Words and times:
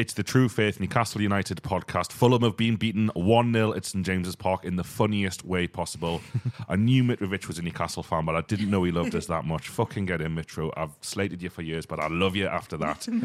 It's 0.00 0.14
the 0.14 0.22
True 0.22 0.48
Faith 0.48 0.80
Newcastle 0.80 1.20
United 1.20 1.62
podcast. 1.62 2.10
Fulham 2.10 2.40
have 2.40 2.56
been 2.56 2.76
beaten 2.76 3.10
1 3.12 3.52
0 3.52 3.74
at 3.74 3.84
St 3.84 4.06
James's 4.06 4.34
Park 4.34 4.64
in 4.64 4.76
the 4.76 4.82
funniest 4.82 5.44
way 5.44 5.66
possible. 5.66 6.22
I 6.70 6.76
knew 6.76 7.04
Mitrovic 7.04 7.46
was 7.46 7.58
a 7.58 7.62
Newcastle 7.62 8.02
fan, 8.02 8.24
but 8.24 8.34
I 8.34 8.40
didn't 8.40 8.70
know 8.70 8.82
he 8.82 8.92
loved 8.92 9.14
us 9.14 9.26
that 9.26 9.44
much. 9.44 9.68
Fucking 9.68 10.06
get 10.06 10.22
in, 10.22 10.34
Mitro. 10.34 10.72
I've 10.74 10.96
slated 11.02 11.42
you 11.42 11.50
for 11.50 11.60
years, 11.60 11.84
but 11.84 12.00
I 12.00 12.06
love 12.06 12.34
you 12.34 12.46
after 12.46 12.78
that. 12.78 13.06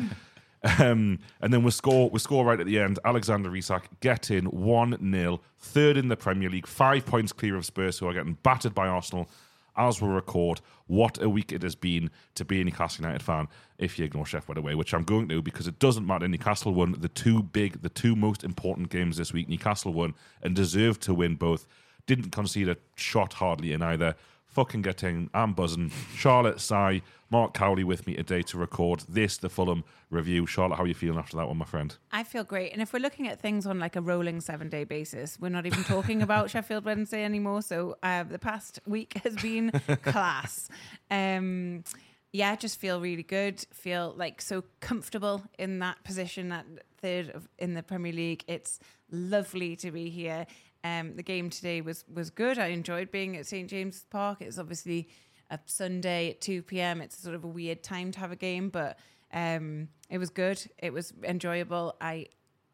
Um, 0.79 1.19
and 1.41 1.53
then 1.53 1.61
we 1.61 1.69
score 1.69 2.09
we 2.09 2.17
score 2.17 2.43
right 2.43 2.59
at 2.59 2.65
the 2.65 2.79
end. 2.79 2.97
Alexander 3.05 3.55
Isak 3.55 3.87
get 3.99 4.31
in 4.31 4.45
1 4.45 5.11
0, 5.11 5.41
third 5.59 5.95
in 5.95 6.07
the 6.07 6.17
Premier 6.17 6.49
League, 6.49 6.65
five 6.65 7.05
points 7.05 7.31
clear 7.31 7.55
of 7.55 7.67
Spurs, 7.67 7.99
who 7.99 8.07
are 8.07 8.13
getting 8.13 8.33
battered 8.41 8.73
by 8.73 8.87
Arsenal 8.87 9.29
as 9.77 10.01
we 10.01 10.07
record. 10.07 10.61
What 10.87 11.21
a 11.21 11.29
week 11.29 11.51
it 11.51 11.63
has 11.63 11.75
been 11.75 12.09
to 12.35 12.45
be 12.45 12.61
a 12.61 12.63
Newcastle 12.63 13.03
United 13.03 13.23
fan, 13.23 13.47
if 13.77 13.97
you 13.97 14.05
ignore 14.05 14.25
Sheffield 14.25 14.57
away, 14.57 14.75
which 14.75 14.93
I'm 14.93 15.03
going 15.03 15.27
to 15.29 15.41
because 15.41 15.67
it 15.67 15.79
doesn't 15.79 16.05
matter. 16.05 16.27
Newcastle 16.27 16.73
won 16.73 16.95
the 16.99 17.09
two 17.09 17.43
big, 17.43 17.81
the 17.81 17.89
two 17.89 18.15
most 18.15 18.43
important 18.43 18.89
games 18.89 19.17
this 19.17 19.33
week. 19.33 19.49
Newcastle 19.49 19.93
won 19.93 20.13
and 20.41 20.55
deserved 20.55 21.01
to 21.03 21.13
win 21.13 21.35
both. 21.35 21.65
Didn't 22.07 22.31
concede 22.31 22.69
a 22.69 22.77
shot 22.95 23.33
hardly 23.33 23.73
in 23.73 23.81
either. 23.81 24.15
Fucking 24.55 24.83
getting, 24.83 25.29
I'm 25.33 25.51
buzzing. 25.51 25.91
Charlotte, 26.15 26.61
Si, 26.61 27.03
Mark 27.29 27.53
Cowley 27.53 27.83
with 27.83 28.07
me 28.07 28.15
today 28.15 28.41
to 28.43 28.57
record 28.57 29.01
this, 29.09 29.35
the 29.35 29.49
Fulham 29.49 29.83
review. 30.09 30.45
Charlotte, 30.45 30.77
how 30.77 30.83
are 30.83 30.87
you 30.87 30.93
feeling 30.93 31.19
after 31.19 31.35
that 31.35 31.49
one, 31.49 31.57
my 31.57 31.65
friend? 31.65 31.93
I 32.13 32.23
feel 32.23 32.45
great. 32.45 32.71
And 32.71 32.81
if 32.81 32.93
we're 32.93 32.99
looking 32.99 33.27
at 33.27 33.41
things 33.41 33.65
on 33.65 33.79
like 33.79 33.97
a 33.97 34.01
rolling 34.01 34.39
seven 34.39 34.69
day 34.69 34.85
basis, 34.85 35.37
we're 35.41 35.49
not 35.49 35.65
even 35.65 35.83
talking 35.83 36.21
about 36.21 36.49
Sheffield 36.51 36.85
Wednesday 36.85 37.25
anymore. 37.25 37.63
So 37.63 37.97
uh, 38.01 38.23
the 38.23 38.39
past 38.39 38.79
week 38.85 39.19
has 39.25 39.35
been 39.35 39.71
class. 40.03 40.69
Um, 41.11 41.83
yeah, 42.31 42.51
I 42.51 42.55
just 42.55 42.79
feel 42.79 43.01
really 43.01 43.23
good. 43.23 43.59
Feel 43.73 44.13
like 44.15 44.41
so 44.41 44.63
comfortable 44.79 45.43
in 45.59 45.79
that 45.79 46.01
position 46.05 46.47
that 46.49 46.65
third 47.01 47.29
of, 47.31 47.49
in 47.59 47.73
the 47.73 47.83
Premier 47.83 48.13
League. 48.13 48.45
It's 48.47 48.79
lovely 49.11 49.75
to 49.77 49.91
be 49.91 50.09
here. 50.09 50.47
Um, 50.85 51.15
the 51.15 51.23
game 51.23 51.49
today 51.49 51.81
was 51.81 52.05
was 52.13 52.29
good. 52.29 52.59
I 52.59 52.67
enjoyed 52.67 53.09
being 53.09 53.35
at 53.37 53.47
St 53.47 53.67
James's 53.67 54.03
Park. 54.03 54.41
It's 54.41 54.59
obviously 54.59 55.09
a 55.49 55.57
Sunday 55.65 56.29
at 56.29 56.41
two 56.41 56.61
p.m. 56.61 57.01
It's 57.01 57.17
sort 57.17 57.33
of 57.33 57.43
a 57.43 57.47
weird 57.47 57.81
time 57.81 58.11
to 58.11 58.19
have 58.19 58.31
a 58.31 58.35
game, 58.35 58.69
but 58.69 58.99
um, 59.33 59.87
it 60.11 60.19
was 60.19 60.29
good. 60.29 60.63
It 60.77 60.93
was 60.93 61.11
enjoyable. 61.23 61.95
I 61.99 62.27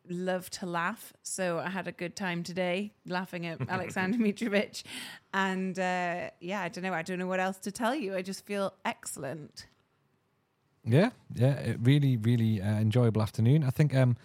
love 0.10 0.50
to 0.50 0.66
laugh, 0.66 1.14
so 1.24 1.60
I 1.60 1.70
had 1.70 1.88
a 1.88 1.94
good 1.94 2.18
time 2.18 2.44
today 2.44 2.92
laughing 3.08 3.46
at 3.46 3.62
Alexander 3.70 4.18
Mitrovic, 4.18 4.84
and 5.34 5.80
uh, 5.80 6.32
yeah, 6.42 6.64
I 6.64 6.68
don't 6.68 6.84
know. 6.84 6.94
I 6.94 7.04
don't 7.04 7.18
know 7.18 7.28
what 7.28 7.40
else 7.40 7.60
to 7.60 7.72
tell 7.72 7.96
you. 7.96 8.14
I 8.14 8.22
just 8.24 8.46
feel 8.46 8.74
excellent. 8.84 9.68
Yeah, 10.84 11.12
yeah, 11.34 11.54
it 11.54 11.78
really, 11.82 12.18
really 12.18 12.62
uh, 12.62 12.66
enjoyable 12.66 13.22
afternoon. 13.22 13.64
I 13.64 13.70
think 13.70 13.96
um, 13.96 14.18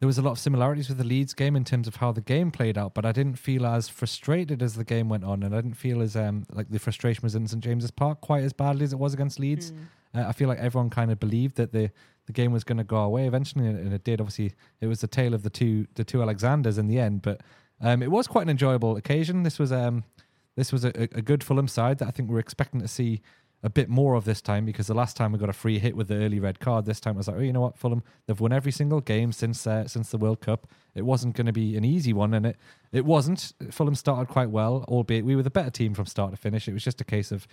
there 0.00 0.06
was 0.06 0.18
a 0.18 0.22
lot 0.22 0.32
of 0.32 0.38
similarities 0.38 0.88
with 0.88 0.98
the 0.98 1.04
Leeds 1.04 1.34
game 1.34 1.56
in 1.56 1.64
terms 1.64 1.88
of 1.88 1.96
how 1.96 2.12
the 2.12 2.20
game 2.20 2.50
played 2.50 2.78
out, 2.78 2.94
but 2.94 3.04
I 3.04 3.12
didn't 3.12 3.36
feel 3.36 3.66
as 3.66 3.88
frustrated 3.88 4.62
as 4.62 4.74
the 4.74 4.84
game 4.84 5.08
went 5.08 5.24
on, 5.24 5.42
and 5.42 5.54
I 5.54 5.60
didn't 5.60 5.76
feel 5.76 6.00
as 6.02 6.14
um, 6.14 6.46
like 6.52 6.70
the 6.70 6.78
frustration 6.78 7.22
was 7.22 7.34
in 7.34 7.48
St 7.48 7.62
James's 7.62 7.90
Park 7.90 8.20
quite 8.20 8.44
as 8.44 8.52
badly 8.52 8.84
as 8.84 8.92
it 8.92 8.98
was 8.98 9.12
against 9.12 9.40
Leeds. 9.40 9.72
Uh, 10.14 10.24
I 10.26 10.32
feel 10.32 10.48
like 10.48 10.58
everyone 10.58 10.90
kind 10.90 11.10
of 11.10 11.18
believed 11.18 11.56
that 11.56 11.72
the 11.72 11.90
the 12.26 12.32
game 12.32 12.52
was 12.52 12.62
going 12.62 12.78
to 12.78 12.84
go 12.84 12.98
away 12.98 13.26
eventually, 13.26 13.66
and 13.66 13.78
and 13.78 13.92
it 13.92 14.04
did. 14.04 14.20
Obviously, 14.20 14.52
it 14.80 14.86
was 14.86 15.00
the 15.00 15.08
tale 15.08 15.34
of 15.34 15.42
the 15.42 15.50
two 15.50 15.86
the 15.94 16.04
two 16.04 16.22
Alexanders 16.22 16.78
in 16.78 16.86
the 16.86 17.00
end, 17.00 17.22
but 17.22 17.42
um, 17.80 18.02
it 18.02 18.10
was 18.10 18.26
quite 18.26 18.42
an 18.42 18.50
enjoyable 18.50 18.96
occasion. 18.96 19.42
This 19.42 19.58
was 19.58 19.72
um, 19.72 20.04
this 20.56 20.72
was 20.72 20.84
a, 20.84 20.92
a 20.94 21.22
good 21.22 21.42
Fulham 21.42 21.68
side 21.68 21.98
that 21.98 22.08
I 22.08 22.10
think 22.10 22.30
we're 22.30 22.38
expecting 22.38 22.80
to 22.80 22.88
see 22.88 23.20
a 23.62 23.70
bit 23.70 23.88
more 23.88 24.14
of 24.14 24.24
this 24.24 24.40
time 24.40 24.64
because 24.64 24.86
the 24.86 24.94
last 24.94 25.16
time 25.16 25.32
we 25.32 25.38
got 25.38 25.48
a 25.48 25.54
free 25.54 25.78
hit 25.78 25.96
with 25.96 26.08
the 26.08 26.14
early 26.14 26.38
red 26.38 26.60
card, 26.60 26.84
this 26.84 27.00
time 27.00 27.14
I 27.14 27.18
was 27.18 27.28
like, 27.28 27.38
oh, 27.38 27.40
you 27.40 27.52
know 27.52 27.60
what, 27.60 27.76
Fulham, 27.76 28.04
they've 28.26 28.38
won 28.38 28.52
every 28.52 28.70
single 28.70 29.00
game 29.00 29.32
since 29.32 29.66
uh, 29.66 29.88
since 29.88 30.10
the 30.10 30.18
World 30.18 30.40
Cup. 30.40 30.68
It 30.94 31.02
wasn't 31.02 31.34
going 31.34 31.46
to 31.46 31.52
be 31.52 31.76
an 31.76 31.84
easy 31.84 32.12
one, 32.12 32.34
and 32.34 32.46
it 32.46 32.56
it 32.92 33.04
wasn't. 33.04 33.52
Fulham 33.70 33.94
started 33.94 34.28
quite 34.28 34.50
well, 34.50 34.84
albeit 34.88 35.24
we 35.24 35.34
were 35.34 35.42
the 35.42 35.50
better 35.50 35.70
team 35.70 35.94
from 35.94 36.06
start 36.06 36.30
to 36.30 36.36
finish. 36.36 36.68
It 36.68 36.72
was 36.72 36.84
just 36.84 37.00
a 37.00 37.04
case 37.04 37.32
of 37.32 37.48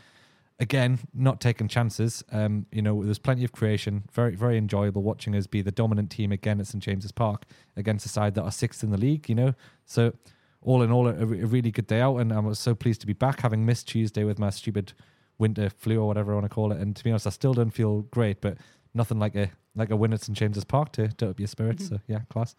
again 0.59 0.99
not 1.13 1.41
taking 1.41 1.67
chances. 1.67 2.23
Um, 2.31 2.67
you 2.71 2.83
know, 2.83 3.03
there's 3.03 3.19
plenty 3.19 3.43
of 3.43 3.51
creation. 3.51 4.03
Very 4.13 4.35
very 4.35 4.57
enjoyable 4.57 5.01
watching 5.01 5.35
us 5.35 5.47
be 5.47 5.63
the 5.63 5.71
dominant 5.71 6.11
team 6.11 6.31
again 6.31 6.59
at 6.59 6.67
St 6.67 6.83
James's 6.83 7.11
Park 7.11 7.45
against 7.75 8.05
a 8.05 8.09
side 8.09 8.35
that 8.35 8.43
are 8.43 8.51
sixth 8.51 8.83
in 8.83 8.91
the 8.91 8.97
league. 8.99 9.27
You 9.27 9.35
know, 9.35 9.53
so 9.85 10.13
all 10.61 10.81
in 10.81 10.91
all, 10.91 11.07
a, 11.07 11.13
a 11.13 11.25
really 11.25 11.71
good 11.71 11.87
day 11.87 12.01
out, 12.01 12.17
and 12.17 12.33
I 12.33 12.39
was 12.39 12.59
so 12.59 12.75
pleased 12.75 13.01
to 13.01 13.07
be 13.07 13.13
back, 13.13 13.41
having 13.41 13.65
missed 13.65 13.87
Tuesday 13.87 14.23
with 14.23 14.39
my 14.39 14.49
stupid 14.49 14.93
winter 15.37 15.69
flu 15.69 15.99
or 15.99 16.07
whatever 16.07 16.31
I 16.31 16.35
want 16.35 16.45
to 16.45 16.53
call 16.53 16.71
it. 16.71 16.79
And 16.79 16.95
to 16.95 17.03
be 17.03 17.09
honest, 17.09 17.27
I 17.27 17.31
still 17.31 17.53
don't 17.53 17.71
feel 17.71 18.01
great, 18.03 18.41
but 18.41 18.57
nothing 18.93 19.19
like 19.19 19.35
a 19.35 19.49
like 19.75 19.89
a 19.89 19.95
win 19.95 20.13
at 20.13 20.21
St 20.21 20.37
James's 20.37 20.63
Park 20.63 20.91
to 20.93 21.09
to 21.09 21.29
up 21.29 21.39
your 21.39 21.47
spirits. 21.47 21.85
Mm-hmm. 21.85 21.95
So 21.95 22.01
yeah, 22.07 22.19
class. 22.29 22.55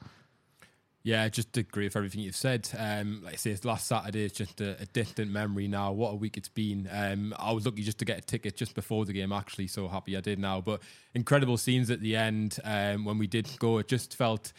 Yeah, 1.06 1.28
just 1.28 1.56
agree 1.56 1.84
with 1.84 1.94
everything 1.94 2.22
you've 2.22 2.34
said. 2.34 2.68
Um, 2.76 3.22
like 3.24 3.34
I 3.34 3.36
say, 3.36 3.52
it's 3.52 3.64
last 3.64 3.86
Saturday 3.86 4.24
is 4.24 4.32
just 4.32 4.60
a, 4.60 4.70
a 4.82 4.86
distant 4.86 5.30
memory 5.30 5.68
now. 5.68 5.92
What 5.92 6.10
a 6.10 6.16
week 6.16 6.36
it's 6.36 6.48
been. 6.48 6.88
Um, 6.90 7.32
I 7.38 7.52
was 7.52 7.64
lucky 7.64 7.84
just 7.84 7.98
to 7.98 8.04
get 8.04 8.18
a 8.18 8.22
ticket 8.22 8.56
just 8.56 8.74
before 8.74 9.04
the 9.04 9.12
game. 9.12 9.30
Actually, 9.30 9.68
so 9.68 9.86
happy 9.86 10.16
I 10.16 10.20
did 10.20 10.40
now. 10.40 10.60
But 10.60 10.82
incredible 11.14 11.58
scenes 11.58 11.92
at 11.92 12.00
the 12.00 12.16
end 12.16 12.58
um, 12.64 13.04
when 13.04 13.18
we 13.18 13.28
did 13.28 13.48
go. 13.60 13.78
It 13.78 13.86
just 13.86 14.16
felt, 14.16 14.52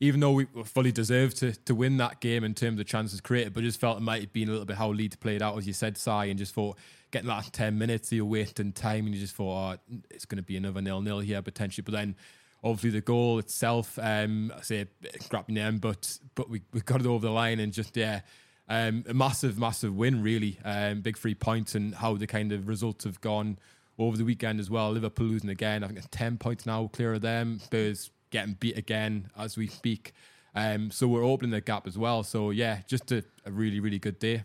even 0.00 0.20
though 0.20 0.32
we 0.32 0.46
fully 0.64 0.90
deserved 0.90 1.36
to 1.40 1.52
to 1.52 1.74
win 1.74 1.98
that 1.98 2.20
game 2.20 2.44
in 2.44 2.54
terms 2.54 2.80
of 2.80 2.86
chances 2.86 3.20
created, 3.20 3.52
but 3.52 3.62
just 3.62 3.78
felt 3.78 3.98
it 3.98 4.02
might 4.02 4.22
have 4.22 4.32
been 4.32 4.48
a 4.48 4.52
little 4.52 4.64
bit 4.64 4.78
how 4.78 4.88
Leeds 4.88 5.16
played 5.16 5.42
out, 5.42 5.58
as 5.58 5.66
you 5.66 5.74
said, 5.74 5.98
Si, 5.98 6.10
and 6.10 6.38
just 6.38 6.54
thought 6.54 6.78
getting 7.10 7.28
that 7.28 7.52
ten 7.52 7.78
minutes, 7.78 8.12
you're 8.12 8.24
waiting 8.24 8.72
time, 8.72 9.06
and 9.06 9.14
you 9.14 9.20
just 9.20 9.34
thought, 9.34 9.74
oh, 9.74 9.94
it's 10.10 10.24
going 10.24 10.36
to 10.36 10.42
be 10.42 10.56
another 10.56 10.80
nil 10.80 11.00
nil 11.00 11.20
here 11.20 11.42
potentially. 11.42 11.82
But 11.82 11.92
then 11.92 12.16
obviously 12.62 12.90
the 12.90 13.00
goal 13.00 13.38
itself, 13.38 13.98
um, 14.00 14.52
I 14.56 14.60
say 14.62 14.86
crap 15.28 15.48
name, 15.48 15.78
but 15.78 16.18
but 16.34 16.48
we, 16.50 16.62
we 16.72 16.80
got 16.80 17.00
it 17.00 17.06
over 17.06 17.26
the 17.26 17.32
line 17.32 17.60
and 17.60 17.72
just 17.72 17.96
yeah, 17.96 18.20
um, 18.68 19.04
a 19.08 19.14
massive 19.14 19.58
massive 19.58 19.94
win 19.94 20.22
really, 20.22 20.58
um, 20.64 21.00
big 21.00 21.16
three 21.16 21.34
points 21.34 21.74
and 21.74 21.94
how 21.94 22.16
the 22.16 22.26
kind 22.26 22.52
of 22.52 22.68
results 22.68 23.04
have 23.04 23.20
gone 23.20 23.58
over 23.98 24.16
the 24.16 24.24
weekend 24.24 24.60
as 24.60 24.70
well. 24.70 24.90
Liverpool 24.90 25.26
losing 25.26 25.50
again, 25.50 25.82
I 25.82 25.86
think 25.86 25.98
it's 25.98 26.08
ten 26.10 26.36
points 26.38 26.66
now 26.66 26.88
clear 26.88 27.14
of 27.14 27.22
them. 27.22 27.58
Spurs 27.60 28.10
getting 28.30 28.54
beat 28.54 28.78
again 28.78 29.30
as 29.36 29.56
we 29.56 29.66
speak. 29.66 30.12
Um, 30.54 30.90
so 30.90 31.06
we're 31.08 31.24
opening 31.24 31.52
the 31.52 31.60
gap 31.60 31.86
as 31.86 31.96
well. 31.96 32.22
So 32.22 32.50
yeah, 32.50 32.80
just 32.86 33.10
a, 33.12 33.24
a 33.46 33.50
really 33.50 33.80
really 33.80 33.98
good 33.98 34.18
day. 34.18 34.44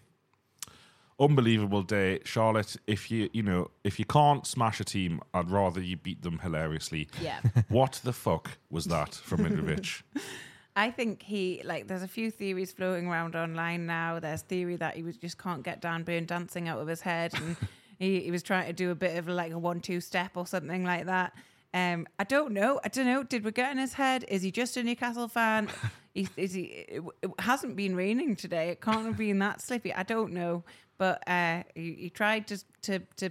Unbelievable 1.18 1.82
day, 1.82 2.20
Charlotte. 2.26 2.76
If 2.88 3.10
you 3.10 3.30
you 3.32 3.42
know 3.42 3.72
if 3.86 4.00
you 4.00 4.06
can't 4.06 4.46
smash 4.46 4.82
a 4.82 4.84
team, 4.84 5.22
I'd 5.34 5.50
rather 5.50 5.82
you 5.82 5.96
beat 5.96 6.22
them 6.22 6.40
hilariously. 6.40 7.08
Yeah. 7.22 7.40
What 7.70 8.02
the 8.04 8.14
fuck 8.14 8.58
was 8.70 8.86
that 8.86 9.16
from 9.16 9.40
Mitrovic? 9.46 10.02
I 10.76 10.92
think 10.92 11.24
he 11.24 11.62
like 11.64 11.88
there's 11.88 12.04
a 12.04 12.08
few 12.08 12.32
theories 12.32 12.74
floating 12.74 13.08
around 13.08 13.36
online 13.36 13.86
now. 13.86 14.20
There's 14.20 14.42
theory 14.42 14.76
that 14.76 14.98
he 14.98 15.04
was 15.04 15.16
just 15.16 15.38
can't 15.38 15.64
get 15.64 15.80
Dan 15.82 16.04
Burn 16.04 16.26
dancing 16.26 16.68
out 16.68 16.80
of 16.80 16.88
his 16.88 17.00
head 17.00 17.34
and 17.34 17.56
he, 17.98 18.20
he 18.20 18.32
was 18.32 18.44
trying 18.44 18.68
to 18.68 18.74
do 18.74 18.92
a 18.92 18.96
bit 18.96 19.18
of 19.18 19.30
like 19.30 19.54
a 19.54 19.60
one 19.60 19.80
two 19.80 20.02
step 20.02 20.32
or 20.36 20.46
something 20.46 20.84
like 20.84 21.06
that. 21.06 21.32
Um, 21.74 22.08
I 22.20 22.24
don't 22.26 22.54
know. 22.54 22.80
I 22.84 22.90
don't 22.90 23.06
know. 23.06 23.24
Did 23.24 23.44
we 23.44 23.52
get 23.52 23.72
in 23.72 23.78
his 23.78 23.94
head? 23.94 24.26
Is 24.28 24.42
he 24.42 24.52
just 24.52 24.78
a 24.78 24.84
Newcastle 24.84 25.28
fan? 25.28 25.70
Is, 26.14 26.30
is 26.38 26.54
he? 26.54 26.64
It, 26.64 27.04
it 27.22 27.32
hasn't 27.40 27.76
been 27.76 27.96
raining 27.96 28.38
today. 28.38 28.70
It 28.70 28.80
can't 28.80 29.06
have 29.06 29.18
been 29.18 29.40
that 29.40 29.62
slippy. 29.62 29.94
I 29.94 30.04
don't 30.04 30.32
know. 30.32 30.64
But 30.98 31.28
uh, 31.28 31.64
he, 31.76 31.94
he 31.94 32.10
tried 32.10 32.48
to 32.48 32.64
to 32.84 33.00
to 33.18 33.30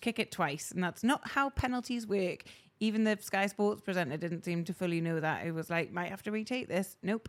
kick 0.00 0.18
it 0.18 0.30
twice, 0.32 0.70
and 0.70 0.82
that's 0.82 1.04
not 1.04 1.20
how 1.28 1.50
penalties 1.50 2.06
work. 2.06 2.44
Even 2.80 3.04
the 3.04 3.16
Sky 3.20 3.46
Sports 3.46 3.80
presenter 3.80 4.16
didn't 4.16 4.44
seem 4.44 4.64
to 4.64 4.74
fully 4.74 5.00
know 5.00 5.20
that. 5.20 5.44
He 5.44 5.50
was 5.52 5.70
like, 5.70 5.92
"Might 5.92 6.08
have 6.10 6.22
to 6.24 6.32
retake 6.32 6.68
this." 6.68 6.96
Nope, 7.02 7.28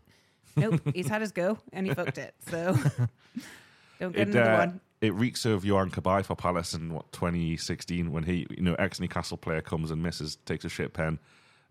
nope. 0.55 0.81
He's 0.95 1.07
had 1.07 1.21
his 1.21 1.31
go 1.31 1.59
and 1.71 1.85
he 1.85 1.93
fucked 1.93 2.17
it. 2.17 2.33
So 2.49 2.75
don't 3.99 4.15
get 4.15 4.29
It, 4.29 4.35
another 4.35 4.51
uh, 4.51 4.57
one. 4.57 4.81
it 5.01 5.13
reeks 5.13 5.45
of 5.45 5.63
Yohan 5.63 5.91
Cabaye 5.91 6.25
for 6.25 6.35
Palace 6.35 6.73
in 6.73 6.93
what 6.93 7.11
2016 7.11 8.11
when 8.11 8.23
he, 8.23 8.47
you 8.49 8.63
know, 8.63 8.75
ex 8.75 8.99
Newcastle 8.99 9.37
player 9.37 9.61
comes 9.61 9.91
and 9.91 10.01
misses, 10.01 10.37
takes 10.45 10.65
a 10.65 10.69
shit 10.69 10.93
pen. 10.93 11.19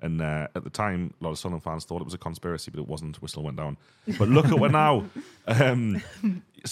And 0.03 0.21
uh, 0.21 0.49
at 0.57 0.65
the 0.65 0.71
time, 0.71 1.15
a 1.21 1.25
lot 1.25 1.31
of 1.31 1.39
Sunderland 1.39 1.63
fans 1.63 1.85
thought 1.85 2.01
it 2.01 2.05
was 2.05 2.13
a 2.15 2.19
conspiracy, 2.19 2.71
but 2.73 2.81
it 2.81 2.89
wasn't. 2.89 3.23
Whistle 3.23 3.43
went 3.45 3.57
down. 3.57 3.77
But 4.19 4.29
look 4.29 4.47
at 4.47 4.59
what 4.59 4.71
now. 4.73 5.05
Um, 5.47 6.03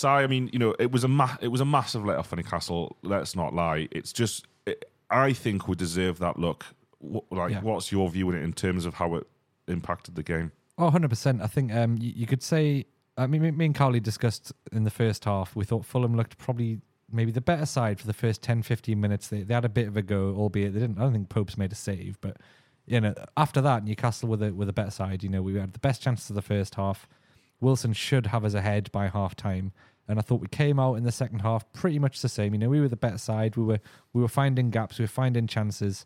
I 0.05 0.27
mean, 0.29 0.49
you 0.53 0.59
know, 0.59 0.75
it 0.79 0.93
was 0.93 1.03
a 1.03 1.09
ma- 1.09 1.37
it 1.41 1.49
was 1.49 1.61
a 1.61 1.65
massive 1.65 2.05
let 2.05 2.17
off 2.19 2.29
for 2.29 2.37
Newcastle. 2.37 2.97
Let's 3.03 3.35
not 3.35 3.53
lie. 3.55 3.89
It's 3.91 4.13
just, 4.13 4.47
it, 4.67 4.85
I 5.11 5.33
think 5.33 5.67
we 5.67 5.75
deserve 5.75 6.19
that 6.21 6.39
look. 6.39 6.65
Like, 7.01 7.51
Yeah. 7.53 7.61
what's 7.63 7.91
your 7.91 8.09
view 8.11 8.29
on 8.29 8.35
it 8.37 8.43
in 8.43 8.53
terms 8.53 8.85
of 8.85 8.95
how 8.95 9.15
it 9.17 9.27
impacted 9.67 10.15
the 10.15 10.23
game? 10.23 10.53
Oh, 10.79 10.91
100%. 10.91 11.43
I 11.43 11.47
think 11.49 11.73
um, 11.75 11.97
you, 11.99 12.13
you 12.15 12.27
could 12.27 12.43
say, 12.43 12.87
I 13.17 13.27
mean, 13.27 13.43
me- 13.43 13.51
me 13.51 13.65
and 13.67 13.75
Carly 13.75 13.99
discussed 14.01 14.53
in 14.71 14.85
the 14.85 14.91
first 14.91 15.25
half, 15.25 15.57
we 15.57 15.65
thought 15.65 15.85
Fulham 15.85 16.17
looked 16.17 16.39
probably 16.39 16.81
maybe 17.11 17.33
the 17.33 17.41
better 17.41 17.67
side 17.67 17.99
for 17.99 18.07
the 18.07 18.13
first 18.13 18.43
10, 18.43 18.63
15 18.63 19.01
minutes. 19.01 19.27
They, 19.29 19.43
they 19.43 19.55
had 19.55 19.65
a 19.65 19.69
bit 19.69 19.89
of 19.89 19.97
a 19.97 20.03
go, 20.03 20.35
albeit 20.37 20.75
they 20.75 20.81
didn't, 20.81 20.99
I 20.99 21.03
don't 21.03 21.13
think 21.13 21.29
Pope's 21.29 21.59
made 21.59 21.73
a 21.73 21.77
save, 21.77 22.21
but, 22.21 22.37
you 22.87 23.01
know, 23.01 23.15
after 23.37 23.61
that, 23.61 23.85
Newcastle 23.85 24.29
were 24.29 24.47
a 24.47 24.51
were 24.51 24.69
a 24.69 24.73
better 24.73 24.91
side. 24.91 25.23
You 25.23 25.29
know, 25.29 25.43
we 25.43 25.55
had 25.55 25.73
the 25.73 25.79
best 25.79 26.03
chances 26.03 26.31
of 26.31 26.37
the 26.37 26.43
first 26.43 26.75
half. 26.75 27.09
Wilson 27.61 27.93
should 27.93 28.27
have 28.29 28.45
us 28.45 28.55
ahead 28.55 28.91
by 28.93 29.09
half 29.09 29.37
time. 29.37 29.73
And 30.09 30.19
I 30.19 30.23
thought 30.23 30.41
we 30.41 30.49
came 30.49 30.81
out 30.81 30.95
in 30.95 31.05
the 31.05 31.13
second 31.13 31.41
half 31.41 31.71
pretty 31.73 31.99
much 31.99 32.21
the 32.21 32.29
same. 32.29 32.53
You 32.53 32.59
know, 32.59 32.69
we 32.69 32.81
were 32.81 32.89
the 32.89 32.97
better 32.97 33.19
side. 33.19 33.57
We 33.57 33.63
were 33.63 33.81
we 34.13 34.23
were 34.23 34.29
finding 34.29 34.71
gaps. 34.71 34.99
We 34.99 35.05
were 35.05 35.09
finding 35.09 35.47
chances. 35.47 36.05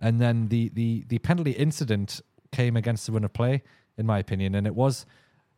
And 0.00 0.20
then 0.20 0.48
the 0.48 0.70
the 0.74 1.04
the 1.08 1.18
penalty 1.20 1.52
incident 1.52 2.20
came 2.52 2.76
against 2.76 3.06
the 3.06 3.12
run 3.12 3.24
of 3.24 3.32
play, 3.32 3.62
in 3.96 4.04
my 4.04 4.18
opinion. 4.18 4.54
And 4.54 4.66
it 4.66 4.74
was 4.74 5.06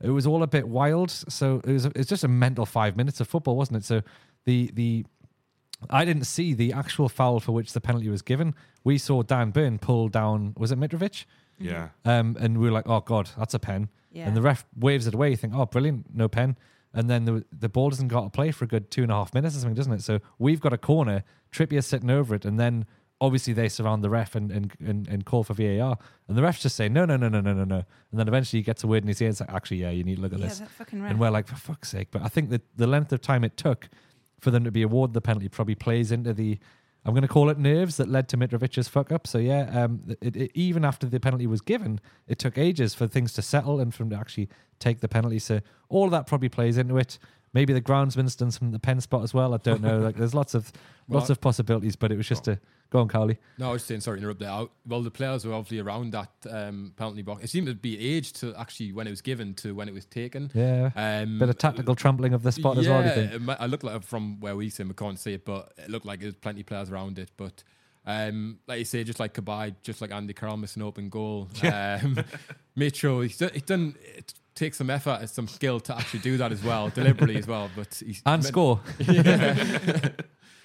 it 0.00 0.10
was 0.10 0.28
all 0.28 0.44
a 0.44 0.46
bit 0.46 0.68
wild. 0.68 1.10
So 1.10 1.60
it 1.64 1.72
was 1.72 1.86
it's 1.86 2.08
just 2.08 2.22
a 2.22 2.28
mental 2.28 2.66
five 2.66 2.96
minutes 2.96 3.20
of 3.20 3.26
football, 3.26 3.56
wasn't 3.56 3.78
it? 3.78 3.84
So 3.84 4.02
the 4.44 4.70
the 4.74 5.04
I 5.90 6.04
didn't 6.04 6.24
see 6.24 6.54
the 6.54 6.72
actual 6.72 7.08
foul 7.08 7.40
for 7.40 7.52
which 7.52 7.72
the 7.72 7.80
penalty 7.80 8.08
was 8.08 8.22
given. 8.22 8.54
We 8.84 8.98
saw 8.98 9.22
Dan 9.22 9.50
Burn 9.50 9.78
pull 9.78 10.08
down. 10.08 10.54
Was 10.56 10.72
it 10.72 10.78
Mitrovic? 10.78 11.24
Yeah. 11.58 11.88
Um, 12.04 12.36
and 12.40 12.58
we 12.58 12.66
were 12.66 12.72
like, 12.72 12.88
oh 12.88 13.00
god, 13.00 13.30
that's 13.38 13.54
a 13.54 13.58
pen. 13.58 13.88
Yeah. 14.12 14.26
And 14.26 14.36
the 14.36 14.42
ref 14.42 14.64
waves 14.76 15.06
it 15.06 15.14
away. 15.14 15.30
You 15.30 15.36
think, 15.36 15.54
oh, 15.54 15.66
brilliant, 15.66 16.14
no 16.14 16.28
pen. 16.28 16.56
And 16.94 17.08
then 17.10 17.24
the 17.26 17.44
the 17.56 17.68
ball 17.68 17.90
doesn't 17.90 18.08
got 18.08 18.22
to 18.22 18.30
play 18.30 18.50
for 18.50 18.64
a 18.64 18.68
good 18.68 18.90
two 18.90 19.02
and 19.02 19.12
a 19.12 19.14
half 19.14 19.34
minutes 19.34 19.56
or 19.56 19.60
something, 19.60 19.74
doesn't 19.74 19.92
it? 19.92 20.02
So 20.02 20.20
we've 20.38 20.60
got 20.60 20.72
a 20.72 20.78
corner, 20.78 21.22
Trippier's 21.52 21.86
sitting 21.86 22.10
over 22.10 22.34
it, 22.34 22.44
and 22.44 22.58
then 22.58 22.86
obviously 23.20 23.52
they 23.52 23.68
surround 23.68 24.02
the 24.02 24.10
ref 24.10 24.34
and 24.34 24.50
and, 24.50 24.72
and, 24.84 25.06
and 25.06 25.26
call 25.26 25.44
for 25.44 25.52
VAR. 25.54 25.98
And 26.26 26.36
the 26.36 26.42
refs 26.42 26.60
just 26.60 26.76
say, 26.76 26.88
no, 26.88 27.04
no, 27.04 27.16
no, 27.16 27.28
no, 27.28 27.40
no, 27.40 27.52
no, 27.52 27.64
no. 27.64 27.76
And 28.10 28.18
then 28.18 28.26
eventually 28.26 28.60
he 28.60 28.64
gets 28.64 28.82
a 28.82 28.86
word 28.86 29.02
in 29.02 29.08
his 29.08 29.20
ear. 29.20 29.28
It's 29.28 29.40
like, 29.40 29.52
actually, 29.52 29.78
yeah, 29.78 29.90
you 29.90 30.02
need 30.02 30.16
to 30.16 30.22
look 30.22 30.32
at 30.32 30.38
yeah, 30.38 30.46
this. 30.46 30.58
that 30.60 30.70
fucking 30.70 31.02
ref. 31.02 31.10
And 31.10 31.20
we're 31.20 31.30
like, 31.30 31.46
for 31.46 31.56
fuck's 31.56 31.90
sake. 31.90 32.08
But 32.10 32.22
I 32.22 32.28
think 32.28 32.48
that 32.50 32.62
the 32.76 32.86
length 32.86 33.12
of 33.12 33.20
time 33.20 33.44
it 33.44 33.56
took 33.56 33.88
for 34.40 34.50
them 34.50 34.64
to 34.64 34.70
be 34.70 34.82
awarded 34.82 35.14
the 35.14 35.20
penalty 35.20 35.48
probably 35.48 35.74
plays 35.74 36.12
into 36.12 36.32
the, 36.32 36.58
I'm 37.04 37.12
going 37.12 37.22
to 37.22 37.28
call 37.28 37.50
it 37.50 37.58
nerves 37.58 37.96
that 37.96 38.08
led 38.08 38.28
to 38.30 38.36
Mitrovic's 38.36 38.88
fuck 38.88 39.12
up. 39.12 39.26
So 39.26 39.38
yeah, 39.38 39.84
um, 39.84 40.16
it, 40.20 40.36
it, 40.36 40.50
even 40.54 40.84
after 40.84 41.06
the 41.06 41.20
penalty 41.20 41.46
was 41.46 41.60
given, 41.60 42.00
it 42.26 42.38
took 42.38 42.58
ages 42.58 42.94
for 42.94 43.06
things 43.06 43.32
to 43.34 43.42
settle 43.42 43.80
and 43.80 43.94
for 43.94 44.02
him 44.02 44.10
to 44.10 44.16
actually 44.16 44.48
take 44.78 45.00
the 45.00 45.08
penalty. 45.08 45.38
So 45.38 45.60
all 45.88 46.04
of 46.04 46.10
that 46.12 46.26
probably 46.26 46.48
plays 46.48 46.78
into 46.78 46.96
it. 46.96 47.18
Maybe 47.54 47.72
the 47.72 47.80
groundsman's 47.80 48.36
done 48.36 48.50
some 48.50 48.72
the 48.72 48.78
pen 48.78 49.00
spot 49.00 49.22
as 49.22 49.32
well. 49.32 49.54
I 49.54 49.56
don't 49.56 49.80
know. 49.80 49.98
like 50.00 50.16
there's 50.16 50.34
lots 50.34 50.54
of 50.54 50.70
lots 51.08 51.30
of 51.30 51.40
possibilities, 51.40 51.96
but 51.96 52.12
it 52.12 52.16
was 52.16 52.28
just 52.28 52.46
a 52.46 52.60
go 52.90 53.00
on, 53.00 53.08
Carly. 53.08 53.38
No, 53.58 53.70
I 53.70 53.72
was 53.72 53.84
saying, 53.84 54.00
sorry 54.00 54.18
to 54.18 54.22
interrupt 54.22 54.40
there. 54.40 54.66
Well, 54.86 55.02
the 55.02 55.10
players 55.10 55.44
were 55.44 55.52
obviously 55.54 55.80
around 55.80 56.12
that 56.12 56.30
um, 56.50 56.92
penalty 56.96 57.22
box. 57.22 57.44
It 57.44 57.50
seemed 57.50 57.66
to 57.66 57.74
be 57.74 57.98
aged 58.16 58.36
to 58.40 58.54
actually 58.56 58.92
when 58.92 59.06
it 59.06 59.10
was 59.10 59.20
given 59.20 59.54
to 59.54 59.74
when 59.74 59.88
it 59.88 59.94
was 59.94 60.04
taken. 60.06 60.50
Yeah, 60.54 60.90
Um, 60.96 61.38
bit 61.38 61.48
of 61.48 61.58
tactical 61.58 61.94
trampling 61.94 62.32
of 62.34 62.42
the 62.42 62.52
spot 62.52 62.78
as 62.78 62.88
well. 62.88 63.02
Do 63.02 63.20
you 63.20 63.38
think? 63.38 63.60
I 63.60 63.66
look 63.66 63.82
like 63.82 64.02
from 64.02 64.40
where 64.40 64.56
we 64.56 64.70
sit, 64.70 64.86
we 64.86 64.94
can't 64.94 65.18
see 65.18 65.34
it, 65.34 65.44
but 65.44 65.72
it 65.78 65.90
looked 65.90 66.06
like 66.06 66.20
there's 66.20 66.34
plenty 66.34 66.60
of 66.60 66.66
players 66.66 66.90
around 66.90 67.18
it. 67.18 67.30
But 67.36 67.62
um, 68.06 68.58
like 68.66 68.78
you 68.78 68.84
say, 68.84 69.04
just 69.04 69.20
like 69.20 69.34
Cabaye, 69.34 69.74
just 69.82 70.00
like 70.00 70.12
Andy 70.12 70.32
Carroll 70.32 70.56
missing 70.56 70.82
an 70.82 70.88
open 70.88 71.08
goal. 71.08 71.48
Um, 71.62 72.18
Mitchell, 72.74 73.22
he's 73.22 73.36
done, 73.36 73.50
he's 73.52 73.62
done 73.62 73.96
it 74.16 74.32
takes 74.54 74.78
some 74.78 74.90
effort 74.90 75.18
and 75.20 75.30
some 75.30 75.48
skill 75.48 75.80
to 75.80 75.96
actually 75.96 76.20
do 76.20 76.36
that 76.36 76.52
as 76.52 76.62
well, 76.62 76.88
deliberately 76.90 77.36
as 77.36 77.46
well. 77.46 77.70
But 77.74 78.02
he's 78.04 78.22
And 78.26 78.44
score. 78.44 78.80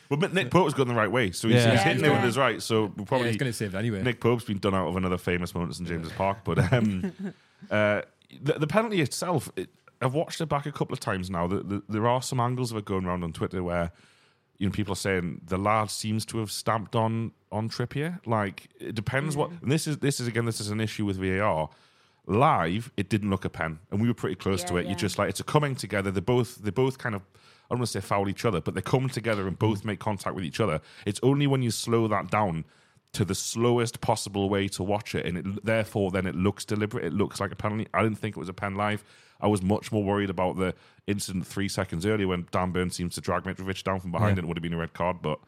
But 0.09 0.33
Nick 0.33 0.51
Pope's 0.51 0.73
going 0.75 0.88
the 0.89 0.94
right 0.95 1.11
way, 1.11 1.31
so 1.31 1.47
he's, 1.47 1.55
Yeah. 1.63 1.71
he's 1.71 1.79
Yeah, 1.79 1.83
hitting 1.85 2.05
it 2.05 2.09
with 2.09 2.19
yeah. 2.19 2.25
his 2.25 2.38
right. 2.38 2.61
So 2.61 2.91
we'll 2.95 3.05
probably 3.05 3.27
he's 3.29 3.38
going 3.38 3.51
to 3.51 3.57
save 3.57 3.73
it 3.73 3.77
anyway. 3.77 4.03
Nick 4.03 4.19
Pope's 4.19 4.44
been 4.44 4.59
done 4.59 4.75
out 4.75 4.88
of 4.88 4.95
another 4.95 5.17
famous 5.17 5.55
moment 5.55 5.79
in 5.79 5.85
James's 5.85 6.13
Park, 6.13 6.39
but 6.44 6.71
um, 6.71 7.11
uh, 7.71 8.01
the, 8.41 8.53
the 8.53 8.67
penalty 8.67 9.01
itself, 9.01 9.50
it, 9.55 9.69
I've 10.01 10.13
watched 10.13 10.39
it 10.41 10.47
back 10.47 10.65
a 10.65 10.71
couple 10.71 10.94
of 10.94 11.00
times 11.00 11.29
now. 11.29 11.47
The, 11.47 11.57
the, 11.63 11.83
there 11.89 12.07
are 12.07 12.21
some 12.21 12.39
angles 12.39 12.71
of 12.71 12.77
it 12.77 12.85
going 12.85 13.05
around 13.05 13.23
on 13.23 13.33
Twitter 13.33 13.63
where 13.63 13.91
you 14.59 14.67
know 14.67 14.71
people 14.71 14.94
are 14.94 14.97
saying 14.97 15.41
the 15.45 15.57
lad 15.57 15.89
seems 15.89 16.25
to 16.27 16.38
have 16.39 16.51
stamped 16.51 16.95
on 16.95 17.31
on 17.51 17.69
Trippier. 17.69 18.19
Like 18.27 18.69
it 18.79 18.94
depends 18.95 19.35
what. 19.35 19.50
And 19.61 19.71
this 19.71 19.88
is 19.88 19.97
this 20.00 20.19
is 20.19 20.27
again 20.27 20.45
this 20.45 20.59
is 20.59 20.69
an 20.69 20.79
issue 20.81 21.05
with 21.05 21.17
VAR. 21.17 21.69
Live, 22.25 22.89
it 22.95 23.09
didn't 23.09 23.29
look 23.29 23.44
a 23.44 23.50
pen, 23.50 23.79
and 23.91 24.01
we 24.01 24.07
were 24.07 24.13
pretty 24.13 24.35
close 24.35 24.61
Yeah, 24.61 24.67
to 24.67 24.77
it. 24.77 24.83
yeah. 24.85 24.91
You 24.91 24.95
just 24.95 25.17
like 25.17 25.27
it's 25.29 25.41
a 25.41 25.44
coming 25.44 25.75
together. 25.75 26.09
They 26.11 26.21
both 26.21 26.55
they 26.55 26.69
both 26.69 26.97
kind 26.97 27.15
of. 27.15 27.21
I 27.74 27.75
don't 27.75 27.80
want 27.80 27.90
to 27.90 28.02
say 28.02 28.06
foul 28.06 28.30
each 28.30 28.46
other, 28.46 28.62
but 28.62 28.75
they 28.75 28.84
come 28.84 29.10
together 29.10 29.48
and 29.48 29.58
both 29.58 29.81
mm. 29.81 29.86
make 29.86 30.00
contact 30.00 30.36
with 30.36 30.44
each 30.44 30.60
other. 30.60 30.80
It's 31.08 31.20
only 31.24 31.48
when 31.48 31.64
you 31.64 31.72
slow 31.72 32.08
that 32.08 32.30
down 32.30 32.66
to 33.14 33.25
the 33.25 33.34
slowest 33.34 34.00
possible 34.00 34.48
way 34.48 34.68
to 34.68 34.84
watch 34.84 35.16
it, 35.16 35.25
and 35.25 35.38
it, 35.40 35.66
therefore 35.66 36.12
then 36.12 36.28
it 36.28 36.36
looks 36.36 36.66
deliberate. 36.66 37.04
It 37.04 37.14
looks 37.14 37.40
like 37.40 37.52
a 37.52 37.56
penalty. 37.56 37.88
I 37.92 38.04
didn't 38.04 38.20
think 38.20 38.38
it 38.38 38.40
was 38.40 38.50
a 38.50 38.54
pen 38.54 38.75
live. 38.75 39.04
I 39.42 39.48
was 39.48 39.64
much 39.64 39.92
more 39.92 40.04
worried 40.04 40.30
about 40.30 40.58
the 40.58 40.75
incident 41.08 41.48
three 41.48 41.68
seconds 41.68 42.06
earlier 42.06 42.28
when 42.28 42.48
Dan 42.52 42.72
Burn 42.72 42.92
seems 42.92 43.16
to 43.16 43.22
drag 43.22 43.44
Mitrovic 43.44 43.84
down 43.84 44.00
from 44.00 44.12
behind, 44.12 44.38
Yeah. 44.38 44.42
and 44.42 44.46
it 44.46 44.48
would 44.48 44.58
have 44.58 44.64
been 44.64 44.74
a 44.74 44.78
red 44.78 44.94
card. 44.94 45.18
But 45.24 45.40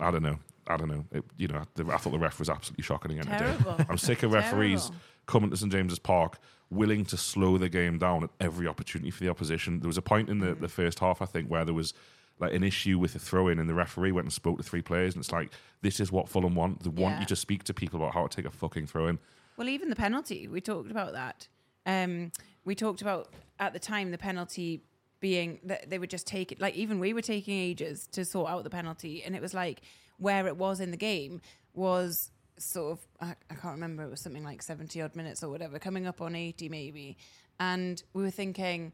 I 0.00 0.10
don't 0.10 0.24
know. 0.24 0.40
I 0.66 0.76
don't 0.76 0.88
know. 0.88 1.04
It, 1.12 1.24
you 1.36 1.46
know, 1.46 1.62
I 1.92 1.96
thought 1.98 2.10
the 2.10 2.18
ref 2.18 2.40
was 2.40 2.50
absolutely 2.50 2.82
shocking. 2.82 3.16
Terrible. 3.22 3.76
I'm 3.88 3.98
sick 3.98 4.24
of 4.24 4.32
referees 4.32 4.88
Terrible. 4.88 5.00
Coming 5.26 5.50
to 5.50 5.56
St 5.56 5.70
James's 5.72 5.98
Park 5.98 6.38
willing 6.70 7.04
to 7.04 7.16
slow 7.16 7.56
the 7.58 7.68
game 7.68 7.98
down 7.98 8.24
at 8.24 8.30
every 8.40 8.66
opportunity 8.66 9.10
for 9.10 9.22
the 9.22 9.30
opposition. 9.30 9.80
There 9.80 9.86
was 9.88 9.98
a 9.98 10.02
point 10.02 10.28
in 10.28 10.38
the, 10.40 10.54
the 10.54 10.68
first 10.68 10.98
half, 10.98 11.22
I 11.22 11.26
think, 11.26 11.48
where 11.48 11.64
there 11.64 11.74
was 11.74 11.94
like 12.40 12.52
an 12.52 12.64
issue 12.64 12.98
with 12.98 13.12
the 13.12 13.18
throw 13.20 13.46
in, 13.48 13.58
and 13.60 13.68
the 13.68 13.74
referee 13.74 14.10
went 14.10 14.24
and 14.24 14.32
spoke 14.32 14.56
to 14.56 14.62
three 14.64 14.82
players, 14.82 15.14
and 15.14 15.22
it's 15.22 15.30
like 15.30 15.52
this 15.82 16.00
is 16.00 16.10
what 16.10 16.28
Fulham 16.28 16.54
want. 16.56 16.82
They 16.82 16.88
want 16.90 17.14
Yeah. 17.16 17.20
you 17.20 17.26
to 17.26 17.36
speak 17.36 17.62
to 17.64 17.74
people 17.74 18.00
about 18.00 18.12
how 18.14 18.26
to 18.26 18.34
take 18.36 18.46
a 18.46 18.50
fucking 18.50 18.86
throw 18.86 19.06
in. 19.06 19.18
Well, 19.56 19.68
even 19.68 19.88
the 19.88 19.94
penalty, 19.96 20.48
we 20.48 20.60
talked 20.60 20.90
about 20.90 21.12
that. 21.12 21.46
Um, 21.86 22.32
we 22.64 22.74
talked 22.74 23.02
about 23.02 23.28
at 23.60 23.72
the 23.72 23.78
time 23.78 24.10
the 24.10 24.18
penalty 24.18 24.82
being 25.20 25.60
that 25.64 25.88
they 25.90 25.98
would 25.98 26.10
just 26.10 26.26
take 26.26 26.50
it. 26.50 26.60
Like 26.60 26.74
even 26.74 26.98
we 26.98 27.12
were 27.12 27.22
taking 27.22 27.56
ages 27.56 28.08
to 28.12 28.24
sort 28.24 28.50
out 28.50 28.64
the 28.64 28.70
penalty, 28.70 29.22
and 29.22 29.36
it 29.36 29.40
was 29.42 29.54
like 29.54 29.82
where 30.18 30.46
it 30.48 30.56
was 30.56 30.80
in 30.80 30.90
the 30.90 30.96
game 30.96 31.40
was 31.72 32.30
sort 32.58 32.92
of 32.92 33.06
I, 33.20 33.34
I 33.50 33.54
can't 33.54 33.74
remember. 33.74 34.02
It 34.04 34.10
was 34.10 34.20
something 34.20 34.44
like 34.44 34.62
seventy 34.62 35.00
odd 35.02 35.14
minutes 35.16 35.42
or 35.42 35.50
whatever, 35.50 35.78
coming 35.78 36.06
up 36.06 36.20
on 36.20 36.34
eighty 36.34 36.68
maybe, 36.68 37.16
and 37.60 38.02
we 38.12 38.22
were 38.22 38.30
thinking. 38.30 38.92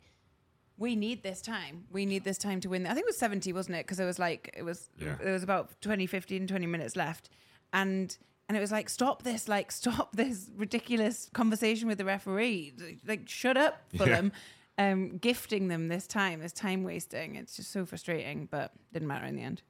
We 0.78 0.96
need 0.96 1.22
this 1.22 1.42
time. 1.42 1.84
We 1.92 2.06
need 2.06 2.24
this 2.24 2.38
time 2.38 2.58
to 2.62 2.70
win. 2.70 2.86
I 2.86 2.94
think 2.94 3.00
it 3.00 3.06
was 3.06 3.18
70, 3.18 3.52
wasn't 3.52 3.76
it? 3.76 3.84
Because 3.84 4.00
it 4.00 4.06
was 4.06 4.18
like, 4.18 4.50
it 4.56 4.62
was, 4.62 4.88
Yeah. 4.98 5.16
there 5.22 5.34
was 5.34 5.42
about 5.42 5.78
20, 5.82 6.06
15, 6.06 6.46
20 6.46 6.66
minutes 6.66 6.96
left. 6.96 7.28
And 7.74 8.16
and 8.48 8.56
it 8.56 8.60
was 8.60 8.72
like, 8.72 8.88
stop 8.88 9.22
this, 9.22 9.46
like, 9.46 9.70
stop 9.72 10.12
this 10.16 10.50
ridiculous 10.56 11.28
conversation 11.34 11.86
with 11.86 11.98
the 11.98 12.06
referee. 12.06 12.72
Like, 13.06 13.28
shut 13.28 13.58
up, 13.58 13.82
Yeah. 13.92 13.98
Fulham. 14.06 14.32
Um, 14.78 15.18
gifting 15.18 15.68
them 15.68 15.88
this 15.88 16.06
time, 16.06 16.40
this 16.40 16.54
time 16.54 16.82
wasting. 16.82 17.34
It's 17.36 17.56
just 17.56 17.70
so 17.72 17.84
frustrating, 17.84 18.48
but 18.50 18.72
didn't 18.94 19.08
matter 19.08 19.26
in 19.26 19.36
the 19.36 19.42
end. 19.42 19.60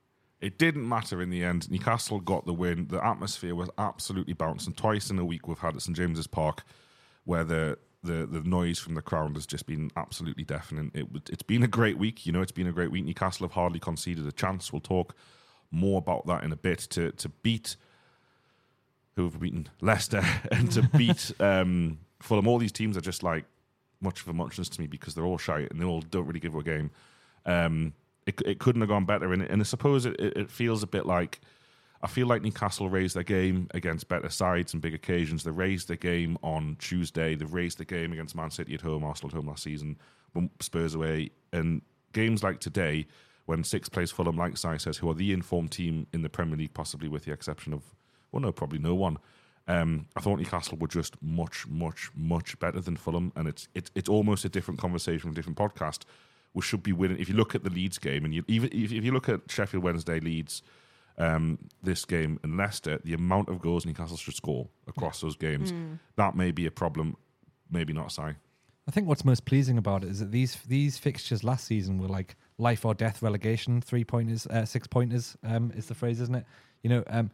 It 0.41 0.59
didn't 0.59 0.89
matter 0.89 1.21
in 1.21 1.31
the 1.31 1.45
end. 1.45 1.71
Newcastle 1.71 2.19
got 2.21 2.47
the 2.47 2.55
win. 2.55 2.89
The 2.89 3.05
atmosphere 3.05 3.55
was 3.55 3.69
absolutely 3.77 4.33
bouncing. 4.33 4.73
Twice 4.73 5.11
in 5.11 5.19
a 5.19 5.25
week 5.25 5.47
we've 5.47 5.59
had 5.59 5.77
at 5.77 5.83
St 5.83 5.97
James's 5.97 6.27
Park, 6.27 6.65
where 7.25 7.45
the 7.45 7.79
the, 8.03 8.27
the 8.27 8.41
noise 8.41 8.79
from 8.79 8.95
the 8.95 9.03
crowd 9.03 9.35
has 9.35 9.45
just 9.45 9.67
been 9.67 9.91
absolutely 9.97 10.45
deafening. 10.45 10.91
It 10.95 11.07
it's 11.29 11.43
been 11.43 11.63
a 11.63 11.69
great 11.69 11.99
week. 11.99 12.25
You 12.25 12.33
know, 12.33 12.41
it's 12.41 12.53
been 12.53 12.67
a 12.67 12.73
great 12.73 12.91
week. 12.91 13.05
Newcastle 13.05 13.47
have 13.47 13.53
hardly 13.53 13.79
conceded 13.79 14.27
a 14.27 14.33
chance. 14.33 14.73
We'll 14.73 14.81
talk 14.81 15.15
more 15.71 15.99
about 15.99 16.27
that 16.27 16.43
in 16.43 16.53
a 16.53 16.57
bit. 16.57 16.79
To 16.91 17.13
to 17.13 17.29
beat 17.29 17.77
who 19.17 19.25
have 19.25 19.41
beaten 19.41 19.69
Leicester 19.83 20.25
and 20.53 20.71
to 20.73 20.83
beat 20.97 21.33
um, 21.41 21.99
Fulham. 22.21 22.49
All 22.49 22.59
these 22.59 22.73
teams 22.73 22.97
are 22.97 23.03
just 23.03 23.23
like 23.23 23.45
much 24.01 24.23
of 24.23 24.29
a 24.29 24.33
muchness 24.33 24.71
to 24.71 24.81
me 24.81 24.87
because 24.87 25.15
they're 25.15 25.25
all 25.27 25.39
shy 25.39 25.67
and 25.71 25.79
they 25.79 25.85
all 25.85 26.01
don't 26.01 26.27
really 26.27 26.41
give 26.41 26.55
a 26.55 26.63
game. 26.63 26.91
Um, 27.45 27.93
it, 28.27 28.41
it 28.45 28.59
couldn't 28.59 28.83
have 28.83 28.89
gone 28.89 29.05
better, 29.05 29.33
and, 29.33 29.43
and 29.43 29.61
I 29.61 29.65
suppose 29.65 30.07
it, 30.07 30.19
it, 30.19 30.51
feels 30.51 30.83
a 30.83 30.87
bit 30.87 31.07
like 31.07 31.41
I 32.03 32.07
feel 32.07 32.27
like 32.27 32.43
Newcastle 32.43 32.89
raised 32.89 33.15
their 33.15 33.23
game 33.23 33.69
against 33.73 34.09
better 34.09 34.29
sides 34.29 34.73
and 34.73 34.81
big 34.81 34.95
occasions. 34.95 35.45
They 35.45 35.51
raised 35.51 35.89
their 35.89 35.97
game 35.97 36.39
on 36.43 36.77
Tuesday. 36.79 37.35
They've 37.35 37.53
raised 37.53 37.79
the 37.79 37.85
game 37.85 38.13
against 38.13 38.35
Man 38.35 38.51
City 38.51 38.75
at 38.75 38.81
home, 38.81 39.05
Arsenal 39.05 39.31
at 39.31 39.35
home 39.35 39.49
last 39.49 39.63
season, 39.63 39.99
Spurs 40.61 40.95
away. 40.95 41.31
And 41.53 41.83
games 42.13 42.43
like 42.43 42.61
today, 42.61 43.07
when 43.45 43.65
six 43.65 43.89
plays 43.89 44.11
Fulham, 44.11 44.37
like 44.37 44.57
Si 44.57 44.79
says, 44.79 44.97
who 44.97 45.11
are 45.11 45.15
the 45.15 45.33
informed 45.33 45.73
team 45.73 46.07
in 46.13 46.23
the 46.23 46.31
Premier 46.31 46.57
League, 46.57 46.73
possibly 46.73 47.09
with 47.09 47.25
the 47.25 47.33
exception 47.33 47.73
of, 47.73 47.83
well, 48.33 48.41
no, 48.41 48.53
probably 48.53 48.79
no 48.79 48.95
one. 48.95 49.19
Um, 49.69 50.07
I 50.17 50.21
thought 50.21 50.39
Newcastle 50.39 50.79
were 50.79 50.89
just 50.89 51.21
much, 51.23 51.67
much, 51.69 52.11
much 52.15 52.59
better 52.59 52.81
than 52.81 52.97
Fulham, 52.97 53.33
and 53.37 53.47
it's 53.47 53.69
it's 53.75 53.91
it's 53.95 54.09
almost 54.09 54.45
a 54.45 54.49
different 54.49 54.81
conversation, 54.81 55.31
a 55.31 55.35
different 55.35 55.59
podcast. 55.59 56.05
We 56.55 56.63
should 56.63 56.83
be 56.83 56.93
winning. 56.93 57.19
If 57.19 57.29
you 57.29 57.37
look 57.37 57.55
at 57.55 57.63
the 57.63 57.71
Leeds 57.71 57.99
game, 57.99 58.25
and 58.25 58.35
you 58.35 58.45
even 58.49 58.71
if, 58.73 58.93
if 58.93 59.05
you 59.05 59.13
look 59.13 59.29
at 59.29 59.41
Sheffield 59.49 59.85
Wednesday, 59.85 60.21
Leeds, 60.21 60.63
um, 61.19 61.59
this 61.83 62.05
game, 62.05 62.41
and 62.43 62.57
Leicester, 62.57 63.01
the 63.05 63.15
amount 63.15 63.49
of 63.49 63.61
goals 63.61 63.87
Newcastle 63.87 64.17
should 64.17 64.35
score 64.35 64.69
across 64.89 65.21
those 65.21 65.37
games, 65.37 65.73
mm. 65.73 65.99
that 66.17 66.35
may 66.35 66.51
be 66.51 66.67
a 66.67 66.71
problem. 66.71 67.17
Maybe 67.71 67.93
not, 67.93 68.11
Si. 68.11 68.23
I 68.23 68.91
think 68.91 69.07
what's 69.07 69.25
most 69.25 69.45
pleasing 69.45 69.79
about 69.79 70.03
it 70.03 70.11
is 70.11 70.19
that 70.19 70.33
these 70.33 70.57
these 70.67 70.99
fixtures 70.99 71.45
last 71.45 71.67
season 71.67 71.99
were 71.99 72.09
like 72.09 72.37
life 72.59 72.85
or 72.85 72.95
death 72.95 73.23
relegation, 73.23 73.81
three 73.81 74.05
pointers, 74.05 74.47
uh, 74.49 74.65
six 74.65 74.87
pointers 74.87 75.37
um, 75.45 75.73
is 75.77 75.87
the 75.87 75.95
phrase, 75.95 76.21
isn't 76.21 76.35
it? 76.35 76.45
You 76.83 76.91
know, 76.91 77.05
um, 77.09 77.31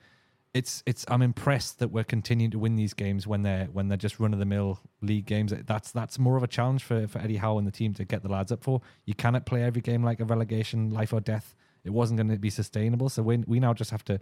it's 0.56 0.82
it's 0.86 1.04
I'm 1.08 1.20
impressed 1.20 1.80
that 1.80 1.88
we're 1.88 2.04
continuing 2.04 2.50
to 2.52 2.58
win 2.58 2.76
these 2.76 2.94
games 2.94 3.26
when 3.26 3.42
they're 3.42 3.66
when 3.66 3.88
they're 3.88 3.98
just 3.98 4.18
run 4.18 4.32
of 4.32 4.38
the 4.38 4.46
mill 4.46 4.80
league 5.02 5.26
games. 5.26 5.52
That's 5.66 5.92
that's 5.92 6.18
more 6.18 6.36
of 6.36 6.42
a 6.42 6.46
challenge 6.46 6.82
for, 6.82 7.06
for 7.06 7.18
Eddie 7.18 7.36
Howe 7.36 7.58
and 7.58 7.66
the 7.66 7.72
team 7.72 7.92
to 7.94 8.04
get 8.04 8.22
the 8.22 8.30
lads 8.30 8.50
up 8.50 8.64
for. 8.64 8.80
You 9.04 9.14
cannot 9.14 9.44
play 9.44 9.62
every 9.62 9.82
game 9.82 10.02
like 10.02 10.18
a 10.20 10.24
relegation, 10.24 10.90
life 10.90 11.12
or 11.12 11.20
death. 11.20 11.54
It 11.84 11.90
wasn't 11.90 12.16
going 12.16 12.30
to 12.30 12.38
be 12.38 12.50
sustainable. 12.50 13.10
So 13.10 13.22
we 13.22 13.36
we 13.46 13.60
now 13.60 13.74
just 13.74 13.90
have 13.90 14.04
to 14.06 14.18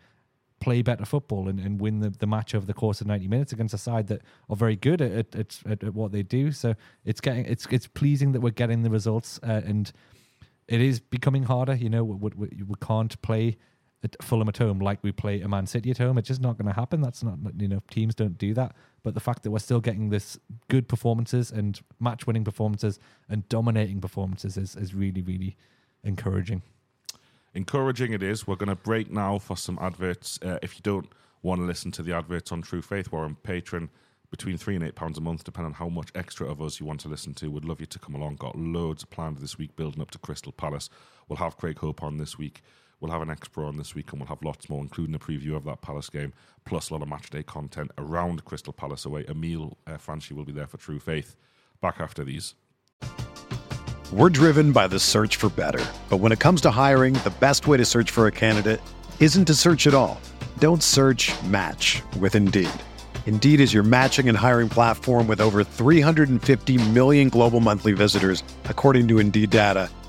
play 0.60 0.82
better 0.82 1.04
football 1.04 1.48
and, 1.48 1.60
and 1.60 1.80
win 1.80 2.00
the, 2.00 2.10
the 2.10 2.26
match 2.26 2.54
over 2.54 2.64
the 2.64 2.74
course 2.74 3.00
of 3.00 3.06
90 3.06 3.28
minutes 3.28 3.52
against 3.52 3.74
a 3.74 3.78
side 3.78 4.06
that 4.06 4.22
are 4.48 4.56
very 4.56 4.76
good 4.76 5.02
at, 5.02 5.34
at, 5.36 5.60
at, 5.66 5.84
at 5.84 5.94
what 5.94 6.10
they 6.10 6.22
do. 6.22 6.50
So 6.50 6.74
it's 7.04 7.20
getting 7.20 7.44
it's 7.44 7.66
it's 7.70 7.86
pleasing 7.86 8.32
that 8.32 8.40
we're 8.40 8.50
getting 8.50 8.82
the 8.82 8.90
results 8.90 9.38
uh, 9.42 9.62
and 9.64 9.92
it 10.66 10.80
is 10.80 10.98
becoming 10.98 11.44
harder. 11.44 11.74
You 11.74 11.90
know, 11.90 12.02
we, 12.02 12.30
we, 12.34 12.48
we 12.66 12.74
can't 12.80 13.20
play 13.22 13.56
at 14.04 14.22
Fulham 14.22 14.48
at 14.48 14.58
home 14.58 14.78
like 14.78 14.98
we 15.02 15.10
play 15.10 15.40
a 15.40 15.48
Man 15.48 15.66
City 15.66 15.90
at 15.90 15.98
home. 15.98 16.18
It's 16.18 16.28
just 16.28 16.40
not 16.40 16.58
going 16.58 16.68
to 16.68 16.78
happen. 16.78 17.00
That's 17.00 17.22
not 17.22 17.38
you 17.58 17.66
know 17.66 17.82
teams 17.90 18.14
don't 18.14 18.38
do 18.38 18.54
that. 18.54 18.76
But 19.02 19.14
the 19.14 19.20
fact 19.20 19.42
that 19.42 19.50
we're 19.50 19.58
still 19.58 19.80
getting 19.80 20.10
this 20.10 20.38
good 20.68 20.86
performances 20.86 21.50
and 21.50 21.80
match 21.98 22.26
winning 22.26 22.44
performances 22.44 23.00
and 23.28 23.48
dominating 23.48 24.00
performances 24.00 24.56
is 24.56 24.76
is 24.76 24.94
really 24.94 25.22
really 25.22 25.56
encouraging. 26.04 26.62
Encouraging 27.54 28.12
it 28.12 28.22
is. 28.22 28.46
We're 28.46 28.56
going 28.56 28.68
to 28.68 28.76
break 28.76 29.10
now 29.10 29.38
for 29.38 29.56
some 29.56 29.78
adverts. 29.80 30.38
Uh, 30.42 30.58
if 30.62 30.76
you 30.76 30.82
don't 30.82 31.08
want 31.42 31.60
to 31.60 31.66
listen 31.66 31.90
to 31.92 32.02
the 32.02 32.12
adverts 32.12 32.50
on 32.52 32.62
True 32.62 32.82
Faith, 32.82 33.12
we're 33.12 33.24
on 33.24 33.36
Patreon 33.44 33.88
between 34.30 34.56
three 34.58 34.74
and 34.74 34.84
eight 34.84 34.96
pounds 34.96 35.16
a 35.16 35.20
month, 35.20 35.44
depending 35.44 35.72
on 35.72 35.74
how 35.74 35.88
much 35.88 36.10
extra 36.16 36.50
of 36.50 36.60
us 36.60 36.80
you 36.80 36.86
want 36.86 36.98
to 36.98 37.08
listen 37.08 37.32
to. 37.34 37.48
Would 37.52 37.64
love 37.64 37.78
you 37.78 37.86
to 37.86 37.98
come 38.00 38.16
along. 38.16 38.36
Got 38.36 38.58
loads 38.58 39.04
planned 39.04 39.38
this 39.38 39.56
week, 39.56 39.76
building 39.76 40.02
up 40.02 40.10
to 40.10 40.18
Crystal 40.18 40.50
Palace. 40.50 40.90
We'll 41.28 41.36
have 41.36 41.56
Craig 41.56 41.78
Hope 41.78 42.02
on 42.02 42.16
this 42.16 42.36
week. 42.36 42.60
We'll 43.00 43.10
have 43.10 43.22
an 43.22 43.28
Expro 43.28 43.68
on 43.68 43.76
this 43.76 43.94
week, 43.94 44.12
and 44.12 44.20
we'll 44.20 44.28
have 44.28 44.42
lots 44.42 44.68
more, 44.68 44.80
including 44.80 45.14
a 45.14 45.18
preview 45.18 45.54
of 45.54 45.64
that 45.64 45.82
Palace 45.82 46.08
game, 46.08 46.32
plus 46.64 46.90
a 46.90 46.94
lot 46.94 47.02
of 47.02 47.08
matchday 47.08 47.44
content 47.44 47.90
around 47.98 48.44
Crystal 48.44 48.72
Palace 48.72 49.04
away. 49.04 49.24
Emil 49.28 49.76
uh, 49.86 49.96
Franchi 49.96 50.34
will 50.34 50.44
be 50.44 50.52
there 50.52 50.66
for 50.66 50.78
True 50.78 51.00
Faith. 51.00 51.36
Back 51.80 51.96
after 52.00 52.24
these. 52.24 52.54
We're 54.12 54.30
driven 54.30 54.72
by 54.72 54.86
the 54.86 55.00
search 55.00 55.36
for 55.36 55.48
better, 55.48 55.84
but 56.08 56.18
when 56.18 56.30
it 56.30 56.38
comes 56.38 56.60
to 56.62 56.70
hiring, 56.70 57.14
the 57.14 57.34
best 57.40 57.66
way 57.66 57.76
to 57.76 57.84
search 57.84 58.10
for 58.10 58.26
a 58.26 58.32
candidate 58.32 58.80
isn't 59.18 59.46
to 59.46 59.54
search 59.54 59.86
at 59.86 59.94
all. 59.94 60.20
Don't 60.58 60.82
search. 60.82 61.32
Match 61.44 62.00
with 62.20 62.34
Indeed. 62.34 62.70
Indeed 63.26 63.60
is 63.60 63.74
your 63.74 63.82
matching 63.82 64.28
and 64.28 64.38
hiring 64.38 64.68
platform 64.68 65.26
with 65.26 65.40
over 65.40 65.64
350 65.64 66.90
million 66.90 67.28
global 67.28 67.60
monthly 67.60 67.92
visitors, 67.92 68.44
according 68.66 69.08
to 69.08 69.18
Indeed 69.18 69.50
data 69.50 69.90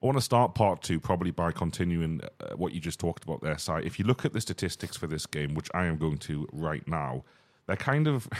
I 0.00 0.06
want 0.06 0.16
to 0.16 0.22
start 0.22 0.54
part 0.54 0.82
two 0.82 1.00
probably 1.00 1.32
by 1.32 1.50
continuing 1.50 2.20
uh, 2.40 2.54
what 2.54 2.72
you 2.72 2.80
just 2.80 3.00
talked 3.00 3.24
about 3.24 3.42
there, 3.42 3.58
Si. 3.58 3.72
If 3.82 3.98
you 3.98 4.04
look 4.04 4.24
at 4.24 4.32
the 4.32 4.40
statistics 4.40 4.96
for 4.96 5.08
this 5.08 5.26
game, 5.26 5.54
which 5.54 5.68
I 5.74 5.86
am 5.86 5.96
going 5.98 6.18
to 6.18 6.46
right 6.52 6.86
now, 6.86 7.24
they're 7.66 7.76
kind 7.76 8.06
of. 8.06 8.28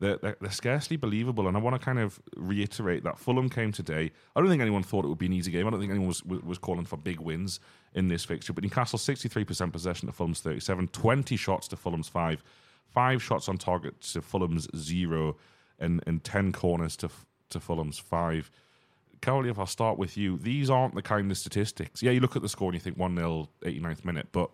They're, 0.00 0.16
they're, 0.18 0.36
they're, 0.40 0.52
scarcely 0.52 0.96
believable. 0.96 1.48
And 1.48 1.56
I 1.56 1.60
want 1.60 1.74
to 1.74 1.84
kind 1.84 1.98
of 1.98 2.20
reiterate 2.36 3.02
that 3.02 3.18
Fulham 3.18 3.50
came 3.50 3.72
today. 3.72 4.12
I 4.36 4.40
don't 4.40 4.48
think 4.48 4.62
anyone 4.62 4.84
thought 4.84 5.04
it 5.04 5.08
would 5.08 5.18
be 5.18 5.26
an 5.26 5.32
easy 5.32 5.50
game. 5.50 5.66
I 5.66 5.70
don't 5.70 5.80
think 5.80 5.90
anyone 5.90 6.06
was, 6.06 6.22
was, 6.24 6.56
calling 6.56 6.84
for 6.84 6.96
big 6.96 7.18
wins 7.18 7.58
in 7.94 8.06
this 8.06 8.24
fixture. 8.24 8.52
But 8.52 8.62
Newcastle, 8.62 9.00
63% 9.00 9.72
possession 9.72 10.06
to 10.06 10.12
Fulham's 10.12 10.38
37, 10.38 10.86
20 10.86 11.36
shots 11.36 11.66
to 11.66 11.76
Fulham's 11.76 12.06
5, 12.06 12.44
5 12.86 13.20
shots 13.20 13.48
on 13.48 13.58
target 13.58 14.00
to 14.02 14.22
Fulham's 14.22 14.68
0, 14.76 15.36
and, 15.80 16.00
and 16.06 16.22
10 16.22 16.52
corners 16.52 16.96
to, 16.98 17.10
to 17.50 17.58
Fulham's 17.58 17.98
5. 17.98 18.52
Carly, 19.20 19.50
if 19.50 19.58
I'll 19.58 19.66
start 19.66 19.98
with 19.98 20.16
you, 20.16 20.38
these 20.38 20.70
aren't 20.70 20.94
the 20.94 21.02
kind 21.02 21.30
of 21.30 21.38
statistics. 21.38 22.02
Yeah, 22.02 22.12
you 22.12 22.20
look 22.20 22.36
at 22.36 22.42
the 22.42 22.48
score 22.48 22.68
and 22.68 22.74
you 22.74 22.80
think 22.80 22.96
1 22.96 23.16
0, 23.16 23.48
89th 23.62 24.04
minute, 24.04 24.28
but 24.32 24.50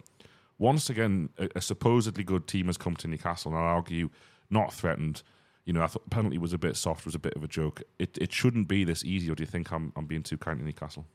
once 0.59 0.89
again, 0.89 1.31
a, 1.39 1.49
a, 1.57 1.61
supposedly 1.61 2.25
good 2.25 2.47
team 2.47 2.67
has 2.67 2.77
come 2.77 2.97
to 2.97 3.09
Newcastle, 3.09 3.53
and 3.53 3.61
I'll 3.61 3.75
argue 3.75 4.11
not 4.51 4.73
threatened. 4.73 5.23
You 5.65 5.73
know, 5.73 5.83
I 5.83 5.87
thought 5.87 6.09
penalty 6.11 6.39
was 6.39 6.53
a 6.53 6.59
bit 6.59 6.77
soft, 6.77 7.07
was 7.07 7.15
a 7.15 7.19
bit 7.19 7.35
of 7.35 7.43
a 7.43 7.49
joke. 7.49 7.83
It, 7.99 8.17
it 8.21 8.33
shouldn't 8.33 8.69
be 8.69 8.85
this 8.85 9.05
easy, 9.05 9.31
or 9.31 9.35
do 9.35 9.43
you 9.43 9.47
think 9.47 9.73
I'm, 9.73 9.93
I'm 9.97 10.07
being 10.07 10.23
too 10.23 10.39
kind 10.39 10.59
to 10.59 10.65
Newcastle? 10.65 11.07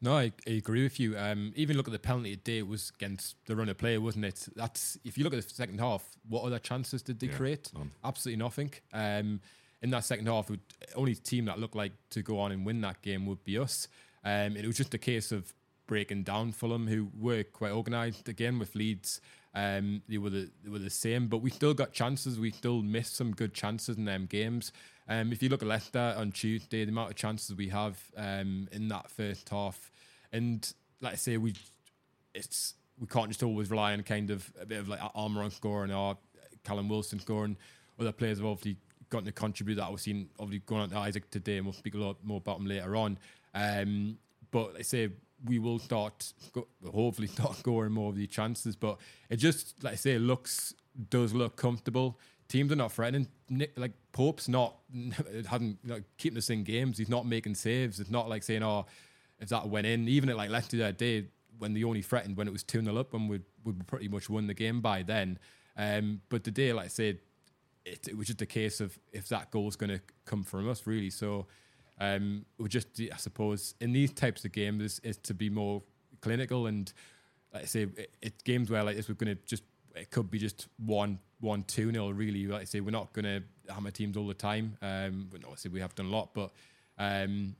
No, 0.00 0.16
I, 0.16 0.32
I, 0.48 0.52
agree 0.52 0.82
with 0.82 0.98
you. 0.98 1.16
Um, 1.16 1.52
even 1.54 1.76
look 1.76 1.86
at 1.86 1.92
the 1.92 1.98
penalty 1.98 2.34
today, 2.34 2.58
it 2.58 2.66
was 2.66 2.90
against 2.96 3.36
the 3.46 3.54
runner 3.54 3.74
player, 3.74 4.00
wasn't 4.00 4.24
it? 4.24 4.48
That's 4.56 4.98
if 5.04 5.16
you 5.16 5.22
look 5.22 5.32
at 5.32 5.40
the 5.42 5.54
second 5.54 5.78
half, 5.78 6.04
what 6.28 6.42
other 6.42 6.58
chances 6.58 7.02
did 7.02 7.20
they 7.20 7.28
yeah, 7.28 7.36
create? 7.36 7.70
None. 7.72 7.92
Absolutely 8.02 8.42
nothing. 8.42 8.72
Um, 8.92 9.40
in 9.82 9.90
that 9.90 10.04
second 10.04 10.26
half, 10.26 10.46
the 10.46 10.60
only 10.94 11.14
team 11.14 11.46
that 11.46 11.58
looked 11.58 11.74
like 11.74 11.92
to 12.10 12.22
go 12.22 12.38
on 12.38 12.52
and 12.52 12.64
win 12.64 12.80
that 12.82 13.02
game 13.02 13.26
would 13.26 13.44
be 13.44 13.58
us. 13.58 13.88
Um, 14.24 14.56
it 14.56 14.66
was 14.66 14.76
just 14.76 14.94
a 14.94 14.98
case 14.98 15.32
of 15.32 15.52
breaking 15.86 16.22
down 16.22 16.52
Fulham, 16.52 16.86
who 16.86 17.08
were 17.18 17.42
quite 17.42 17.72
organised 17.72 18.28
again 18.28 18.58
with 18.58 18.74
Leeds. 18.74 19.20
Um, 19.54 20.02
they 20.08 20.18
were 20.18 20.30
the 20.30 20.50
they 20.62 20.70
were 20.70 20.78
the 20.78 20.88
same, 20.88 21.26
but 21.26 21.38
we 21.38 21.50
still 21.50 21.74
got 21.74 21.92
chances. 21.92 22.38
We 22.38 22.52
still 22.52 22.82
missed 22.82 23.16
some 23.16 23.32
good 23.32 23.52
chances 23.52 23.96
in 23.96 24.04
them 24.04 24.26
games. 24.26 24.72
Um, 25.08 25.32
if 25.32 25.42
you 25.42 25.48
look 25.48 25.62
at 25.62 25.68
Leicester 25.68 26.14
on 26.16 26.32
Tuesday, 26.32 26.84
the 26.84 26.90
amount 26.90 27.10
of 27.10 27.16
chances 27.16 27.54
we 27.54 27.68
have 27.68 28.00
um, 28.16 28.68
in 28.72 28.88
that 28.88 29.10
first 29.10 29.48
half, 29.48 29.90
and 30.32 30.72
like 31.00 31.14
I 31.14 31.16
say, 31.16 31.36
we 31.36 31.54
it's 32.34 32.74
we 32.98 33.06
can't 33.06 33.28
just 33.28 33.42
always 33.42 33.70
rely 33.70 33.92
on 33.92 34.02
kind 34.04 34.30
of 34.30 34.50
a 34.60 34.64
bit 34.64 34.78
of 34.78 34.88
like 34.88 35.00
Almiron 35.00 35.52
scoring 35.52 35.92
or 35.92 36.16
Callum 36.64 36.88
Wilson 36.88 37.18
scoring. 37.18 37.56
Other 37.98 38.12
players 38.12 38.38
have 38.38 38.46
obviously 38.46 38.78
gotten 39.12 39.26
to 39.26 39.32
contribute 39.32 39.76
that. 39.76 39.90
We've 39.90 40.00
seen 40.00 40.30
obviously 40.40 40.64
going 40.66 40.80
on 40.82 40.90
to 40.90 41.08
Isak 41.08 41.30
today, 41.30 41.58
and 41.58 41.66
we'll 41.66 41.74
speak 41.74 41.94
a 41.94 41.98
lot 41.98 42.16
more 42.24 42.38
about 42.38 42.58
him 42.58 42.66
later 42.66 42.96
on. 42.96 43.18
Um, 43.54 44.18
but 44.50 44.74
I 44.78 44.82
say 44.82 45.10
we 45.44 45.58
will 45.58 45.78
start, 45.78 46.32
hopefully, 46.90 47.26
start 47.38 47.56
scoring 47.56 47.92
more 47.92 48.08
of 48.10 48.16
these 48.16 48.28
chances. 48.28 48.74
But 48.74 48.98
it 49.30 49.36
just, 49.36 49.84
like 49.84 49.92
I 49.92 49.96
say, 49.96 50.18
looks 50.18 50.74
does 51.10 51.32
look 51.32 51.56
comfortable. 51.56 52.18
Teams 52.48 52.72
are 52.72 52.76
not 52.76 52.92
threatening. 52.92 53.28
Nick, 53.48 53.72
like 53.76 53.92
Pope's 54.12 54.48
not 54.48 54.76
hadn't 55.48 55.78
like, 55.86 56.04
keeping 56.18 56.38
us 56.38 56.50
in 56.50 56.64
games. 56.64 56.98
He's 56.98 57.08
not 57.08 57.26
making 57.26 57.54
saves. 57.54 58.00
It's 58.00 58.10
not 58.10 58.28
like 58.28 58.42
saying, 58.42 58.62
"Oh, 58.62 58.86
if 59.40 59.48
that 59.50 59.68
went 59.68 59.86
in." 59.86 60.08
Even 60.08 60.28
at 60.28 60.36
like 60.36 60.50
Leicester 60.50 60.78
that 60.78 60.98
day, 60.98 61.26
when 61.58 61.72
they 61.74 61.84
only 61.84 62.02
threatened 62.02 62.36
when 62.36 62.48
it 62.48 62.52
was 62.52 62.62
two 62.62 62.82
0 62.82 62.96
up, 62.96 63.14
and 63.14 63.28
we 63.28 63.40
we 63.64 63.72
pretty 63.86 64.08
much 64.08 64.28
won 64.28 64.46
the 64.46 64.54
game 64.54 64.80
by 64.80 65.02
then. 65.02 65.38
Um, 65.76 66.20
but 66.28 66.44
today, 66.44 66.72
like 66.72 66.86
I 66.86 66.88
said, 66.88 67.20
it, 67.84 68.08
it 68.08 68.16
was 68.16 68.26
just 68.26 68.42
a 68.42 68.46
case 68.46 68.80
of 68.80 68.98
if 69.12 69.28
that 69.28 69.50
goal 69.50 69.68
is 69.68 69.76
going 69.76 69.90
to 69.90 70.00
come 70.24 70.42
from 70.42 70.68
us, 70.68 70.86
really. 70.86 71.10
So 71.10 71.46
um, 72.00 72.44
we 72.58 72.68
just, 72.68 72.88
I 73.00 73.16
suppose, 73.16 73.74
in 73.80 73.92
these 73.92 74.12
types 74.12 74.44
of 74.44 74.52
games, 74.52 75.00
is 75.00 75.16
to 75.18 75.34
be 75.34 75.50
more 75.50 75.82
clinical 76.20 76.66
and, 76.66 76.92
like 77.52 77.64
I 77.64 77.66
say, 77.66 77.82
it, 77.82 78.14
it 78.22 78.44
games 78.44 78.70
where 78.70 78.82
like 78.82 78.96
this, 78.96 79.08
we're 79.08 79.14
going 79.14 79.36
to 79.36 79.42
just, 79.44 79.64
it 79.94 80.10
could 80.10 80.30
be 80.30 80.38
just 80.38 80.68
one, 80.78 81.18
one, 81.40 81.64
two 81.64 81.92
nil. 81.92 82.12
Really, 82.12 82.46
like 82.46 82.62
I 82.62 82.64
say, 82.64 82.80
we're 82.80 82.90
not 82.90 83.12
going 83.12 83.26
to 83.26 83.72
hammer 83.72 83.90
teams 83.90 84.16
all 84.16 84.26
the 84.26 84.34
time. 84.34 84.76
Um, 84.80 85.28
obviously, 85.44 85.70
we 85.70 85.80
have 85.80 85.94
done 85.94 86.06
a 86.06 86.10
lot, 86.10 86.32
but, 86.32 86.50
um, 86.98 87.56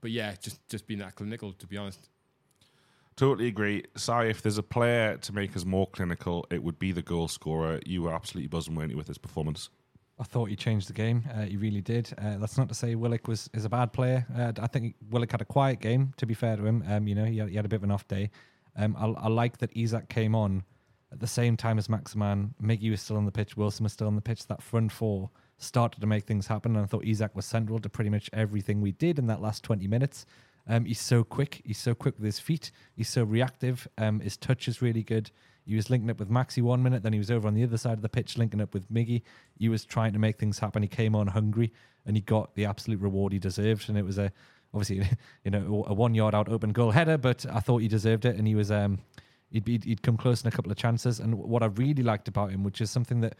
but 0.00 0.10
yeah, 0.10 0.34
just 0.40 0.66
just 0.68 0.86
being 0.86 1.00
that 1.00 1.14
clinical, 1.14 1.52
to 1.52 1.66
be 1.66 1.76
honest. 1.76 2.08
Totally 3.18 3.48
agree. 3.48 3.82
Sorry, 3.96 4.30
if 4.30 4.42
there's 4.42 4.58
a 4.58 4.62
player 4.62 5.16
to 5.16 5.32
make 5.32 5.56
us 5.56 5.64
more 5.64 5.88
clinical, 5.88 6.46
it 6.52 6.62
would 6.62 6.78
be 6.78 6.92
the 6.92 7.02
goal 7.02 7.26
scorer. 7.26 7.80
You 7.84 8.02
were 8.02 8.14
absolutely 8.14 8.46
buzzing, 8.46 8.76
weren't 8.76 8.92
you, 8.92 8.96
with 8.96 9.08
his 9.08 9.18
performance? 9.18 9.70
I 10.20 10.22
thought 10.22 10.50
he 10.50 10.54
changed 10.54 10.88
the 10.88 10.92
game. 10.92 11.28
Uh, 11.34 11.42
he 11.42 11.56
really 11.56 11.80
did. 11.80 12.12
Uh, 12.16 12.38
that's 12.38 12.56
not 12.56 12.68
to 12.68 12.76
say 12.76 12.94
Willock 12.94 13.26
was 13.26 13.50
is 13.52 13.64
a 13.64 13.68
bad 13.68 13.92
player. 13.92 14.24
Uh, 14.32 14.52
I 14.60 14.68
think 14.68 14.94
Willock 15.10 15.32
had 15.32 15.40
a 15.40 15.44
quiet 15.44 15.80
game. 15.80 16.14
To 16.18 16.26
be 16.26 16.34
fair 16.34 16.56
to 16.56 16.64
him, 16.64 16.84
um, 16.86 17.08
you 17.08 17.16
know, 17.16 17.24
he 17.24 17.38
had, 17.38 17.48
he 17.48 17.56
had, 17.56 17.64
a 17.64 17.68
bit 17.68 17.78
of 17.78 17.82
an 17.82 17.90
off 17.90 18.06
day. 18.06 18.30
Um, 18.76 18.94
I, 18.96 19.06
I, 19.06 19.26
like 19.26 19.58
that 19.58 19.76
Isak 19.76 20.08
came 20.08 20.36
on 20.36 20.62
at 21.10 21.18
the 21.18 21.26
same 21.26 21.56
time 21.56 21.76
as 21.76 21.88
Maximin. 21.88 22.54
Miggy 22.62 22.88
was 22.88 23.02
still 23.02 23.16
on 23.16 23.24
the 23.24 23.32
pitch. 23.32 23.56
Wilson 23.56 23.82
was 23.82 23.92
still 23.92 24.06
on 24.06 24.14
the 24.14 24.22
pitch. 24.22 24.46
That 24.46 24.62
front 24.62 24.92
four 24.92 25.28
started 25.56 26.00
to 26.00 26.06
make 26.06 26.22
things 26.22 26.46
happen. 26.46 26.76
And 26.76 26.84
I 26.84 26.86
thought 26.86 27.04
Isak 27.04 27.34
was 27.34 27.46
central 27.46 27.80
to 27.80 27.88
pretty 27.88 28.10
much 28.10 28.30
everything 28.32 28.80
we 28.80 28.92
did 28.92 29.18
in 29.18 29.26
that 29.26 29.42
last 29.42 29.64
twenty 29.64 29.88
minutes. 29.88 30.24
Um, 30.68 30.84
he's 30.84 31.00
so 31.00 31.24
quick. 31.24 31.62
He's 31.64 31.78
so 31.78 31.94
quick 31.94 32.16
with 32.16 32.26
his 32.26 32.38
feet. 32.38 32.70
He's 32.94 33.08
so 33.08 33.24
reactive. 33.24 33.88
Um, 33.96 34.20
his 34.20 34.36
touch 34.36 34.68
is 34.68 34.82
really 34.82 35.02
good. 35.02 35.30
He 35.64 35.76
was 35.76 35.90
linking 35.90 36.08
up 36.08 36.18
with 36.18 36.30
Maxi 36.30 36.62
one 36.62 36.82
minute, 36.82 37.02
then 37.02 37.12
he 37.12 37.18
was 37.18 37.30
over 37.30 37.46
on 37.46 37.52
the 37.52 37.62
other 37.62 37.76
side 37.76 37.92
of 37.92 38.00
the 38.00 38.08
pitch 38.08 38.38
linking 38.38 38.62
up 38.62 38.72
with 38.72 38.90
Miggy. 38.90 39.20
He 39.58 39.68
was 39.68 39.84
trying 39.84 40.14
to 40.14 40.18
make 40.18 40.38
things 40.38 40.58
happen. 40.58 40.82
He 40.82 40.88
came 40.88 41.14
on 41.14 41.26
hungry, 41.26 41.72
and 42.06 42.16
he 42.16 42.22
got 42.22 42.54
the 42.54 42.64
absolute 42.64 43.00
reward 43.00 43.34
he 43.34 43.38
deserved. 43.38 43.90
And 43.90 43.98
it 43.98 44.04
was 44.04 44.16
a 44.16 44.32
obviously 44.72 45.06
you 45.44 45.50
know 45.50 45.84
a 45.86 45.92
one 45.92 46.14
yard 46.14 46.34
out 46.34 46.48
open 46.48 46.72
goal 46.72 46.90
header, 46.90 47.18
but 47.18 47.44
I 47.52 47.60
thought 47.60 47.82
he 47.82 47.88
deserved 47.88 48.24
it, 48.24 48.36
and 48.36 48.48
he 48.48 48.54
was 48.54 48.70
um 48.70 49.00
he'd 49.50 49.84
he'd 49.84 50.02
come 50.02 50.16
close 50.16 50.42
in 50.42 50.48
a 50.48 50.50
couple 50.50 50.72
of 50.72 50.78
chances. 50.78 51.20
And 51.20 51.34
what 51.34 51.62
I 51.62 51.66
really 51.66 52.02
liked 52.02 52.28
about 52.28 52.50
him, 52.50 52.64
which 52.64 52.80
is 52.80 52.90
something 52.90 53.20
that 53.20 53.34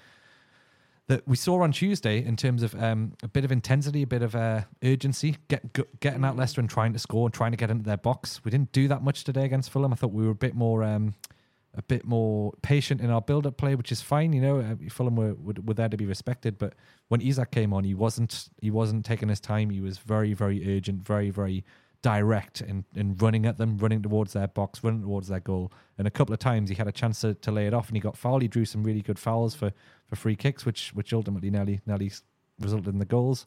that 1.08 1.26
we 1.26 1.36
saw 1.36 1.62
on 1.62 1.72
Tuesday 1.72 2.24
in 2.24 2.36
terms 2.36 2.62
of 2.62 2.74
um, 2.80 3.14
a 3.22 3.28
bit 3.28 3.44
of 3.44 3.50
intensity, 3.50 4.02
a 4.02 4.06
bit 4.06 4.22
of 4.22 4.34
uh, 4.34 4.62
urgency, 4.84 5.36
get, 5.48 6.00
getting 6.00 6.24
out 6.24 6.36
Leicester 6.36 6.60
and 6.60 6.70
trying 6.70 6.92
to 6.92 6.98
score 6.98 7.26
and 7.26 7.34
trying 7.34 7.50
to 7.50 7.56
get 7.56 7.70
into 7.70 7.84
their 7.84 7.96
box. 7.96 8.42
We 8.44 8.50
didn't 8.50 8.72
do 8.72 8.88
that 8.88 9.02
much 9.02 9.24
today 9.24 9.44
against 9.44 9.70
Fulham. 9.70 9.92
I 9.92 9.96
thought 9.96 10.12
we 10.12 10.24
were 10.24 10.30
a 10.30 10.36
bit 10.36 10.54
more. 10.54 10.84
Um, 10.84 11.14
a 11.74 11.82
bit 11.82 12.04
more 12.04 12.54
patient 12.62 13.00
in 13.00 13.10
our 13.10 13.20
build-up 13.20 13.56
play, 13.56 13.76
which 13.76 13.92
is 13.92 14.00
fine. 14.00 14.32
You 14.32 14.40
know, 14.40 14.58
uh, 14.58 14.74
Fulham 14.90 15.14
were, 15.14 15.34
were, 15.34 15.54
were 15.64 15.74
there 15.74 15.88
to 15.88 15.96
be 15.96 16.06
respected, 16.06 16.58
but 16.58 16.74
when 17.08 17.20
Isak 17.20 17.52
came 17.52 17.72
on, 17.72 17.84
he 17.84 17.94
wasn't 17.94 18.48
he 18.60 18.70
wasn't 18.70 19.04
taking 19.04 19.28
his 19.28 19.38
time. 19.38 19.70
He 19.70 19.80
was 19.80 19.98
very 19.98 20.32
very 20.32 20.76
urgent, 20.76 21.06
very 21.06 21.30
very 21.30 21.64
direct 22.02 22.60
in, 22.60 22.84
in 22.94 23.16
running 23.16 23.46
at 23.46 23.58
them, 23.58 23.78
running 23.78 24.02
towards 24.02 24.32
their 24.32 24.48
box, 24.48 24.82
running 24.84 25.02
towards 25.02 25.28
their 25.28 25.40
goal. 25.40 25.72
And 25.96 26.06
a 26.06 26.10
couple 26.10 26.32
of 26.32 26.38
times 26.38 26.68
he 26.68 26.76
had 26.76 26.86
a 26.86 26.92
chance 26.92 27.20
to, 27.22 27.34
to 27.34 27.50
lay 27.50 27.66
it 27.66 27.74
off, 27.74 27.88
and 27.88 27.96
he 27.96 28.00
got 28.00 28.16
fouled. 28.16 28.42
He 28.42 28.48
drew 28.48 28.64
some 28.64 28.84
really 28.84 29.02
good 29.02 29.18
fouls 29.18 29.54
for 29.54 29.72
for 30.06 30.16
free 30.16 30.36
kicks, 30.36 30.64
which 30.64 30.90
which 30.94 31.12
ultimately 31.12 31.50
nearly 31.50 31.80
nearly 31.86 32.12
resulted 32.60 32.92
in 32.92 32.98
the 32.98 33.04
goals. 33.04 33.46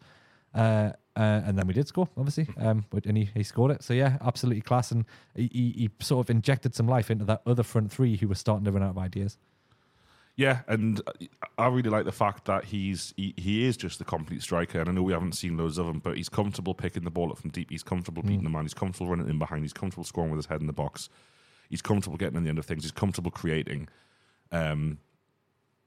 Uh, 0.54 0.92
uh, 1.16 1.42
and 1.46 1.58
then 1.58 1.68
we 1.68 1.74
did 1.74 1.88
score, 1.88 2.08
obviously, 2.18 2.48
um, 2.58 2.86
and 3.06 3.18
he, 3.18 3.30
he 3.34 3.44
scored 3.44 3.72
it. 3.72 3.84
So 3.84 3.94
yeah, 3.94 4.18
absolutely 4.22 4.62
class, 4.62 4.92
and 4.92 5.06
he, 5.36 5.48
he 5.48 5.90
sort 6.00 6.26
of 6.26 6.30
injected 6.30 6.74
some 6.74 6.88
life 6.88 7.12
into 7.12 7.26
that 7.26 7.42
other 7.46 7.64
front 7.64 7.92
three 7.92 8.16
who 8.18 8.28
were 8.28 8.36
starting 8.36 8.66
to 8.66 8.72
run 8.72 8.84
out 8.84 8.92
of 8.92 8.98
ideas. 8.98 9.38
Yeah, 10.42 10.62
and 10.68 11.00
I 11.60 11.68
really 11.68 11.92
like 11.92 12.06
the 12.06 12.12
fact 12.12 12.46
that 12.46 12.66
he's 12.66 13.14
he, 13.16 13.36
he 13.38 13.68
is 13.68 13.78
just 13.78 14.00
the 14.00 14.06
complete 14.06 14.42
striker. 14.42 14.80
And 14.80 14.90
I 14.90 14.92
know 14.92 15.04
we 15.04 15.14
haven't 15.14 15.34
seen 15.34 15.56
loads 15.56 15.78
of 15.78 15.86
him, 15.86 16.00
but 16.00 16.18
he's 16.18 16.30
comfortable 16.30 16.74
picking 16.74 17.04
the 17.04 17.12
ball 17.12 17.32
up 17.32 17.38
from 17.38 17.52
deep. 17.52 17.70
He's 17.70 17.84
comfortable 17.84 18.24
beating 18.24 18.40
mm. 18.40 18.46
the 18.46 18.50
man. 18.50 18.64
He's 18.64 18.74
comfortable 18.74 19.12
running 19.12 19.30
in 19.30 19.38
behind. 19.38 19.62
He's 19.62 19.72
comfortable 19.72 20.04
scoring 20.04 20.32
with 20.32 20.40
his 20.40 20.48
head 20.48 20.60
in 20.60 20.66
the 20.66 20.74
box. 20.74 21.10
He's 21.70 21.84
comfortable 21.84 22.18
getting 22.18 22.38
in 22.38 22.44
the 22.44 22.50
end 22.50 22.58
of 22.58 22.66
things. 22.66 22.84
He's 22.84 22.92
comfortable 22.92 23.30
creating. 23.30 23.88
Um, 24.52 24.98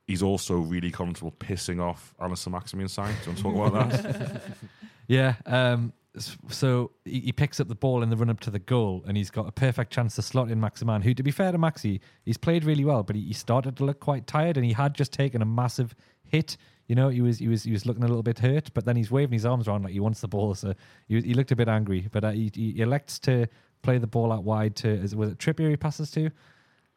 he's 0.06 0.22
also 0.22 0.58
really 0.58 0.92
comfortable 0.92 1.32
pissing 1.32 1.82
off 1.82 2.14
Allan 2.20 2.36
Saint-Maximin 2.36 2.86
side. 2.86 3.16
Do 3.24 3.32
you 3.32 3.42
want 3.42 3.72
to 3.72 3.72
talk 3.72 3.74
about 3.74 3.90
that? 3.90 4.42
yeah. 5.08 5.34
Um, 5.46 5.92
so 6.16 6.92
he, 7.04 7.32
picks 7.32 7.58
up 7.58 7.68
the 7.68 7.74
ball 7.74 8.02
in 8.02 8.10
the 8.10 8.16
run 8.16 8.30
up 8.30 8.40
to 8.40 8.50
the 8.50 8.58
goal, 8.58 9.02
and 9.06 9.16
he's 9.16 9.30
got 9.30 9.48
a 9.48 9.52
perfect 9.52 9.92
chance 9.92 10.14
to 10.14 10.22
slot 10.22 10.50
in 10.50 10.60
Maximin, 10.60 11.02
who, 11.02 11.12
to 11.14 11.22
be 11.22 11.30
fair 11.30 11.50
to 11.50 11.58
Maxi, 11.58 12.00
he's 12.24 12.36
played 12.36 12.64
really 12.64 12.84
well, 12.84 13.02
but 13.02 13.16
he, 13.16 13.22
he 13.22 13.32
started 13.32 13.76
to 13.76 13.84
look 13.84 14.00
quite 14.00 14.26
tired, 14.26 14.56
and 14.56 14.64
he 14.64 14.72
had 14.72 14.94
just 14.94 15.12
taken 15.12 15.42
a 15.42 15.44
massive 15.44 15.94
hit. 16.24 16.56
You 16.86 16.94
know, 16.94 17.08
he 17.08 17.20
was 17.20 17.38
he 17.38 17.48
was 17.48 17.64
he 17.64 17.72
was 17.72 17.86
looking 17.86 18.04
a 18.04 18.06
little 18.06 18.22
bit 18.22 18.38
hurt, 18.38 18.72
but 18.74 18.84
then 18.84 18.94
he's 18.94 19.10
waving 19.10 19.32
his 19.32 19.46
arms 19.46 19.66
around 19.66 19.84
like 19.84 19.92
he 19.92 20.00
wants 20.00 20.20
the 20.20 20.28
ball. 20.28 20.54
So 20.54 20.74
he, 21.08 21.20
he 21.20 21.34
looked 21.34 21.50
a 21.50 21.56
bit 21.56 21.68
angry, 21.68 22.08
but 22.12 22.24
uh, 22.24 22.30
he, 22.30 22.50
he 22.54 22.80
elects 22.80 23.18
to 23.20 23.46
play 23.82 23.98
the 23.98 24.06
ball 24.06 24.32
out 24.32 24.44
wide 24.44 24.76
to 24.76 25.00
was 25.16 25.30
it 25.30 25.38
Trippier 25.38 25.70
he 25.70 25.76
passes 25.76 26.10
to, 26.12 26.30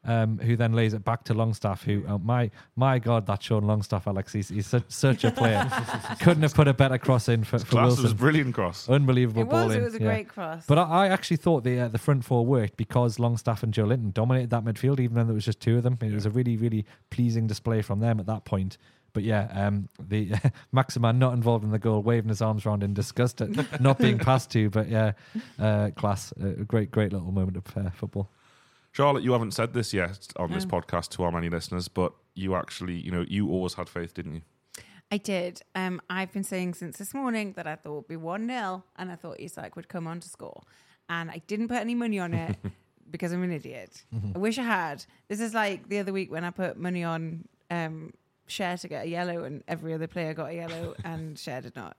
um, 0.04 0.38
who 0.38 0.56
then 0.56 0.74
lays 0.74 0.94
it 0.94 1.04
back 1.04 1.24
to 1.26 1.34
Longstaff. 1.34 1.84
Who, 1.84 2.04
oh, 2.08 2.18
my 2.20 2.50
my 2.76 3.00
God, 3.00 3.26
that 3.28 3.44
Sean 3.44 3.66
Longstaff, 3.66 4.08
Alex, 4.08 4.34
he's, 4.34 4.50
he's 4.50 4.68
such, 4.68 4.84
such 4.88 5.24
a 5.24 5.32
player. 5.32 5.70
Couldn't 6.22 6.44
have 6.44 6.54
put 6.54 6.68
a 6.68 6.74
better 6.74 6.98
cross 6.98 7.28
in 7.30 7.44
for, 7.44 7.60
for 7.60 7.66
class 7.66 7.86
Wilson. 7.88 8.04
was 8.04 8.12
a 8.14 8.16
brilliant 8.16 8.54
cross, 8.54 8.90
unbelievable 8.90 9.42
it 9.42 9.50
ball 9.50 9.68
was, 9.68 9.76
in. 9.76 9.82
It 9.82 9.86
was 9.86 9.96
a 9.96 10.00
yeah. 10.00 10.06
great 10.06 10.30
cross. 10.30 10.66
But 10.66 10.78
I, 10.78 10.84
I, 10.84 11.08
actually 11.10 11.38
thought 11.38 11.64
the 11.64 11.82
uh, 11.82 11.88
the 11.90 11.98
front 11.98 12.24
four 12.24 12.46
worked 12.46 12.78
because 12.78 13.20
Longstaff 13.20 13.64
and 13.64 13.74
Joelinton 13.74 14.14
dominated 14.14 14.50
that 14.52 14.64
midfield, 14.64 15.00
even 15.00 15.16
though 15.16 15.26
there 15.26 15.34
was 15.34 15.46
just 15.46 15.60
two 15.60 15.78
of 15.78 15.84
them. 15.84 15.98
It 16.02 16.08
yeah. 16.08 16.16
was 16.16 16.26
a 16.26 16.32
really 16.32 16.58
really 16.58 16.86
pleasing 17.10 17.48
display 17.48 17.82
from 17.82 18.00
them 18.00 18.20
at 18.20 18.26
that 18.28 18.46
point. 18.46 18.78
But 19.14 19.24
yeah, 19.24 19.48
um, 19.52 19.90
the 20.00 20.32
Maximin 20.72 21.18
not 21.18 21.34
involved 21.34 21.64
in 21.66 21.72
the 21.72 21.80
goal, 21.80 22.04
waving 22.04 22.30
his 22.30 22.42
arms 22.42 22.66
around 22.66 22.84
in 22.84 22.94
disgust 22.94 23.42
at 23.42 23.82
not 23.82 23.98
being 23.98 24.18
passed 24.20 24.52
to. 24.52 24.70
But 24.70 24.90
yeah, 24.90 25.14
uh, 25.58 25.90
class, 25.96 26.32
a 26.40 26.64
great, 26.64 26.92
great 26.92 27.12
little 27.12 27.32
moment 27.32 27.58
of 27.58 27.66
uh, 27.76 27.90
football. 27.90 28.30
Charlotte, 28.98 29.24
you 29.24 29.32
haven't 29.34 29.52
said 29.52 29.74
this 29.74 29.94
yet 29.94 30.28
on 30.38 30.52
this 30.52 30.66
podcast 30.66 31.10
to 31.10 31.24
our 31.24 31.32
many 31.32 31.50
listeners, 31.52 31.88
but 31.88 32.14
you 32.34 32.56
actually, 32.56 32.96
you 32.96 33.12
know, 33.12 33.24
you 33.28 33.48
always 33.48 33.76
had 33.76 33.88
faith, 33.88 34.16
didn't 34.16 34.34
you? 34.34 34.42
I 35.12 35.18
did. 35.18 35.62
Um, 35.76 36.02
I've 36.10 36.34
been 36.34 36.44
saying 36.44 36.74
since 36.74 36.98
this 36.98 37.14
morning 37.14 37.54
that 37.58 37.68
I 37.68 37.76
thought 37.76 37.92
it 37.92 37.96
would 37.96 38.08
be 38.08 38.16
1 38.16 38.48
0 38.48 38.84
and 38.96 39.12
I 39.12 39.16
thought 39.16 39.40
Isak 39.40 39.76
would 39.76 39.88
come 39.88 40.08
on 40.08 40.20
to 40.22 40.28
score. 40.28 40.64
And 41.10 41.30
I 41.30 41.44
didn't 41.46 41.68
put 41.68 41.78
any 41.78 41.94
money 41.94 42.18
on 42.18 42.34
it 42.34 42.56
because 43.12 43.32
I'm 43.32 43.44
an 43.44 43.52
idiot. 43.52 44.04
Mm-hmm. 44.16 44.32
I 44.34 44.40
wish 44.40 44.58
I 44.58 44.64
had. 44.64 45.06
This 45.28 45.42
is 45.42 45.54
like 45.54 45.90
the 45.90 46.00
other 46.00 46.12
week 46.12 46.32
when 46.32 46.44
I 46.44 46.50
put 46.50 46.76
money 46.80 47.04
on 47.04 47.48
um, 47.70 48.16
Schär 48.50 48.82
to 48.82 48.88
get 48.88 49.06
a 49.06 49.08
yellow 49.08 49.44
and 49.44 49.64
every 49.68 49.94
other 49.94 50.08
player 50.08 50.34
got 50.34 50.50
a 50.50 50.56
yellow 50.56 50.96
and 51.06 51.38
Schär 51.38 51.62
did 51.62 51.76
not. 51.76 51.98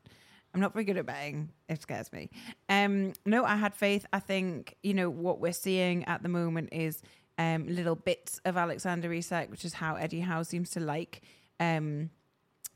I'm 0.59 0.62
not 0.62 0.73
very 0.73 0.85
good 0.85 0.97
at 0.97 1.07
betting. 1.07 1.51
It 1.68 1.81
scares 1.83 2.12
me. 2.12 2.31
Um, 2.68 3.12
no, 3.25 3.44
I 3.44 3.55
had 3.55 3.77
faith. 3.77 4.05
I 4.12 4.18
think 4.18 4.75
you 4.83 4.92
know 4.92 5.09
what 5.09 5.38
we're 5.38 5.53
seeing 5.53 6.05
at 6.07 6.25
the 6.25 6.29
moment 6.29 6.71
is 6.73 7.01
um, 7.38 7.68
little 7.68 7.94
bits 7.94 8.40
of 8.44 8.57
Alexander 8.57 9.12
Isak, 9.12 9.53
which 9.53 9.64
is 9.64 9.75
how 9.75 9.94
Eddie 9.94 10.18
Howe 10.18 10.42
seems 10.42 10.71
to 10.71 10.81
like. 10.81 11.23
Um, 11.61 12.11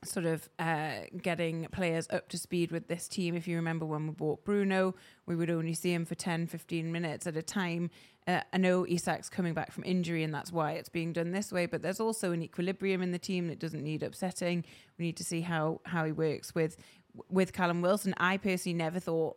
sort 0.05 0.27
of 0.27 0.49
uh, 0.61 0.93
getting 1.21 1.67
players 1.73 2.07
up 2.11 2.29
to 2.29 2.39
speed 2.39 2.71
with 2.71 2.87
this 2.87 3.09
team. 3.09 3.35
If 3.35 3.49
you 3.49 3.57
remember 3.57 3.85
when 3.85 4.07
we 4.07 4.13
bought 4.13 4.45
Bruno, 4.45 4.95
we 5.27 5.35
would 5.35 5.51
only 5.51 5.75
see 5.75 5.93
him 5.93 6.05
for 6.05 6.15
10, 6.15 6.47
15 6.47 6.93
minutes 6.93 7.27
at 7.27 7.37
a 7.37 7.43
time. 7.43 7.91
Uh, 8.27 8.41
I 8.53 8.59
know 8.59 8.85
Isak's 8.85 9.29
coming 9.29 9.55
back 9.55 9.73
from 9.73 9.83
injury 9.85 10.23
and 10.23 10.33
that's 10.33 10.53
why 10.53 10.73
it's 10.73 10.89
being 10.89 11.13
done 11.13 11.33
this 11.33 11.53
way, 11.53 11.67
but 11.67 11.83
there's 11.83 12.01
also 12.01 12.33
an 12.33 12.43
equilibrium 12.43 13.03
in 13.03 13.11
the 13.11 13.19
team 13.19 13.49
that 13.49 13.59
doesn't 13.59 13.83
need 13.83 14.03
upsetting. 14.03 14.65
We 14.99 15.07
need 15.07 15.17
to 15.17 15.25
see 15.25 15.41
how, 15.41 15.81
how 15.85 16.05
he 16.05 16.13
works 16.13 16.55
with 16.55 16.77
with 17.29 17.53
Callum 17.53 17.83
Wilson. 17.83 18.15
I 18.17 18.37
personally 18.37 18.77
never 18.77 19.01
thought 19.01 19.37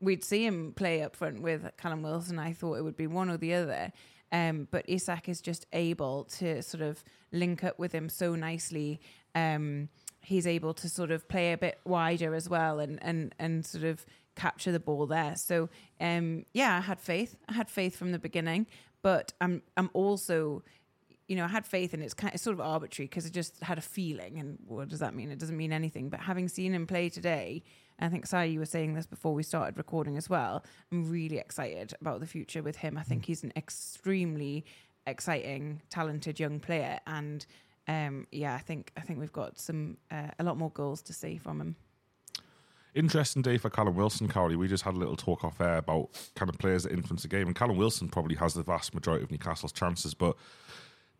we'd 0.00 0.24
see 0.24 0.46
him 0.46 0.72
play 0.76 1.02
up 1.02 1.16
front 1.16 1.42
with 1.42 1.68
Callum 1.76 2.02
Wilson. 2.02 2.38
I 2.38 2.52
thought 2.52 2.74
it 2.74 2.82
would 2.82 2.96
be 2.96 3.06
one 3.06 3.30
or 3.30 3.36
the 3.36 3.54
other. 3.54 3.92
Um, 4.30 4.68
but 4.70 4.84
Isak 4.88 5.28
is 5.28 5.40
just 5.40 5.66
able 5.72 6.24
to 6.38 6.62
sort 6.62 6.82
of 6.82 7.02
link 7.32 7.64
up 7.64 7.78
with 7.78 7.92
him 7.92 8.08
so 8.08 8.34
nicely. 8.34 9.00
Um, 9.34 9.88
he's 10.20 10.46
able 10.46 10.74
to 10.74 10.88
sort 10.88 11.10
of 11.10 11.28
play 11.28 11.52
a 11.52 11.58
bit 11.58 11.80
wider 11.84 12.34
as 12.34 12.48
well 12.48 12.78
and, 12.78 13.02
and, 13.02 13.34
and 13.38 13.64
sort 13.64 13.84
of 13.84 14.04
capture 14.36 14.70
the 14.70 14.80
ball 14.80 15.06
there. 15.06 15.34
So 15.36 15.68
um, 16.00 16.44
yeah, 16.52 16.76
I 16.76 16.80
had 16.80 17.00
faith. 17.00 17.36
I 17.48 17.54
had 17.54 17.68
faith 17.70 17.96
from 17.96 18.12
the 18.12 18.18
beginning, 18.18 18.66
but 19.02 19.32
I'm 19.40 19.62
I'm 19.76 19.90
also 19.92 20.62
you 21.28 21.36
know, 21.36 21.44
I 21.44 21.48
had 21.48 21.66
faith 21.66 21.92
and 21.92 22.02
it's 22.02 22.14
kind 22.14 22.34
of 22.34 22.40
sort 22.40 22.54
of 22.54 22.60
arbitrary 22.60 23.06
because 23.06 23.26
I 23.26 23.28
just 23.28 23.62
had 23.62 23.76
a 23.76 23.82
feeling. 23.82 24.38
And 24.38 24.58
what 24.66 24.88
does 24.88 25.00
that 25.00 25.14
mean? 25.14 25.30
It 25.30 25.38
doesn't 25.38 25.56
mean 25.56 25.72
anything. 25.72 26.08
But 26.08 26.20
having 26.20 26.48
seen 26.48 26.74
him 26.74 26.86
play 26.86 27.10
today, 27.10 27.62
I 28.00 28.08
think, 28.08 28.26
Si, 28.26 28.46
you 28.46 28.58
were 28.58 28.64
saying 28.66 28.94
this 28.94 29.06
before 29.06 29.34
we 29.34 29.42
started 29.42 29.76
recording 29.76 30.16
as 30.16 30.30
well. 30.30 30.64
I'm 30.90 31.10
really 31.10 31.36
excited 31.36 31.92
about 32.00 32.20
the 32.20 32.26
future 32.26 32.62
with 32.62 32.76
him. 32.76 32.96
I 32.96 33.02
think 33.02 33.26
he's 33.26 33.44
an 33.44 33.52
extremely 33.56 34.64
exciting, 35.06 35.82
talented 35.90 36.40
young 36.40 36.60
player. 36.60 36.98
And 37.06 37.44
um, 37.88 38.26
yeah, 38.32 38.54
I 38.54 38.58
think 38.58 38.92
I 38.96 39.02
think 39.02 39.18
we've 39.18 39.32
got 39.32 39.58
some 39.58 39.98
uh, 40.10 40.28
a 40.38 40.44
lot 40.44 40.56
more 40.56 40.70
goals 40.70 41.02
to 41.02 41.12
see 41.12 41.36
from 41.36 41.60
him. 41.60 41.76
Interesting 42.94 43.42
day 43.42 43.58
for 43.58 43.68
Callum 43.68 43.96
Wilson, 43.96 44.28
Cowley. 44.28 44.56
We 44.56 44.66
just 44.66 44.82
had 44.82 44.94
a 44.94 44.98
little 44.98 45.16
talk 45.16 45.44
off 45.44 45.60
air 45.60 45.76
about 45.76 46.08
kind 46.34 46.48
of 46.48 46.58
players 46.58 46.84
that 46.84 46.92
influence 46.92 47.22
the 47.22 47.28
game, 47.28 47.46
and 47.46 47.54
Callum 47.54 47.76
Wilson 47.76 48.08
probably 48.08 48.36
has 48.36 48.54
the 48.54 48.62
vast 48.62 48.94
majority 48.94 49.24
of 49.24 49.30
Newcastle's 49.30 49.72
chances. 49.72 50.14
But 50.14 50.36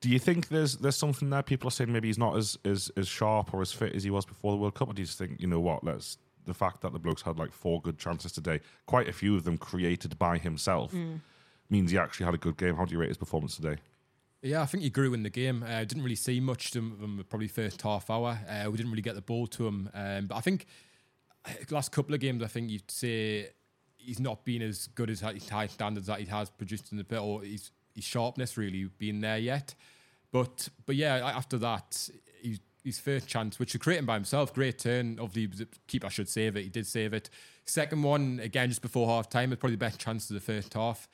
do 0.00 0.08
you 0.08 0.18
think 0.18 0.48
there's 0.48 0.76
there's 0.76 0.96
something 0.96 1.30
there? 1.30 1.42
People 1.42 1.68
are 1.68 1.72
saying 1.72 1.92
maybe 1.92 2.08
he's 2.08 2.18
not 2.18 2.36
as 2.36 2.58
as, 2.64 2.90
as 2.96 3.08
sharp 3.08 3.52
or 3.52 3.62
as 3.62 3.72
fit 3.72 3.94
as 3.94 4.04
he 4.04 4.10
was 4.10 4.24
before 4.24 4.52
the 4.52 4.58
World 4.58 4.74
Cup. 4.74 4.88
Or 4.88 4.94
do 4.94 5.02
you 5.02 5.06
just 5.06 5.18
think 5.18 5.40
you 5.40 5.46
know 5.46 5.60
what? 5.60 5.84
Let's 5.84 6.18
the 6.46 6.54
fact 6.54 6.80
that 6.80 6.92
the 6.92 6.98
blokes 6.98 7.22
had 7.22 7.38
like 7.38 7.52
four 7.52 7.80
good 7.80 7.98
chances 7.98 8.32
today, 8.32 8.60
quite 8.86 9.08
a 9.08 9.12
few 9.12 9.36
of 9.36 9.44
them 9.44 9.58
created 9.58 10.18
by 10.18 10.38
himself, 10.38 10.94
means 11.68 11.90
he 11.90 11.98
actually 11.98 12.24
had 12.24 12.34
a 12.34 12.38
good 12.38 12.56
game. 12.56 12.74
How 12.74 12.86
do 12.86 12.92
you 12.92 12.98
rate 12.98 13.08
his 13.08 13.18
performance 13.18 13.56
today? 13.56 13.76
Yeah, 14.40 14.62
I 14.62 14.66
think 14.66 14.84
he 14.84 14.90
grew 14.90 15.14
in 15.14 15.24
the 15.24 15.30
game. 15.30 15.62
Uh, 15.62 15.80
didn't 15.80 16.02
really 16.02 16.14
see 16.14 16.38
much 16.40 16.74
of 16.76 16.82
him 16.82 17.24
probably 17.28 17.48
first 17.48 17.82
half 17.82 18.08
hour. 18.08 18.38
Uh, 18.48 18.70
we 18.70 18.76
didn't 18.76 18.90
really 18.90 19.02
get 19.02 19.16
the 19.16 19.20
ball 19.20 19.46
to 19.48 19.66
him. 19.66 19.90
Um, 19.92 20.26
but 20.26 20.36
I 20.36 20.40
think 20.40 20.66
uh, 21.44 21.50
last 21.70 21.90
couple 21.90 22.14
of 22.14 22.20
games, 22.20 22.42
I 22.42 22.46
think 22.46 22.70
you'd 22.70 22.90
say 22.90 23.50
he's 23.96 24.20
not 24.20 24.44
been 24.44 24.62
as 24.62 24.86
good 24.86 25.10
as 25.10 25.20
his 25.20 25.48
high 25.48 25.66
standards 25.66 26.06
that 26.06 26.20
he 26.20 26.26
has 26.26 26.50
produced 26.50 26.92
in 26.92 26.98
the 26.98 27.04
bit, 27.04 27.18
or 27.18 27.42
his, 27.42 27.72
his 27.98 28.04
sharpness 28.04 28.56
really 28.56 28.84
been 28.98 29.20
there 29.20 29.38
yet. 29.38 29.74
But 30.30 30.68
but 30.86 30.96
yeah, 30.96 31.32
after 31.34 31.58
that, 31.58 32.08
his 32.88 32.98
first 32.98 33.28
chance, 33.28 33.58
which 33.58 33.72
he 33.72 33.78
created 33.78 34.06
by 34.06 34.14
himself, 34.14 34.52
great 34.54 34.78
turn. 34.78 35.18
Obviously, 35.20 35.64
the 35.64 35.68
keeper 35.86 36.10
should 36.10 36.28
save 36.28 36.56
it. 36.56 36.62
He 36.62 36.68
did 36.68 36.86
save 36.86 37.12
it. 37.12 37.30
Second 37.64 38.02
one, 38.02 38.40
again, 38.42 38.68
just 38.68 38.82
before 38.82 39.06
half 39.06 39.28
time, 39.28 39.50
was 39.50 39.58
probably 39.58 39.76
the 39.76 39.80
best 39.80 40.00
chance 40.00 40.30
of 40.30 40.34
the 40.34 40.40
first 40.40 40.74
half. 40.74 41.08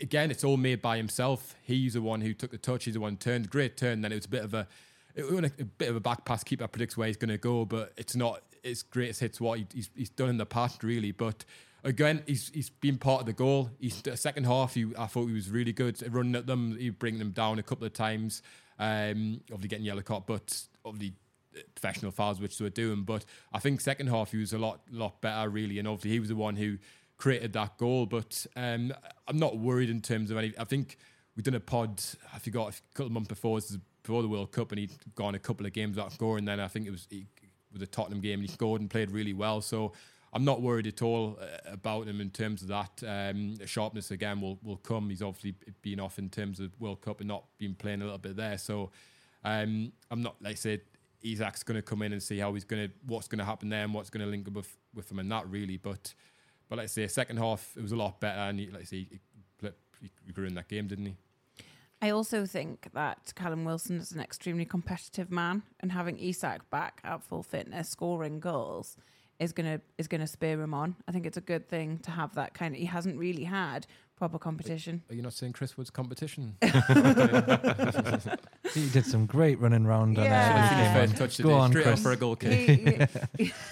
Again, 0.00 0.30
it's 0.30 0.42
all 0.42 0.56
made 0.56 0.82
by 0.82 0.96
himself. 0.96 1.54
He's 1.62 1.94
the 1.94 2.02
one 2.02 2.22
who 2.22 2.34
took 2.34 2.50
the 2.50 2.58
touch. 2.58 2.84
He's 2.84 2.94
the 2.94 3.00
one 3.00 3.16
turned. 3.16 3.50
Great 3.50 3.76
turn. 3.76 4.00
Then 4.00 4.10
it 4.10 4.16
was 4.16 4.24
a 4.24 4.28
bit 4.28 4.42
of 4.42 4.54
a, 4.54 4.66
a, 5.16 5.50
bit 5.78 5.90
of 5.90 5.96
a 5.96 6.00
back 6.00 6.24
pass. 6.24 6.42
Keeper 6.42 6.66
predicts 6.66 6.96
where 6.96 7.06
he's 7.06 7.16
going 7.16 7.28
to 7.28 7.38
go, 7.38 7.64
but 7.64 7.92
it's 7.96 8.16
not 8.16 8.42
his 8.62 8.82
greatest 8.82 9.20
hits. 9.20 9.40
What 9.40 9.58
he, 9.58 9.66
he's, 9.72 9.90
he's 9.94 10.08
done 10.08 10.30
in 10.30 10.38
the 10.38 10.46
past, 10.46 10.82
really. 10.82 11.12
But 11.12 11.44
again, 11.86 12.22
he's 12.26 12.50
he's 12.52 12.68
been 12.68 12.98
part 12.98 13.20
of 13.20 13.26
the 13.26 13.32
goal. 13.32 13.70
He's 13.78 14.02
the 14.02 14.16
second 14.16 14.44
half. 14.44 14.74
He, 14.74 14.86
I 14.98 15.06
thought 15.06 15.28
he 15.28 15.32
was 15.32 15.48
really 15.48 15.72
good 15.72 16.02
running 16.12 16.34
at 16.34 16.46
them. 16.46 16.76
He 16.78 16.90
bringing 16.90 17.20
them 17.20 17.30
down 17.30 17.58
a 17.58 17.62
couple 17.62 17.86
of 17.86 17.94
times. 17.94 18.42
Um, 18.78 19.40
obviously 19.50 19.68
getting 19.68 19.86
yellow 19.86 20.02
card, 20.02 20.24
but 20.26 20.62
obviously 20.84 21.14
uh, 21.56 21.60
professional 21.74 22.10
fouls 22.10 22.40
which 22.40 22.58
they 22.58 22.64
were 22.64 22.70
doing. 22.70 23.04
But 23.04 23.24
I 23.52 23.58
think 23.60 23.80
second 23.80 24.08
half 24.08 24.32
he 24.32 24.38
was 24.38 24.52
a 24.52 24.58
lot 24.58 24.80
lot 24.90 25.22
better 25.22 25.48
really, 25.48 25.78
and 25.78 25.88
obviously 25.88 26.10
he 26.10 26.20
was 26.20 26.28
the 26.28 26.36
one 26.36 26.56
who 26.56 26.76
created 27.16 27.54
that 27.54 27.78
goal. 27.78 28.04
But 28.04 28.46
um, 28.56 28.92
I'm 29.26 29.38
not 29.38 29.56
worried 29.56 29.88
in 29.88 30.02
terms 30.02 30.30
of 30.30 30.36
any. 30.36 30.52
I 30.58 30.64
think 30.64 30.98
we 31.36 31.42
done 31.42 31.54
a 31.54 31.60
pod. 31.60 32.02
I 32.34 32.38
forgot 32.38 32.74
a 32.74 32.94
couple 32.94 33.06
of 33.06 33.12
months 33.12 33.28
before 33.28 33.60
before 34.02 34.22
the 34.22 34.28
World 34.28 34.52
Cup, 34.52 34.72
and 34.72 34.80
he'd 34.80 34.92
gone 35.14 35.34
a 35.34 35.38
couple 35.38 35.64
of 35.64 35.72
games 35.72 35.96
without 35.96 36.12
scoring. 36.12 36.44
Then 36.44 36.60
I 36.60 36.68
think 36.68 36.86
it 36.86 36.90
was 36.90 37.06
he, 37.08 37.26
the 37.72 37.86
Tottenham 37.86 38.20
game, 38.20 38.40
and 38.40 38.48
he 38.48 38.52
scored 38.52 38.80
and 38.80 38.90
played 38.90 39.10
really 39.12 39.32
well. 39.32 39.60
So. 39.60 39.92
I'm 40.36 40.44
not 40.44 40.60
worried 40.60 40.86
at 40.86 41.00
all 41.00 41.38
uh, 41.40 41.46
about 41.64 42.06
him 42.06 42.20
in 42.20 42.28
terms 42.28 42.60
of 42.60 42.68
that. 42.68 43.02
Um, 43.06 43.56
sharpness 43.64 44.10
again 44.10 44.42
will 44.42 44.58
will 44.62 44.76
come. 44.76 45.08
He's 45.08 45.22
obviously 45.22 45.54
been 45.80 45.98
off 45.98 46.18
in 46.18 46.28
terms 46.28 46.60
of 46.60 46.78
World 46.78 47.00
Cup 47.00 47.20
and 47.20 47.28
not 47.28 47.44
been 47.56 47.74
playing 47.74 48.02
a 48.02 48.04
little 48.04 48.18
bit 48.18 48.36
there. 48.36 48.58
So 48.58 48.90
um, 49.44 49.92
I'm 50.10 50.22
not 50.22 50.36
like 50.42 50.52
I 50.52 50.54
said. 50.56 50.82
Isak's 51.24 51.62
going 51.62 51.76
to 51.76 51.82
come 51.82 52.02
in 52.02 52.12
and 52.12 52.22
see 52.22 52.38
how 52.38 52.52
he's 52.52 52.64
going 52.64 52.86
to 52.86 52.94
what's 53.06 53.26
going 53.26 53.38
to 53.38 53.44
happen 53.44 53.70
there 53.70 53.82
and 53.82 53.94
what's 53.94 54.10
going 54.10 54.24
to 54.24 54.30
link 54.30 54.46
up 54.46 54.52
with, 54.52 54.76
with 54.94 55.10
him 55.10 55.18
and 55.18 55.32
that 55.32 55.48
really. 55.48 55.78
But 55.78 56.14
but 56.68 56.76
like 56.76 56.84
I 56.84 56.88
say, 56.88 57.08
second 57.08 57.38
half 57.38 57.72
it 57.74 57.80
was 57.80 57.92
a 57.92 57.96
lot 57.96 58.20
better 58.20 58.38
and 58.40 58.60
he, 58.60 58.66
like 58.68 58.86
say, 58.86 59.08
he, 60.02 60.10
he 60.26 60.32
grew 60.32 60.46
in 60.46 60.54
that 60.54 60.68
game, 60.68 60.86
didn't 60.86 61.06
he? 61.06 61.16
I 62.02 62.10
also 62.10 62.44
think 62.44 62.88
that 62.92 63.32
Callum 63.34 63.64
Wilson 63.64 63.96
is 63.96 64.12
an 64.12 64.20
extremely 64.20 64.66
competitive 64.66 65.30
man, 65.30 65.62
and 65.80 65.92
having 65.92 66.18
Isak 66.18 66.68
back 66.68 67.00
at 67.02 67.22
full 67.22 67.42
fitness, 67.42 67.88
scoring 67.88 68.38
goals, 68.38 68.98
is 69.38 69.52
gonna 69.52 69.80
is 69.98 70.08
gonna 70.08 70.26
spur 70.26 70.60
him 70.60 70.72
on. 70.74 70.96
I 71.08 71.12
think 71.12 71.26
it's 71.26 71.36
a 71.36 71.40
good 71.42 71.68
thing 71.68 71.98
to 72.00 72.10
have 72.10 72.34
that 72.36 72.54
kind 72.54 72.74
of. 72.74 72.80
He 72.80 72.86
hasn't 72.86 73.18
really 73.18 73.44
had 73.44 73.86
proper 74.16 74.38
competition. 74.38 75.02
Are 75.10 75.14
you 75.14 75.22
not 75.22 75.34
seeing 75.34 75.52
Chris 75.52 75.76
Wood's 75.76 75.90
competition? 75.90 76.56
He 78.74 78.88
did 78.90 79.06
some 79.06 79.26
great 79.26 79.58
running 79.60 79.86
round. 79.86 80.16
Yeah. 80.18 80.24
On, 80.70 80.80
uh, 80.80 80.94
First 81.06 81.16
touch 81.16 81.38
Go 81.38 81.44
today, 81.48 81.54
on, 81.54 81.72
Chris. 81.72 82.02
for 82.02 82.12
a 82.12 82.16
goal 82.16 82.36
kick. 82.36 82.52
He- 83.38 83.44
he- 83.44 83.52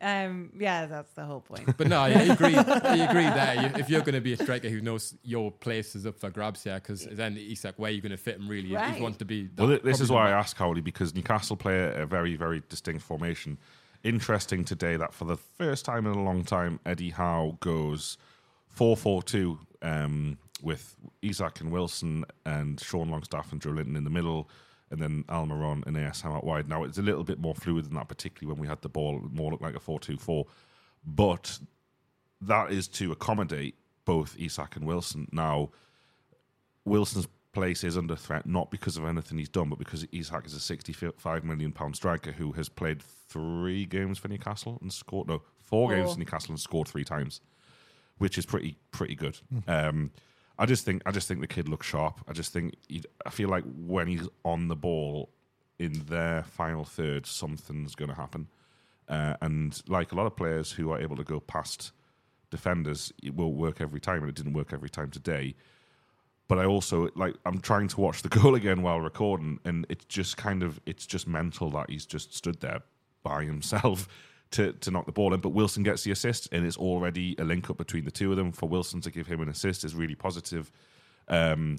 um, 0.00 0.52
yeah, 0.58 0.86
that's 0.86 1.12
the 1.12 1.24
whole 1.24 1.40
point. 1.40 1.76
But 1.76 1.88
no, 1.88 2.00
I 2.00 2.08
agree. 2.08 2.54
I 2.56 2.96
agree 3.08 3.24
there. 3.24 3.54
You, 3.62 3.70
if 3.80 3.90
you're 3.90 4.00
going 4.00 4.14
to 4.14 4.20
be 4.20 4.32
a 4.32 4.36
striker 4.36 4.68
who 4.68 4.80
knows 4.80 5.14
your 5.22 5.50
place 5.50 5.94
is 5.94 6.06
up 6.06 6.18
for 6.18 6.30
grabs 6.30 6.64
here, 6.64 6.74
because 6.76 7.06
then 7.10 7.36
Isak, 7.38 7.74
where 7.78 7.90
are 7.90 7.94
you 7.94 8.00
going 8.00 8.10
to 8.10 8.16
fit 8.16 8.36
him 8.36 8.48
really? 8.48 8.70
If 8.72 8.76
Right. 8.76 8.96
you 8.96 9.02
want 9.02 9.18
to 9.18 9.24
be. 9.24 9.48
Well, 9.58 9.66
that- 9.68 9.82
thi- 9.82 9.88
this 9.90 10.00
is 10.00 10.10
why 10.10 10.26
I 10.26 10.30
the- 10.30 10.36
asked 10.36 10.56
Cowley 10.56 10.80
because 10.80 11.14
Newcastle 11.14 11.56
play 11.56 11.92
a 11.94 12.06
very, 12.06 12.36
very 12.36 12.62
distinct 12.68 13.02
formation. 13.02 13.58
Interesting 14.02 14.64
today 14.64 14.96
that 14.96 15.12
for 15.12 15.26
the 15.26 15.36
first 15.36 15.84
time 15.84 16.06
in 16.06 16.12
a 16.12 16.22
long 16.22 16.42
time, 16.44 16.80
Eddie 16.86 17.10
Howe 17.10 17.58
goes 17.60 18.16
4 18.68 18.96
4 18.96 19.22
2 19.22 19.58
um, 19.82 20.38
with 20.62 20.96
Isak 21.20 21.60
and 21.60 21.70
Wilson 21.70 22.24
and 22.46 22.80
Sean 22.80 23.10
Longstaff 23.10 23.52
and 23.52 23.60
Joelinton 23.60 23.96
in 23.96 24.04
the 24.04 24.10
middle, 24.10 24.48
and 24.90 25.00
then 25.00 25.24
Almiron 25.28 25.86
and 25.86 25.96
ASM 25.96 26.34
out 26.34 26.44
wide. 26.44 26.68
Now, 26.68 26.84
it's 26.84 26.98
a 26.98 27.02
little 27.02 27.24
bit 27.24 27.38
more 27.38 27.54
fluid 27.54 27.84
than 27.84 27.94
that, 27.94 28.08
particularly 28.08 28.52
when 28.52 28.60
we 28.60 28.68
had 28.68 28.82
the 28.82 28.88
ball, 28.88 29.16
it 29.24 29.32
more 29.32 29.50
looked 29.50 29.62
like 29.62 29.76
a 29.76 29.80
4 29.80 30.00
2 30.00 30.16
4. 30.16 30.46
But 31.04 31.58
that 32.40 32.72
is 32.72 32.88
to 32.88 33.12
accommodate 33.12 33.76
both 34.04 34.36
Isak 34.38 34.76
and 34.76 34.86
Wilson. 34.86 35.28
Now, 35.32 35.70
Wilson's 36.84 37.28
place 37.52 37.84
is 37.84 37.96
under 37.98 38.16
threat 38.16 38.46
not 38.46 38.70
because 38.70 38.96
of 38.96 39.04
anything 39.04 39.38
he's 39.38 39.48
done, 39.48 39.68
but 39.68 39.78
because 39.78 40.06
Isak 40.12 40.46
is 40.46 40.54
a 40.54 40.60
sixty-five 40.60 41.44
million 41.44 41.72
pound 41.72 41.96
striker 41.96 42.32
who 42.32 42.52
has 42.52 42.68
played 42.68 43.02
three 43.02 43.84
games 43.86 44.18
for 44.18 44.28
Newcastle 44.28 44.78
and 44.80 44.92
scored 44.92 45.28
no 45.28 45.42
four, 45.58 45.94
games 45.94 46.12
for 46.12 46.18
Newcastle 46.18 46.50
and 46.52 46.60
scored 46.60 46.88
three 46.88 47.04
times, 47.04 47.40
which 48.18 48.38
is 48.38 48.46
pretty 48.46 48.76
pretty 48.90 49.14
good. 49.14 49.38
Um, 49.66 50.12
I 50.60 50.66
just 50.66 50.84
think 50.84 51.02
I 51.06 51.10
just 51.10 51.26
think 51.26 51.40
the 51.40 51.46
kid 51.46 51.68
looks 51.68 51.86
sharp. 51.86 52.20
I 52.28 52.32
just 52.32 52.52
think 52.52 52.74
I 53.26 53.30
feel 53.30 53.48
like 53.48 53.64
when 53.76 54.06
he's 54.06 54.28
on 54.44 54.68
the 54.68 54.76
ball 54.76 55.30
in 55.78 56.04
their 56.06 56.44
final 56.44 56.84
third, 56.84 57.26
something's 57.26 57.94
going 57.94 58.10
to 58.10 58.14
happen. 58.14 58.48
Uh, 59.08 59.34
and 59.40 59.82
like 59.88 60.12
a 60.12 60.14
lot 60.14 60.26
of 60.26 60.36
players 60.36 60.70
who 60.70 60.92
are 60.92 61.00
able 61.00 61.16
to 61.16 61.24
go 61.24 61.40
past 61.40 61.90
defenders, 62.50 63.12
it 63.22 63.34
will 63.34 63.52
work 63.52 63.80
every 63.80 64.00
time, 64.00 64.20
and 64.20 64.28
it 64.28 64.36
didn't 64.36 64.52
work 64.52 64.72
every 64.72 64.90
time 64.90 65.10
today 65.10 65.56
but 66.50 66.58
I 66.58 66.64
also 66.64 67.08
like 67.14 67.36
I'm 67.46 67.60
trying 67.60 67.86
to 67.88 68.00
watch 68.00 68.22
the 68.22 68.28
goal 68.40 68.56
again 68.56 68.82
while 68.82 69.00
recording, 69.00 69.60
and 69.64 69.86
it's 69.88 70.04
just 70.06 70.36
kind 70.36 70.64
of 70.64 70.80
it's 70.84 71.06
just 71.06 71.28
mental 71.28 71.70
that 71.70 71.88
he's 71.88 72.04
just 72.04 72.34
stood 72.34 72.60
there 72.60 72.80
by 73.22 73.44
himself 73.44 74.08
to 74.52 74.72
to 74.72 74.90
knock 74.90 75.06
the 75.06 75.12
ball 75.12 75.34
in. 75.34 75.40
But 75.40 75.50
Wilson 75.50 75.82
gets 75.82 76.02
the 76.02 76.10
assist, 76.10 76.48
and 76.52 76.66
it's 76.66 76.76
already 76.76 77.36
a 77.38 77.44
link 77.44 77.70
up 77.70 77.78
between 77.78 78.04
the 78.04 78.10
two 78.10 78.30
of 78.30 78.36
them. 78.36 78.52
For 78.52 78.68
Wilson 78.68 79.00
to 79.02 79.10
give 79.10 79.26
him 79.26 79.40
an 79.40 79.48
assist 79.48 79.84
is 79.84 79.94
really 79.94 80.14
positive. 80.14 80.70
Um, 81.28 81.78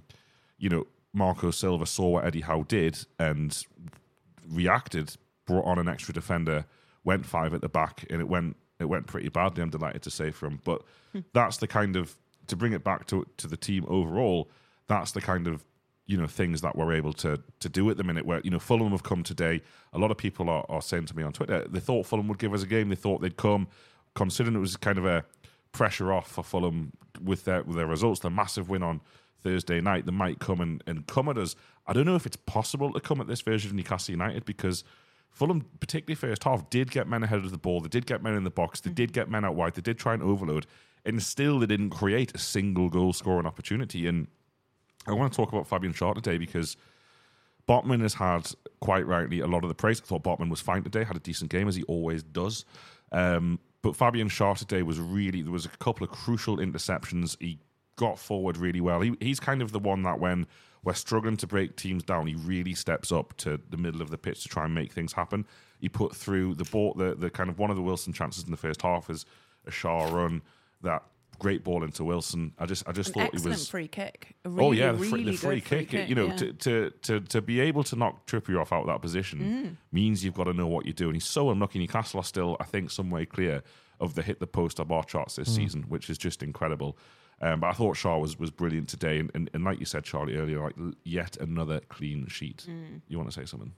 you 0.58 0.70
know, 0.70 0.88
Marco 1.14 1.52
Silva 1.52 1.86
saw 1.86 2.08
what 2.10 2.26
Eddie 2.26 2.42
Howe 2.42 2.64
did 2.64 3.06
and 3.20 3.66
reacted, 4.48 5.16
brought 5.46 5.66
on 5.66 5.80
an 5.80 5.90
extra 5.90 6.14
defender, 6.14 6.66
went 7.04 7.26
five 7.26 7.54
at 7.54 7.62
the 7.62 7.70
back, 7.70 8.06
and 8.10 8.22
it 8.22 8.28
went 8.28 8.56
it 8.80 8.86
went 8.86 9.08
pretty 9.08 9.30
badly. 9.30 9.62
I'm 9.62 9.70
delighted 9.70 10.02
to 10.04 10.12
say 10.12 10.32
for 10.32 10.48
him, 10.48 10.60
but 10.64 10.84
that's 11.34 11.58
the 11.58 11.68
kind 11.68 11.96
of 11.96 12.16
to 12.48 12.56
bring 12.56 12.74
it 12.74 12.84
back 12.84 13.08
to 13.08 13.26
to 13.38 13.48
the 13.48 13.58
team 13.58 13.86
overall. 13.88 14.50
That's 14.88 15.12
the 15.12 15.22
kind 15.22 15.48
of 15.48 15.64
you 16.12 16.18
know 16.18 16.28
things 16.28 16.62
that 16.62 16.76
we're 16.76 16.94
able 16.94 17.14
to 17.14 17.42
to 17.60 17.70
do 17.70 17.90
at 17.90 17.98
the 17.98 18.04
minute. 18.04 18.26
Where 18.26 18.42
you 18.44 18.52
know 18.52 18.60
Fulham 18.60 18.92
have 18.92 19.04
come 19.04 19.24
today. 19.24 19.62
A 19.94 19.98
lot 19.98 20.12
of 20.12 20.18
people 20.18 20.50
are, 20.50 20.66
are 20.68 20.82
saying 20.82 21.06
to 21.06 21.16
me 21.16 21.24
on 21.24 21.32
Twitter 21.32 21.66
they 21.68 21.80
thought 21.80 22.06
Fulham 22.06 22.28
would 22.28 22.40
give 22.40 22.54
us 22.54 22.64
a 22.64 22.68
game. 22.68 22.90
They 22.90 22.96
thought 22.96 23.22
they'd 23.22 23.38
come, 23.38 23.68
considering 24.14 24.56
it 24.56 24.60
was 24.60 24.76
kind 24.76 24.98
of 24.98 25.06
a 25.06 25.24
pressure 25.72 26.12
off 26.12 26.30
for 26.30 26.44
Fulham 26.44 26.92
with 27.24 27.46
their 27.46 27.64
with 27.64 27.78
their 27.78 27.88
results. 27.88 28.20
The 28.20 28.30
massive 28.30 28.70
win 28.70 28.84
on 28.84 29.00
Thursday 29.42 29.80
night. 29.82 30.06
They 30.06 30.12
might 30.12 30.40
come 30.40 30.62
and, 30.62 30.84
and 30.86 31.08
come 31.08 31.30
at 31.30 31.38
us. 31.38 31.56
I 31.88 31.94
don't 31.94 32.06
know 32.06 32.16
if 32.16 32.26
it's 32.26 32.38
possible 32.38 32.92
to 32.94 33.00
come 33.00 33.22
at 33.22 33.28
this 33.28 33.42
version 33.42 33.72
of 33.72 33.76
Newcastle 33.76 34.12
United 34.12 34.46
because 34.46 34.84
Fulham, 35.32 35.66
particularly 35.80 36.16
first 36.16 36.44
half, 36.44 36.70
did 36.70 36.92
get 36.92 37.08
men 37.08 37.24
ahead 37.24 37.40
of 37.40 37.52
the 37.52 37.58
ball. 37.58 37.82
They 37.82 37.90
did 37.90 38.06
get 38.06 38.22
men 38.22 38.36
in 38.36 38.44
the 38.44 38.52
box. 38.52 38.82
They 38.82 38.92
mm. 38.92 38.96
did 38.96 39.14
get 39.14 39.30
men 39.30 39.46
out 39.46 39.56
wide. 39.56 39.76
They 39.76 39.82
did 39.82 39.98
try 39.98 40.14
and 40.14 40.22
overload, 40.22 40.68
and 41.06 41.22
still 41.24 41.60
they 41.60 41.66
didn't 41.66 41.92
create 41.92 42.36
a 42.36 42.38
single 42.38 42.90
goal 42.90 43.14
scoring 43.14 43.48
opportunity. 43.48 44.08
And 44.08 44.28
I 45.08 45.14
want 45.14 45.32
to 45.32 45.36
talk 45.36 45.52
about 45.52 45.68
Fabian 45.68 45.94
Schär 45.94 46.14
today 46.14 46.38
because 46.38 46.78
Botman 47.68 48.02
has 48.02 48.14
had 48.14 48.52
quite 48.80 49.06
rightly 49.06 49.40
a 49.40 49.48
lot 49.48 49.64
of 49.64 49.70
the 49.70 49.76
praise. 49.76 50.02
I 50.02 50.06
thought 50.06 50.24
Botman 50.24 50.50
was 50.50 50.62
fine 50.62 50.84
today, 50.84 51.04
had 51.04 51.16
a 51.16 51.22
decent 51.22 51.52
game 51.52 51.68
as 51.68 51.76
he 51.76 51.84
always 51.84 52.24
does. 52.24 52.66
Um, 53.12 53.60
but 53.82 53.96
Fabian 53.96 54.30
Schär 54.30 54.58
today 54.58 54.84
was 54.84 55.00
really 55.00 55.42
there 55.42 55.52
was 55.52 55.66
a 55.66 55.70
couple 55.70 56.04
of 56.04 56.12
crucial 56.12 56.58
interceptions. 56.58 57.36
He 57.40 57.60
got 57.96 58.20
forward 58.20 58.58
really 58.58 58.82
well. 58.82 59.02
He, 59.02 59.16
he's 59.20 59.40
kind 59.40 59.62
of 59.62 59.72
the 59.72 59.80
one 59.80 60.04
that 60.04 60.20
when 60.20 60.48
we're 60.84 60.94
struggling 60.94 61.38
to 61.38 61.48
break 61.48 61.76
teams 61.76 62.04
down, 62.04 62.28
he 62.28 62.36
really 62.36 62.74
steps 62.74 63.12
up 63.12 63.36
to 63.38 63.60
the 63.70 63.78
middle 63.78 64.02
of 64.02 64.10
the 64.10 64.18
pitch 64.18 64.44
to 64.44 64.50
try 64.50 64.66
and 64.66 64.74
make 64.74 64.92
things 64.92 65.14
happen. 65.14 65.46
He 65.80 65.90
put 65.90 66.16
through 66.16 66.56
the 66.56 66.64
ball, 66.64 66.94
the, 66.94 67.16
the 67.16 67.30
kind 67.30 67.50
of 67.50 67.60
one 67.60 67.70
of 67.70 67.76
the 67.76 67.82
Wilson 67.82 68.14
chances 68.14 68.44
in 68.44 68.52
the 68.52 68.58
first 68.58 68.82
half 68.82 69.10
is 69.10 69.26
a 69.68 69.72
Schär 69.72 70.12
run, 70.12 70.42
that 70.82 71.04
great 71.42 71.64
ball 71.64 71.84
into 71.84 72.04
Wilson. 72.04 72.54
I 72.60 72.66
just 72.66 72.88
I 72.88 72.92
just 72.92 73.10
An 73.10 73.14
thought 73.16 73.24
excellent 73.34 73.44
he 73.44 73.50
was 73.50 73.70
free 73.70 73.88
kick. 73.88 74.36
A 74.46 74.50
really, 74.50 74.68
oh 74.68 74.72
yeah, 74.72 74.92
the 74.92 74.98
free, 75.00 75.12
really 75.12 75.32
the 75.32 75.38
free 75.38 75.56
good 75.60 75.64
free 75.68 75.80
kick. 75.80 75.90
kick. 75.90 76.10
You 76.10 76.16
know, 76.16 76.28
yeah. 76.28 76.36
to, 76.38 76.54
to 76.54 76.90
to 77.02 77.20
to 77.20 77.42
be 77.42 77.60
able 77.60 77.84
to 77.86 77.96
knock 77.96 78.28
Trippier 78.28 78.62
off 78.62 78.72
out 78.72 78.82
of 78.82 78.88
that 78.88 79.02
position 79.02 79.40
Mm. 79.40 79.76
means 79.92 80.24
you've 80.24 80.34
got 80.36 80.46
to 80.46 80.54
know 80.54 80.68
what 80.68 80.86
you're 80.86 80.94
doing. 80.94 81.16
He's 81.16 81.26
so 81.26 81.50
unlucky. 81.50 81.80
Newcastle 81.80 82.20
are 82.20 82.24
still, 82.24 82.56
I 82.60 82.66
think, 82.66 82.92
some 82.92 83.10
way 83.10 83.26
clear 83.26 83.64
of 84.00 84.14
the 84.16 84.22
hit 84.22 84.40
the 84.40 84.48
post 84.48 84.80
or 84.80 84.86
bar 84.86 85.04
charts 85.04 85.36
this 85.36 85.54
season, 85.56 85.84
which 85.84 86.10
is 86.10 86.18
just 86.18 86.42
incredible. 86.44 86.98
Um, 87.44 87.60
but 87.60 87.68
I 87.68 87.74
thought 87.74 87.96
Schär 87.98 88.20
was 88.22 88.38
was 88.38 88.52
brilliant 88.52 88.88
today, 88.90 89.18
and, 89.20 89.32
and, 89.34 89.50
and 89.54 89.64
like 89.64 89.80
you 89.80 89.86
said, 89.86 90.04
Charlie 90.04 90.38
earlier, 90.38 90.60
like 90.62 90.76
yet 91.04 91.38
another 91.38 91.80
clean 91.90 92.28
sheet. 92.28 92.66
Mm. 92.70 93.02
You 93.08 93.18
want 93.18 93.32
to 93.32 93.36
say 93.40 93.46
something? 93.46 93.74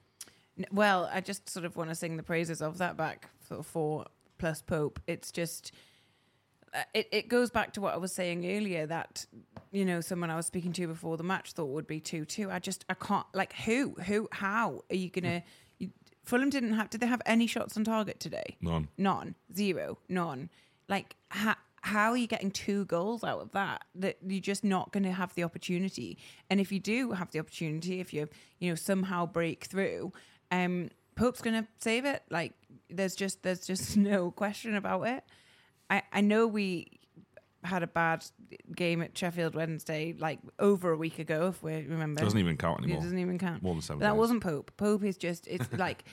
Well, 0.71 1.10
I 1.12 1.21
just 1.21 1.49
sort 1.49 1.65
of 1.65 1.76
want 1.78 1.89
to 1.89 1.95
sing 1.95 2.17
the 2.17 2.23
praises 2.23 2.62
of 2.62 2.78
that 2.80 2.95
back 2.97 3.30
for 3.39 3.63
four 3.63 4.06
plus 4.38 4.62
Pope. 4.62 4.99
It's 5.08 5.32
just 5.32 5.71
it, 6.94 7.08
it 7.12 7.28
goes 7.28 7.50
back 7.50 7.74
to 7.74 7.82
what 7.82 7.94
I 7.94 7.98
was 7.98 8.14
saying 8.14 8.46
earlier 8.46 8.86
that 8.88 9.26
you 9.72 9.86
know 9.86 10.02
someone 10.02 10.30
I 10.30 10.36
was 10.36 10.46
speaking 10.46 10.74
to 10.74 10.88
before 10.88 11.18
the 11.18 11.24
match 11.24 11.54
thought 11.54 11.70
would 11.70 11.88
be 11.88 12.00
two 12.00 12.26
two. 12.26 12.52
I 12.52 12.60
just 12.60 12.86
I 12.90 12.94
can't 12.94 13.26
like 13.34 13.54
who 13.54 13.96
who 14.06 14.28
how 14.32 14.84
are 14.90 14.96
you 14.96 15.10
gonna? 15.10 15.44
You, 15.80 15.90
Fulham 16.24 16.50
didn't 16.50 16.74
have. 16.74 16.90
Did 16.90 17.02
they 17.02 17.08
have 17.08 17.22
any 17.26 17.48
shots 17.48 17.78
on 17.78 17.84
target 17.84 18.20
today? 18.20 18.58
None. 18.62 18.88
None. 18.98 19.36
Zero. 19.56 19.98
None. 20.10 20.50
Like 20.88 21.16
how 21.30 21.56
how 21.82 22.12
are 22.12 22.18
you 22.18 22.28
getting 22.28 22.50
two 22.50 22.86
goals 22.86 23.24
out 23.24 23.42
of 23.42 23.52
that? 23.52 23.84
That 23.96 24.18
you're 24.26 24.40
just 24.40 24.64
not 24.64 24.92
going 24.94 25.04
to 25.04 25.12
have 25.12 25.36
the 25.36 25.44
opportunity. 25.44 26.18
And 26.50 26.62
if 26.62 26.72
you 26.72 26.80
do 26.80 27.12
have 27.12 27.32
the 27.32 27.40
opportunity, 27.40 28.00
if 28.00 28.14
you 28.14 28.30
you 28.60 28.70
know 28.70 28.76
somehow 28.76 29.26
break 29.26 29.66
through, 29.66 30.14
um, 30.50 30.90
Pope's 31.16 31.42
going 31.42 31.62
to 31.62 31.68
save 31.80 32.06
it. 32.06 32.24
Like 32.30 32.54
there's 32.90 33.16
just 33.16 33.44
there's 33.44 33.66
just 33.66 33.98
no 34.12 34.32
question 34.32 34.76
about 34.76 35.04
it. 35.04 35.24
I 35.97 36.03
I 36.12 36.21
know 36.21 36.47
we 36.47 36.99
had 37.63 37.82
a 37.84 37.88
bad 37.88 38.25
game 38.75 39.01
at 39.01 39.17
Sheffield 39.17 39.56
Wednesday 39.56 40.13
like 40.19 40.39
over 40.60 40.91
a 40.91 40.97
week 40.97 41.19
ago, 41.19 41.47
if 41.47 41.63
we 41.63 41.73
remember. 41.88 42.21
Doesn't 42.21 42.39
even 42.39 42.58
count 42.58 42.79
It 42.82 42.84
anymore. 42.86 43.03
doesn't 43.03 43.17
even 43.19 43.38
count. 43.39 43.63
More 43.63 43.73
than 43.73 43.82
seven 43.82 43.99
But 43.99 44.06
that 44.08 44.12
days. 44.13 44.19
wasn't 44.19 44.43
Pope. 44.43 44.71
Pope 44.77 45.03
is 45.03 45.17
just 45.17 45.47
it's 45.47 45.71
like 45.77 46.03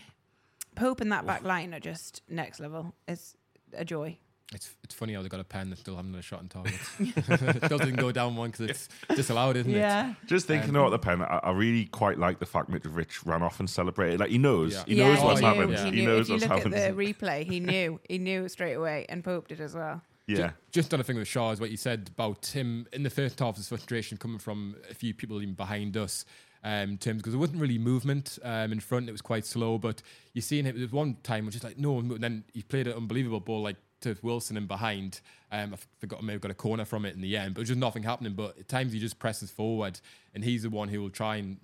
Pope 0.76 1.00
and 1.00 1.10
that 1.12 1.26
back 1.26 1.42
line 1.42 1.74
are 1.74 1.80
just 1.80 2.22
next 2.28 2.60
level. 2.60 2.94
It's 3.08 3.34
a 3.72 3.84
joy. 3.84 4.18
It's 4.52 4.74
it's 4.82 4.94
funny 4.94 5.14
how 5.14 5.22
they 5.22 5.28
got 5.28 5.38
a 5.38 5.44
pen 5.44 5.70
that's 5.70 5.80
still 5.80 5.94
having 5.94 6.12
a 6.14 6.22
shot 6.22 6.40
on 6.40 6.48
target. 6.48 6.74
it 6.98 7.68
didn't 7.68 7.96
go 7.96 8.10
down 8.10 8.34
one 8.34 8.50
because 8.50 8.68
it's 8.68 8.88
disallowed, 9.14 9.56
isn't 9.56 9.72
it? 9.74 10.16
Just 10.26 10.46
thinking 10.46 10.70
about 10.70 10.90
the 10.90 10.98
pen, 10.98 11.22
I, 11.22 11.38
I 11.44 11.50
really 11.52 11.84
quite 11.86 12.18
like 12.18 12.40
the 12.40 12.46
fact 12.46 12.68
Mitrovic 12.70 13.24
ran 13.24 13.42
off 13.42 13.60
and 13.60 13.70
celebrated. 13.70 14.18
Like 14.20 14.30
he 14.30 14.38
knows, 14.38 14.72
Yeah. 14.74 14.82
he 14.86 14.94
knows 14.96 15.18
he 15.18 15.24
what's 15.24 15.40
happened. 15.40 15.72
Yeah. 15.72 15.84
He, 15.90 16.00
He 16.00 16.06
knows 16.06 16.22
if 16.22 16.28
you 16.28 16.34
what's 16.34 16.42
look 16.48 16.52
happened. 16.58 16.74
at 16.74 16.96
the 16.96 17.04
replay, 17.14 17.44
he 17.44 17.60
knew. 17.60 18.00
He 18.08 18.18
knew 18.18 18.48
straight 18.48 18.74
away, 18.74 19.06
and 19.08 19.22
Pope 19.22 19.46
did 19.48 19.60
as 19.60 19.74
well. 19.74 20.02
yeah, 20.26 20.50
Just 20.72 20.92
on 20.94 20.98
a 21.00 21.04
thing 21.04 21.16
with 21.16 21.28
Schär 21.28 21.52
is 21.52 21.60
what 21.60 21.70
you 21.70 21.76
said 21.76 22.10
about 22.12 22.46
him 22.46 22.86
in 22.92 23.04
the 23.04 23.10
first 23.10 23.38
half. 23.38 23.56
His 23.56 23.68
frustration 23.68 24.18
coming 24.18 24.38
from 24.38 24.74
a 24.90 24.94
few 24.94 25.14
people 25.14 25.40
even 25.42 25.54
behind 25.54 25.96
us. 25.96 26.24
Um, 26.62 26.98
terms 26.98 27.18
because 27.22 27.32
there 27.32 27.40
wasn't 27.40 27.58
really 27.58 27.78
movement 27.78 28.38
um, 28.42 28.70
in 28.70 28.80
front. 28.80 29.08
It 29.08 29.12
was 29.12 29.22
quite 29.22 29.46
slow. 29.46 29.78
But 29.78 30.02
you 30.34 30.42
see, 30.42 30.58
him. 30.60 30.64
There 30.66 30.74
was 30.84 30.92
one 30.92 31.16
time 31.22 31.46
which 31.46 31.56
is 31.56 31.64
like 31.64 31.78
no 31.78 31.98
And 32.00 32.10
then 32.22 32.44
he 32.52 32.62
played 32.62 32.86
an 32.86 32.92
unbelievable 32.92 33.40
ball 33.40 33.62
like 33.62 33.76
to 34.00 34.16
Wilson 34.22 34.56
and 34.56 34.68
behind. 34.68 35.20
Um, 35.52 35.74
I 35.74 35.78
forgot 35.98 36.22
maybe 36.22 36.38
got 36.38 36.50
a 36.50 36.54
corner 36.54 36.84
from 36.84 37.04
it 37.04 37.14
in 37.14 37.20
the 37.20 37.36
end, 37.36 37.54
but 37.54 37.64
just 37.64 37.78
nothing 37.78 38.02
happening. 38.02 38.34
But 38.34 38.58
at 38.58 38.68
times 38.68 38.92
he 38.92 38.98
just 38.98 39.18
presses 39.18 39.50
forward, 39.50 40.00
and 40.34 40.44
he's 40.44 40.62
the 40.62 40.70
one 40.70 40.88
who 40.88 41.02
will 41.02 41.10
try 41.10 41.36
and 41.36 41.58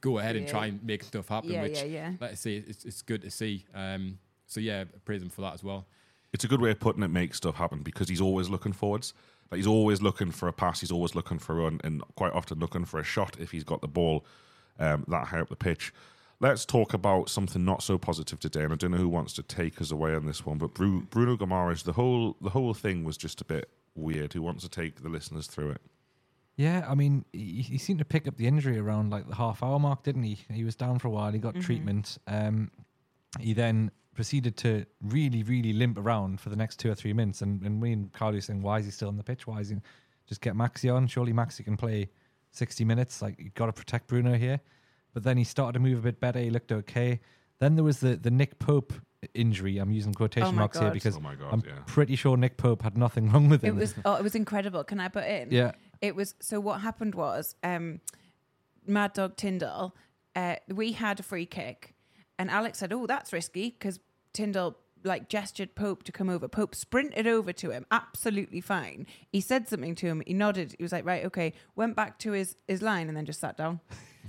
go 0.00 0.18
ahead 0.18 0.36
and 0.36 0.48
try 0.48 0.66
and 0.66 0.82
make 0.84 1.02
stuff 1.04 1.28
happen. 1.28 1.50
Yeah, 1.50 1.62
which, 1.62 1.78
yeah, 1.78 1.84
yeah. 1.84 2.12
like 2.20 2.32
I 2.32 2.34
say, 2.34 2.56
it's, 2.56 2.84
it's 2.84 3.02
good 3.02 3.22
to 3.22 3.30
see. 3.30 3.64
Um, 3.74 4.18
so 4.46 4.60
yeah, 4.60 4.84
praise 5.04 5.22
him 5.22 5.30
for 5.30 5.42
that 5.42 5.54
as 5.54 5.64
well. 5.64 5.86
it's 6.32 6.44
a 6.44 6.48
good 6.48 6.60
way 6.60 6.70
of 6.70 6.80
putting 6.80 7.02
it. 7.02 7.08
Make 7.08 7.34
stuff 7.34 7.56
happen 7.56 7.82
because 7.82 8.08
he's 8.08 8.20
always 8.20 8.48
looking 8.48 8.72
forwards. 8.72 9.14
Like 9.50 9.58
he's 9.58 9.66
always 9.66 10.00
looking 10.02 10.30
for 10.30 10.48
a 10.48 10.52
pass. 10.52 10.80
He's 10.80 10.92
always 10.92 11.14
looking 11.14 11.38
for 11.38 11.52
a 11.58 11.64
run, 11.64 11.80
and 11.84 12.02
quite 12.16 12.32
often 12.32 12.58
looking 12.58 12.84
for 12.84 13.00
a 13.00 13.04
shot 13.04 13.36
if 13.38 13.50
he's 13.50 13.64
got 13.64 13.80
the 13.80 13.88
ball 13.88 14.24
um, 14.78 15.04
that 15.08 15.28
high 15.28 15.40
up 15.40 15.48
the 15.48 15.56
pitch. 15.56 15.92
Let's 16.44 16.66
talk 16.66 16.92
about 16.92 17.30
something 17.30 17.64
not 17.64 17.82
so 17.82 17.96
positive 17.96 18.38
today, 18.38 18.64
and 18.64 18.72
I 18.74 18.76
don't 18.76 18.90
know 18.90 18.98
who 18.98 19.08
wants 19.08 19.32
to 19.32 19.42
take 19.42 19.80
us 19.80 19.90
away 19.90 20.14
on 20.14 20.26
this 20.26 20.44
one. 20.44 20.58
But 20.58 20.74
Bru- 20.74 21.04
Bruno 21.04 21.38
Guimarães, 21.38 21.84
the 21.84 21.94
whole 21.94 22.36
the 22.42 22.50
whole 22.50 22.74
thing 22.74 23.02
was 23.02 23.16
just 23.16 23.40
a 23.40 23.46
bit 23.46 23.70
weird. 23.94 24.34
Who 24.34 24.42
wants 24.42 24.62
to 24.62 24.68
take 24.68 25.02
the 25.02 25.08
listeners 25.08 25.46
through 25.46 25.70
it? 25.70 25.80
Yeah, 26.56 26.84
I 26.86 26.94
mean, 26.94 27.24
he, 27.32 27.62
he 27.62 27.78
seemed 27.78 27.98
to 28.00 28.04
pick 28.04 28.28
up 28.28 28.36
the 28.36 28.46
injury 28.46 28.78
around 28.78 29.08
like 29.08 29.26
the 29.26 29.34
half 29.34 29.62
hour 29.62 29.78
mark, 29.78 30.02
didn't 30.02 30.24
he? 30.24 30.38
He 30.52 30.64
was 30.64 30.76
down 30.76 30.98
for 30.98 31.08
a 31.08 31.10
while. 31.10 31.32
He 31.32 31.38
got 31.38 31.58
treatment. 31.62 32.18
Um, 32.26 32.70
he 33.40 33.54
then 33.54 33.90
proceeded 34.14 34.58
to 34.58 34.84
really, 35.00 35.42
really 35.44 35.72
limp 35.72 35.96
around 35.96 36.42
for 36.42 36.50
the 36.50 36.56
next 36.56 36.78
two 36.78 36.90
or 36.90 36.94
three 36.94 37.14
minutes. 37.14 37.40
And, 37.40 37.62
and 37.62 37.80
me 37.80 37.92
and 37.92 38.12
Carly 38.12 38.36
were 38.36 38.42
saying, 38.42 38.60
why 38.60 38.80
is 38.80 38.84
he 38.84 38.90
still 38.90 39.08
on 39.08 39.16
the 39.16 39.24
pitch? 39.24 39.46
Why 39.46 39.60
is 39.60 39.70
he 39.70 39.76
just 40.28 40.42
get 40.42 40.54
Maxi 40.54 40.94
on? 40.94 41.06
Surely 41.06 41.32
Maxi 41.32 41.64
can 41.64 41.78
play 41.78 42.10
60 42.50 42.84
minutes. 42.84 43.22
Like, 43.22 43.40
you've 43.40 43.54
got 43.54 43.66
to 43.66 43.72
protect 43.72 44.08
Bruno 44.08 44.34
here. 44.34 44.60
But 45.14 45.22
then 45.22 45.36
he 45.38 45.44
started 45.44 45.72
to 45.74 45.78
move 45.80 46.00
a 46.00 46.02
bit 46.02 46.20
better. 46.20 46.38
He 46.40 46.50
looked 46.50 46.72
okay. 46.72 47.20
Then 47.60 47.76
there 47.76 47.84
was 47.84 48.00
the, 48.00 48.16
the 48.16 48.30
Nick 48.30 48.58
Pope 48.58 48.92
injury. 49.32 49.78
I'm 49.78 49.90
using 49.92 50.12
quotation 50.12 50.48
Oh 50.48 50.52
my 50.52 50.58
marks 50.58 50.76
here 50.78 50.88
God. 50.88 50.92
because 50.94 51.16
Oh 51.16 51.20
my 51.20 51.34
God, 51.34 51.48
I'm 51.52 51.62
yeah. 51.66 51.72
pretty 51.86 52.16
sure 52.16 52.36
Nick 52.36 52.56
Pope 52.58 52.82
had 52.82 52.98
nothing 52.98 53.30
wrong 53.30 53.48
with 53.48 53.64
It 53.64 53.68
him. 53.68 53.76
was 53.78 53.94
oh, 54.04 54.16
it 54.16 54.22
was 54.22 54.34
incredible. 54.34 54.84
Can 54.84 55.00
I 55.00 55.08
put 55.08 55.24
in? 55.24 55.48
Yeah. 55.50 55.72
It 56.02 56.14
was 56.14 56.34
so. 56.40 56.60
What 56.60 56.80
happened 56.82 57.14
was, 57.14 57.54
um, 57.62 58.00
Mad 58.86 59.14
Dog 59.14 59.36
Tindall. 59.36 59.94
Uh, 60.36 60.56
we 60.68 60.92
had 60.92 61.20
a 61.20 61.22
free 61.22 61.46
kick, 61.46 61.94
and 62.38 62.50
Alex 62.50 62.78
said, 62.80 62.92
"Oh, 62.92 63.06
that's 63.06 63.32
risky," 63.32 63.70
because 63.70 64.00
Tindall 64.34 64.76
like 65.04 65.28
gestured 65.28 65.74
Pope 65.76 66.02
to 66.02 66.12
come 66.12 66.28
over. 66.28 66.48
Pope 66.48 66.74
sprinted 66.74 67.26
over 67.26 67.52
to 67.52 67.70
him, 67.70 67.86
absolutely 67.90 68.60
fine. 68.60 69.06
He 69.30 69.40
said 69.40 69.68
something 69.68 69.94
to 69.96 70.06
him. 70.08 70.22
He 70.26 70.34
nodded. 70.34 70.74
He 70.76 70.82
was 70.82 70.92
like, 70.92 71.06
"Right, 71.06 71.24
okay." 71.26 71.52
Went 71.76 71.94
back 71.94 72.18
to 72.18 72.32
his 72.32 72.56
his 72.68 72.82
line 72.82 73.08
and 73.08 73.16
then 73.16 73.24
just 73.24 73.40
sat 73.40 73.56
down. 73.56 73.80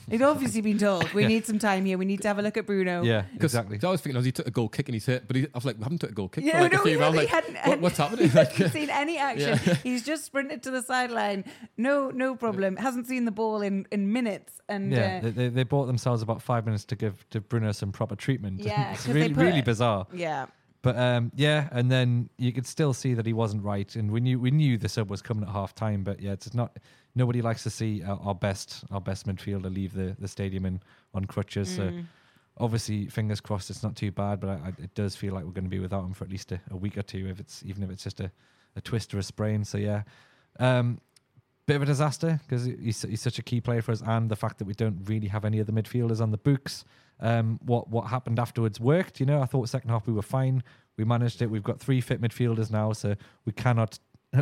He'd 0.10 0.22
obviously 0.22 0.62
been 0.62 0.78
told, 0.78 1.12
"We 1.14 1.26
need 1.26 1.46
some 1.46 1.58
time 1.60 1.86
here. 1.86 1.98
We 1.98 2.06
need 2.06 2.22
to 2.22 2.28
have 2.28 2.38
a 2.38 2.42
look 2.42 2.58
at 2.58 2.66
Bruno." 2.66 3.04
yeah, 3.04 3.24
Because 3.34 3.54
exactly. 3.56 3.80
I 3.82 3.92
was 3.92 4.02
thinking, 4.02 4.18
as 4.20 4.26
he 4.26 4.32
took 4.32 4.48
a 4.48 4.52
goal 4.52 4.70
kick 4.70 4.88
and 4.88 4.94
he's 4.94 5.06
hit, 5.06 5.28
but 5.28 5.36
he, 5.36 5.44
I 5.46 5.50
was 5.56 5.66
like, 5.66 5.78
we 5.78 5.84
haven't 5.84 6.00
took 6.00 6.12
a 6.12 6.14
goal 6.14 6.30
kick 6.30 6.44
Yeah, 6.44 6.54
for 6.58 6.62
like 6.62 6.74
no, 6.74 6.80
a 6.80 6.84
few 6.84 6.92
he 6.92 6.98
rounds. 6.98 7.18
hadn't- 7.28 7.54
Like, 7.54 7.56
what, 7.56 7.64
hadn't- 7.66 7.82
what's 7.82 7.98
happening? 7.98 8.30
He 8.30 8.38
Like, 8.38 8.52
hasn't 8.52 8.74
seen 8.74 8.90
any 8.90 9.18
action. 9.30 9.60
Yeah. 9.66 9.74
He's 9.84 10.04
just 10.06 10.26
sprinted 10.26 10.62
to 10.64 10.72
the 10.72 10.82
sideline. 10.84 11.44
No, 11.78 12.10
no 12.12 12.36
problem. 12.36 12.76
Hasn't 12.78 13.08
seen 13.08 13.26
the 13.26 13.32
ball 13.32 13.62
in, 13.62 13.88
in 13.92 14.12
minutes. 14.14 14.62
And 14.70 14.92
Yeah, 14.92 15.18
uh, 15.18 15.22
they, 15.26 15.30
they, 15.32 15.50
they 15.50 15.64
bought 15.64 15.86
themselves 15.88 16.22
about 16.22 16.42
five 16.42 16.66
minutes 16.66 16.86
to 16.86 16.96
give 16.96 17.28
to 17.32 17.42
Bruno 17.42 17.72
some 17.72 17.92
proper 17.92 18.16
treatment. 18.16 18.62
Yeah, 18.62 18.92
it's 18.94 19.06
'cause 19.06 19.14
they 19.14 19.22
really 19.22 19.34
put 19.34 19.42
really 19.44 19.62
bizarre. 19.62 20.08
yeah, 20.14 20.46
But 20.82 20.98
um, 20.98 21.32
yeah, 21.36 21.68
and 21.72 21.92
then 21.92 22.30
you 22.38 22.52
could 22.54 22.68
still 22.68 22.94
see 22.94 23.14
that 23.16 23.26
he 23.26 23.34
wasn't 23.34 23.64
right, 23.64 23.96
and 23.96 24.12
we 24.12 24.20
knew 24.22 24.40
we 24.40 24.52
knew 24.52 24.78
the 24.78 24.90
sub 24.90 25.10
was 25.10 25.22
coming 25.22 25.44
at 25.44 25.50
half 25.50 25.74
time. 25.74 26.04
But 26.04 26.20
yeah, 26.22 26.34
it's 26.34 26.54
not. 26.54 26.78
Nobody 27.16 27.42
likes 27.42 27.64
to 27.64 27.70
see 27.70 28.04
our, 28.04 28.20
our 28.22 28.36
best 28.36 28.84
our 28.92 29.02
best 29.02 29.26
midfielder 29.26 29.74
leave 29.74 29.94
the, 29.94 30.16
the 30.20 30.28
stadium 30.28 30.66
in 30.66 30.82
on 31.14 31.26
crutches. 31.26 31.74
So 31.76 31.84
Mm. 31.90 32.06
obviously, 32.58 33.08
fingers 33.08 33.42
crossed, 33.42 33.70
it's 33.70 33.84
not 33.84 33.96
too 33.96 34.12
bad. 34.12 34.40
But 34.40 34.50
I, 34.50 34.54
I, 34.54 34.68
it 34.84 34.94
does 34.96 35.16
feel 35.16 35.34
like 35.34 35.44
we're 35.46 35.52
going 35.52 35.66
to 35.66 35.70
be 35.70 35.80
without 35.80 36.04
him 36.04 36.14
for 36.14 36.24
at 36.26 36.30
least 36.30 36.52
a, 36.52 36.60
a 36.72 36.76
week 36.78 36.98
or 36.98 37.04
two, 37.04 37.28
if 37.28 37.40
it's 37.40 37.64
even 37.66 37.84
if 37.84 37.90
it's 37.90 38.04
just 38.04 38.20
a, 38.20 38.32
a 38.76 38.82
twist 38.82 39.14
or 39.14 39.20
a 39.20 39.24
sprain. 39.24 39.64
So 39.64 39.78
yeah. 39.78 40.04
Um, 40.60 41.00
bit 41.68 41.78
of 41.78 41.82
a 41.82 41.86
disaster 41.86 42.40
because 42.48 42.66
he's, 42.66 43.02
he's 43.02 43.22
such 43.22 43.40
a 43.40 43.42
key 43.42 43.60
player 43.60 43.82
for 43.82 43.92
us, 43.92 44.02
and 44.06 44.30
the 44.30 44.36
fact 44.36 44.60
that 44.60 44.66
we 44.66 44.74
don't 44.74 45.00
really 45.06 45.28
have 45.28 45.46
any 45.46 45.60
of 45.60 45.66
the 45.68 45.74
midfielders 45.74 46.22
on 46.22 46.32
the 46.32 46.38
books. 46.38 46.86
Um, 47.22 47.60
what 47.64 47.90
what 47.90 48.08
happened 48.08 48.40
afterwards 48.40 48.78
worked. 48.80 49.20
You 49.22 49.26
know, 49.26 49.42
I 49.42 49.46
thought 49.46 49.70
second 49.70 49.90
half 49.90 50.06
we 50.06 50.14
were 50.14 50.22
fine. 50.22 50.64
We 50.98 51.06
managed 51.06 51.42
it. 51.42 51.50
We've 51.50 51.64
got 51.64 51.80
three 51.80 52.02
fit 52.02 52.22
midfielders 52.22 52.70
now, 52.72 52.92
so 52.94 53.16
we 53.46 53.54
cannot 53.54 54.00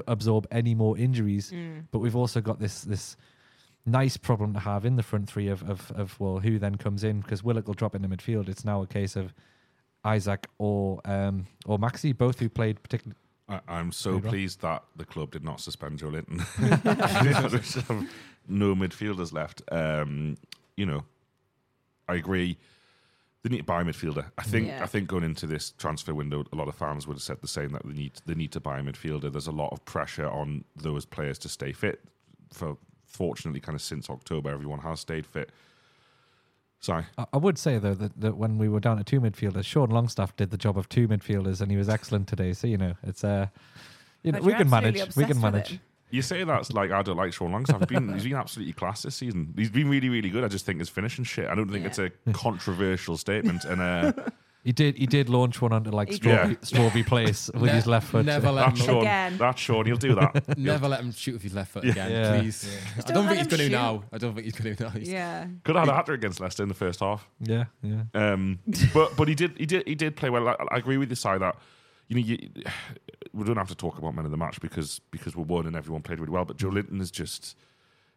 absorb 0.07 0.47
any 0.51 0.75
more 0.75 0.97
injuries. 0.97 1.51
Mm. 1.51 1.85
But 1.91 1.99
we've 1.99 2.15
also 2.15 2.41
got 2.41 2.59
this 2.59 2.81
this 2.81 3.15
nice 3.85 4.15
problem 4.15 4.53
to 4.53 4.59
have 4.59 4.85
in 4.85 4.95
the 4.95 5.03
front 5.03 5.29
three 5.29 5.49
of 5.49 5.67
of, 5.69 5.91
of 5.91 6.19
well, 6.19 6.39
who 6.39 6.59
then 6.59 6.75
comes 6.75 7.03
in 7.03 7.21
because 7.21 7.43
Willock 7.43 7.67
will 7.67 7.73
drop 7.73 7.95
in 7.95 8.01
the 8.01 8.07
midfield. 8.07 8.49
It's 8.49 8.65
now 8.65 8.81
a 8.81 8.87
case 8.87 9.15
of 9.15 9.33
Isak 10.05 10.47
or 10.57 11.01
um, 11.05 11.47
or 11.65 11.77
Maxi, 11.77 12.17
both 12.17 12.39
who 12.39 12.49
played 12.49 12.81
particularly. 12.83 13.17
I, 13.49 13.59
I'm 13.67 13.91
so 13.91 14.11
There 14.11 14.23
you 14.23 14.29
pleased 14.29 14.61
that 14.61 14.83
the 14.95 15.05
club 15.05 15.31
did 15.31 15.43
not 15.43 15.59
suspend 15.59 15.99
Joelinton. 15.99 16.39
No 18.47 18.75
midfielders 18.75 19.31
left. 19.31 19.61
Um, 19.71 20.35
you 20.75 20.85
know, 20.85 21.05
I 22.09 22.15
agree. 22.15 22.57
They 23.43 23.49
need 23.49 23.57
to 23.57 23.63
buy 23.65 23.81
a 23.81 23.83
midfielder. 23.83 24.25
I 24.37 24.43
think. 24.43 24.67
Yeah. 24.67 24.81
I 24.81 24.85
think 24.85 25.09
going 25.09 25.25
into 25.25 25.45
this 25.45 25.71
transfer 25.71 26.13
window, 26.13 26.45
a 26.53 26.55
lot 26.55 26.69
of 26.69 26.75
fans 26.75 27.05
would 27.07 27.15
have 27.15 27.21
said 27.21 27.41
the 27.41 27.47
same 27.47 27.69
that 27.73 27.85
they 27.85 27.93
need 27.93 28.13
they 28.25 28.35
need 28.35 28.53
to 28.53 28.61
buy 28.61 28.79
a 28.79 28.81
midfielder. 28.81 29.31
There's 29.31 29.47
a 29.47 29.51
lot 29.51 29.73
of 29.73 29.83
pressure 29.83 30.29
on 30.29 30.63
those 30.75 31.05
players 31.05 31.37
to 31.39 31.49
stay 31.49 31.73
fit. 31.73 31.99
For 32.53 32.77
fortunately, 33.05 33.59
kind 33.59 33.75
of 33.75 33.81
since 33.81 34.09
October, 34.09 34.49
everyone 34.49 34.79
has 34.79 35.01
stayed 35.01 35.25
fit. 35.25 35.49
Sorry. 36.79 37.05
I 37.17 37.25
I 37.33 37.37
would 37.37 37.57
say 37.57 37.79
though 37.79 37.93
that, 37.95 38.19
that 38.21 38.37
when 38.37 38.57
we 38.57 38.69
were 38.69 38.79
down 38.79 38.97
at 38.97 39.05
two 39.05 39.19
midfielders, 39.19 39.65
Sean 39.65 39.89
Longstaff 39.89 40.35
did 40.37 40.49
the 40.49 40.57
job 40.57 40.77
of 40.77 40.87
two 40.87 41.09
midfielders, 41.09 41.59
and 41.59 41.69
he 41.69 41.75
was 41.75 41.89
excellent 41.89 42.29
today. 42.29 42.53
So 42.53 42.67
you 42.67 42.77
know, 42.77 42.93
it's 43.03 43.25
uh, 43.25 43.47
you 44.23 44.31
know, 44.31 44.37
But 44.37 44.45
we 44.45 44.51
you're 44.51 44.59
can 44.59 44.69
manage. 44.69 44.93
We 44.93 44.99
can 44.99 45.03
obsessed 45.07 45.27
with 45.27 45.41
manage. 45.41 45.79
Him. 46.13 46.15
You 46.15 46.21
say 46.21 46.43
that's 46.43 46.71
like 46.73 46.91
I 46.91 47.01
don't 47.01 47.17
like 47.17 47.33
Sean 47.33 47.51
Longstaff. 47.51 47.79
He's 47.81 47.87
been 47.87 48.13
he's 48.13 48.23
been 48.23 48.35
absolutely 48.35 48.73
class 48.73 49.01
this 49.03 49.15
season. 49.15 49.53
He's 49.57 49.69
been 49.69 49.89
really 49.89 50.09
really 50.09 50.29
good. 50.29 50.43
I 50.43 50.47
just 50.47 50.65
think 50.65 50.79
his 50.79 50.89
finishing 50.89 51.25
shit. 51.25 51.47
I 51.47 51.55
don't 51.55 51.69
think 51.71 51.85
it's 51.85 51.99
a 51.99 52.09
controversial 52.33 53.17
statement. 53.17 53.65
And 53.65 53.81
uh, 53.81 54.13
He 54.65 54.71
did. 54.71 54.97
He 54.97 55.05
did 55.07 55.27
launch 55.27 55.61
one 55.61 55.73
onto 55.73 55.89
like 55.91 56.07
He 56.07 56.15
Strawberry, 56.15 56.55
did. 56.55 56.65
Strawberry 56.65 57.03
Place 57.03 57.49
with 57.53 57.63
Ne- 57.63 57.71
his 57.73 57.85
left 57.85 58.07
foot. 58.07 58.25
Never 58.25 58.49
let 58.49 58.67
that's 58.67 58.79
him. 58.79 58.85
Sean. 58.85 58.97
Again. 59.01 59.37
That's 59.37 59.59
Sean. 59.61 59.85
He'll 59.85 59.97
do 59.97 60.15
that. 60.15 60.57
Never 60.57 60.87
let 60.87 61.01
him 61.01 61.11
shoot 61.11 61.33
with 61.33 61.41
his 61.43 61.53
left 61.53 61.71
foot 61.71 61.83
again, 61.83 62.09
Yeah. 62.09 62.39
please. 62.39 62.73
I 62.95 63.01
don't 63.01 63.13
don't 63.15 63.25
let 63.25 63.35
think 63.35 63.37
he's 63.39 63.45
him 63.45 63.49
going 63.49 63.57
to 63.57 63.63
shoot. 63.65 63.71
now. 63.73 64.03
I 64.13 64.17
don't 64.19 64.33
think 64.35 64.45
he's 64.45 64.53
going 64.55 64.73
to 64.77 64.83
now. 64.83 64.89
He's- 64.91 65.07
Yeah. 65.09 65.47
Could 65.65 65.75
have 65.75 65.85
had 65.87 65.93
a 65.93 65.95
hat 65.97 66.05
trick 66.05 66.19
against 66.19 66.39
Leicester 66.39 66.63
in 66.63 66.69
the 66.69 66.75
first 66.75 67.01
half. 67.01 67.27
Yeah, 67.41 67.65
yeah. 67.81 68.03
Um, 68.13 68.59
but 68.93 69.17
but 69.17 69.27
he 69.27 69.35
did 69.35 69.57
he 69.57 69.65
did 69.65 69.85
he 69.85 69.95
did 69.95 70.15
play 70.15 70.29
well. 70.29 70.47
I, 70.47 70.55
I 70.71 70.77
agree 70.77 70.95
with 70.95 71.09
the 71.09 71.17
side 71.17 71.41
that 71.41 71.57
you 72.07 72.15
know 72.15 72.21
you, 72.21 72.49
we 73.33 73.43
don't 73.43 73.57
have 73.57 73.69
to 73.69 73.75
talk 73.75 73.97
about 73.97 74.15
men 74.15 74.25
of 74.25 74.31
the 74.31 74.37
match 74.37 74.59
because 74.61 74.99
because 75.11 75.35
we're 75.35 75.43
one 75.43 75.65
and 75.65 75.75
everyone 75.75 76.01
played 76.01 76.19
really 76.19 76.31
well. 76.31 76.45
But 76.45 76.57
Joelinton 76.57 77.01
is 77.01 77.11
just 77.11 77.55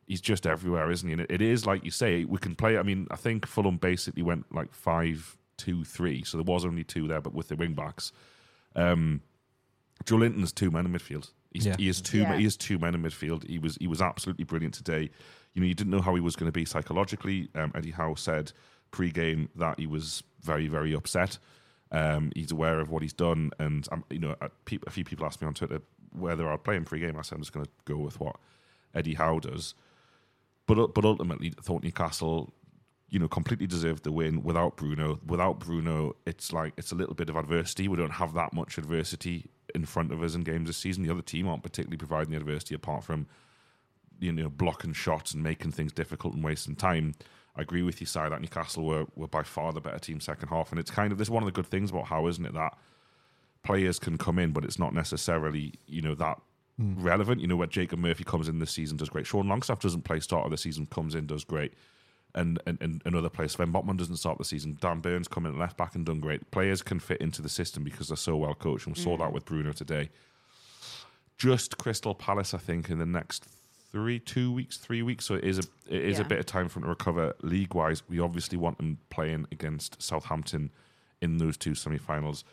he's 0.07 0.21
just 0.21 0.47
everywhere, 0.47 0.91
isn't 0.91 1.09
he? 1.09 1.13
And 1.13 1.23
it, 1.23 1.31
it 1.31 1.43
is 1.43 1.67
like 1.67 1.85
you 1.85 1.91
say, 1.91 2.25
we 2.25 2.39
can 2.39 2.55
play. 2.55 2.79
I 2.79 2.83
mean, 2.83 3.07
I 3.11 3.17
think 3.17 3.47
Fulham 3.47 3.77
basically 3.77 4.23
went 4.23 4.53
like 4.55 4.73
five 4.73 5.37
two 5.57 5.85
three, 5.85 6.23
so 6.25 6.37
there 6.39 6.45
was 6.45 6.65
only 6.65 6.85
two 6.85 7.07
there, 7.07 7.21
but 7.21 7.35
with 7.35 7.49
the 7.49 7.57
wing 7.57 7.75
backs. 7.75 8.13
Um, 8.75 9.23
Joelinton's 10.05 10.53
two 10.53 10.71
men 10.71 10.87
in 10.87 10.93
midfield. 10.93 11.31
He's, 11.53 11.67
Yeah. 11.67 11.77
He 11.79 11.89
is 11.89 12.01
two. 12.01 12.19
Yeah. 12.19 12.37
He 12.37 12.45
is 12.45 12.57
two 12.57 12.79
men 12.79 12.95
in 12.95 13.03
midfield. 13.03 13.49
He 13.49 13.59
was 13.59 13.77
he 13.77 13.87
was 13.87 14.03
absolutely 14.03 14.45
brilliant 14.45 14.75
today. 14.75 15.11
You 15.55 15.63
know, 15.63 15.67
you 15.67 15.75
didn't 15.75 15.91
know 15.91 16.03
how 16.03 16.15
he 16.15 16.21
was 16.21 16.37
going 16.37 16.49
to 16.49 16.53
be 16.53 16.65
psychologically. 16.65 17.49
Um, 17.55 17.73
Eddie 17.75 17.93
Howe 17.93 18.15
said 18.15 18.53
pre-game 18.91 19.49
that 19.57 19.79
he 19.79 19.87
was 19.87 20.23
very 20.43 20.69
very 20.69 20.93
upset. 20.93 21.39
Um, 21.93 22.33
he's 22.35 22.51
aware 22.51 22.81
of 22.81 22.91
what 22.91 23.03
he's 23.03 23.13
done, 23.13 23.51
and 23.59 23.87
you 24.11 24.19
know, 24.19 24.35
a, 24.41 24.49
peop 24.65 24.85
a 24.87 24.91
few 24.91 25.05
people 25.05 25.25
asked 25.25 25.41
me 25.41 25.47
on 25.47 25.55
Twitter 25.55 25.81
whether 26.13 26.49
I'd 26.49 26.65
play 26.65 26.77
him 26.77 26.85
pre-game. 26.85 27.17
I 27.17 27.23
said 27.23 27.37
I'm 27.37 27.43
just 27.43 27.53
going 27.53 27.67
to 27.67 27.73
go 27.85 27.99
with 27.99 28.19
what 28.19 28.37
Eddie 28.95 29.15
Howe 29.15 29.39
does. 29.39 29.75
But 30.67 30.95
but 30.95 31.05
ultimately, 31.05 31.53
I 31.57 31.63
thought 31.63 31.85
Newcastle, 31.85 32.53
you 33.09 33.19
know, 33.19 33.29
completely 33.29 33.67
deserved 33.67 34.03
the 34.03 34.13
win 34.13 34.43
without 34.43 34.77
Bruno. 34.77 35.21
Without 35.27 35.61
Bruno, 35.61 36.17
it's 36.27 36.53
like 36.53 36.73
it's 36.77 36.93
a 36.93 36.97
little 36.97 37.15
bit 37.15 37.29
of 37.29 37.37
adversity. 37.37 37.87
We 37.87 37.97
don't 37.97 38.11
have 38.11 38.35
that 38.35 38.53
much 38.53 38.79
adversity 38.79 39.47
in 39.75 39.85
front 39.85 40.13
of 40.13 40.23
us 40.23 40.35
in 40.35 40.43
games 40.43 40.69
this 40.69 40.77
season. 40.77 41.05
The 41.05 41.13
other 41.13 41.23
team 41.23 41.47
aren't 41.47 41.63
particularly 41.63 41.99
providing 41.99 42.33
the 42.33 42.39
adversity 42.39 42.75
apart 42.75 43.05
from 43.05 43.27
you 44.19 44.33
know 44.33 44.49
blocking 44.49 44.93
shots 44.93 45.35
and 45.35 45.43
making 45.43 45.73
things 45.73 45.93
difficult 45.93 46.35
and 46.35 46.43
wasting 46.43 46.75
time. 46.75 47.15
I 47.57 47.63
agree 47.63 47.83
with 47.83 48.01
you, 48.01 48.07
Si, 48.07 48.21
that 48.21 48.41
Newcastle 48.41 48.85
were, 48.85 49.07
were 49.17 49.29
by 49.29 49.43
far 49.43 49.73
the 49.73 49.81
better 49.81 49.99
team 49.99 50.21
second 50.21 50.49
half, 50.49 50.71
and 50.71 50.79
it's 50.79 50.91
kind 50.91 51.11
of 51.11 51.19
this 51.19 51.27
is 51.27 51.31
one 51.31 51.43
of 51.43 51.47
the 51.47 51.53
good 51.53 51.67
things 51.67 51.91
about 51.91 52.07
Howe, 52.07 52.27
isn't 52.27 52.45
it, 52.45 52.55
that 52.55 52.77
players 53.63 53.99
can 53.99 54.19
come 54.19 54.39
in, 54.39 54.53
but 54.53 54.65
it's 54.65 54.79
not 54.79 54.95
necessarily 54.95 55.75
you 55.87 56.03
know 56.03 56.15
that 56.15 56.41
hmm. 56.79 57.03
relevant. 57.03 57.41
You 57.41 57.49
know, 57.49 57.57
where 57.57 57.67
Jacob 57.67 57.99
Murphy 57.99 58.25
comes 58.25 58.49
in 58.49 58.59
this 58.59 58.71
season 58.71 58.97
does 58.97 59.09
great. 59.09 59.27
Sean 59.27 59.49
Longstaff 59.49 59.81
doesn't 59.81 60.03
play 60.03 60.21
start 60.21 60.45
of 60.45 60.51
the 60.51 60.59
season, 60.59 60.87
comes 60.87 61.15
in 61.15 61.27
does 61.27 61.45
great. 61.45 61.75
And, 62.35 62.61
and, 62.67 62.77
and 62.83 63.01
another 63.07 63.31
player, 63.31 63.49
Sven 63.49 63.73
Botman 63.73 63.97
doesn't 63.97 64.19
start 64.19 64.37
the 64.37 64.45
season. 64.45 64.77
Dan 64.79 65.01
Burn's 65.01 65.27
come 65.27 65.47
in 65.47 65.59
left 65.59 65.79
back 65.79 65.95
and 65.95 66.05
done 66.05 66.21
great. 66.21 66.51
Players 66.51 66.83
can 66.83 67.01
fit 67.01 67.23
into 67.23 67.41
the 67.41 67.49
system 67.49 67.83
because 67.83 68.09
they're 68.09 68.17
so 68.19 68.37
well 68.37 68.55
coached, 68.55 68.87
and 68.87 68.95
we 68.95 69.03
saw 69.03 69.17
hmm. 69.17 69.23
that 69.23 69.33
with 69.33 69.47
Bruno 69.47 69.73
today. 69.73 70.11
Just 71.39 71.79
Crystal 71.79 72.15
Palace, 72.15 72.53
I 72.53 72.59
think, 72.59 72.91
in 72.91 72.99
the 72.99 73.07
next 73.07 73.47
three, 73.93 74.19
two 74.19 74.53
weeks, 74.53 74.77
three 74.77 75.03
weeks. 75.03 75.25
So 75.27 75.35
it 75.35 75.45
is 75.45 75.59
a 75.59 75.63
it 75.89 76.03
is 76.05 76.19
a 76.19 76.25
bit 76.25 76.39
of 76.39 76.47
time 76.47 76.69
for 76.69 76.75
them 76.81 76.85
to 76.85 76.89
recover 76.91 77.35
league 77.43 77.75
wise. 77.75 78.03
We 78.09 78.19
obviously 78.21 78.59
want 78.59 78.79
them 78.79 78.99
playing 79.11 79.47
against 79.53 80.03
Southampton 80.03 80.71
in 81.23 81.39
those 81.39 81.57
two 81.57 81.75
semi-finals. 81.75 82.45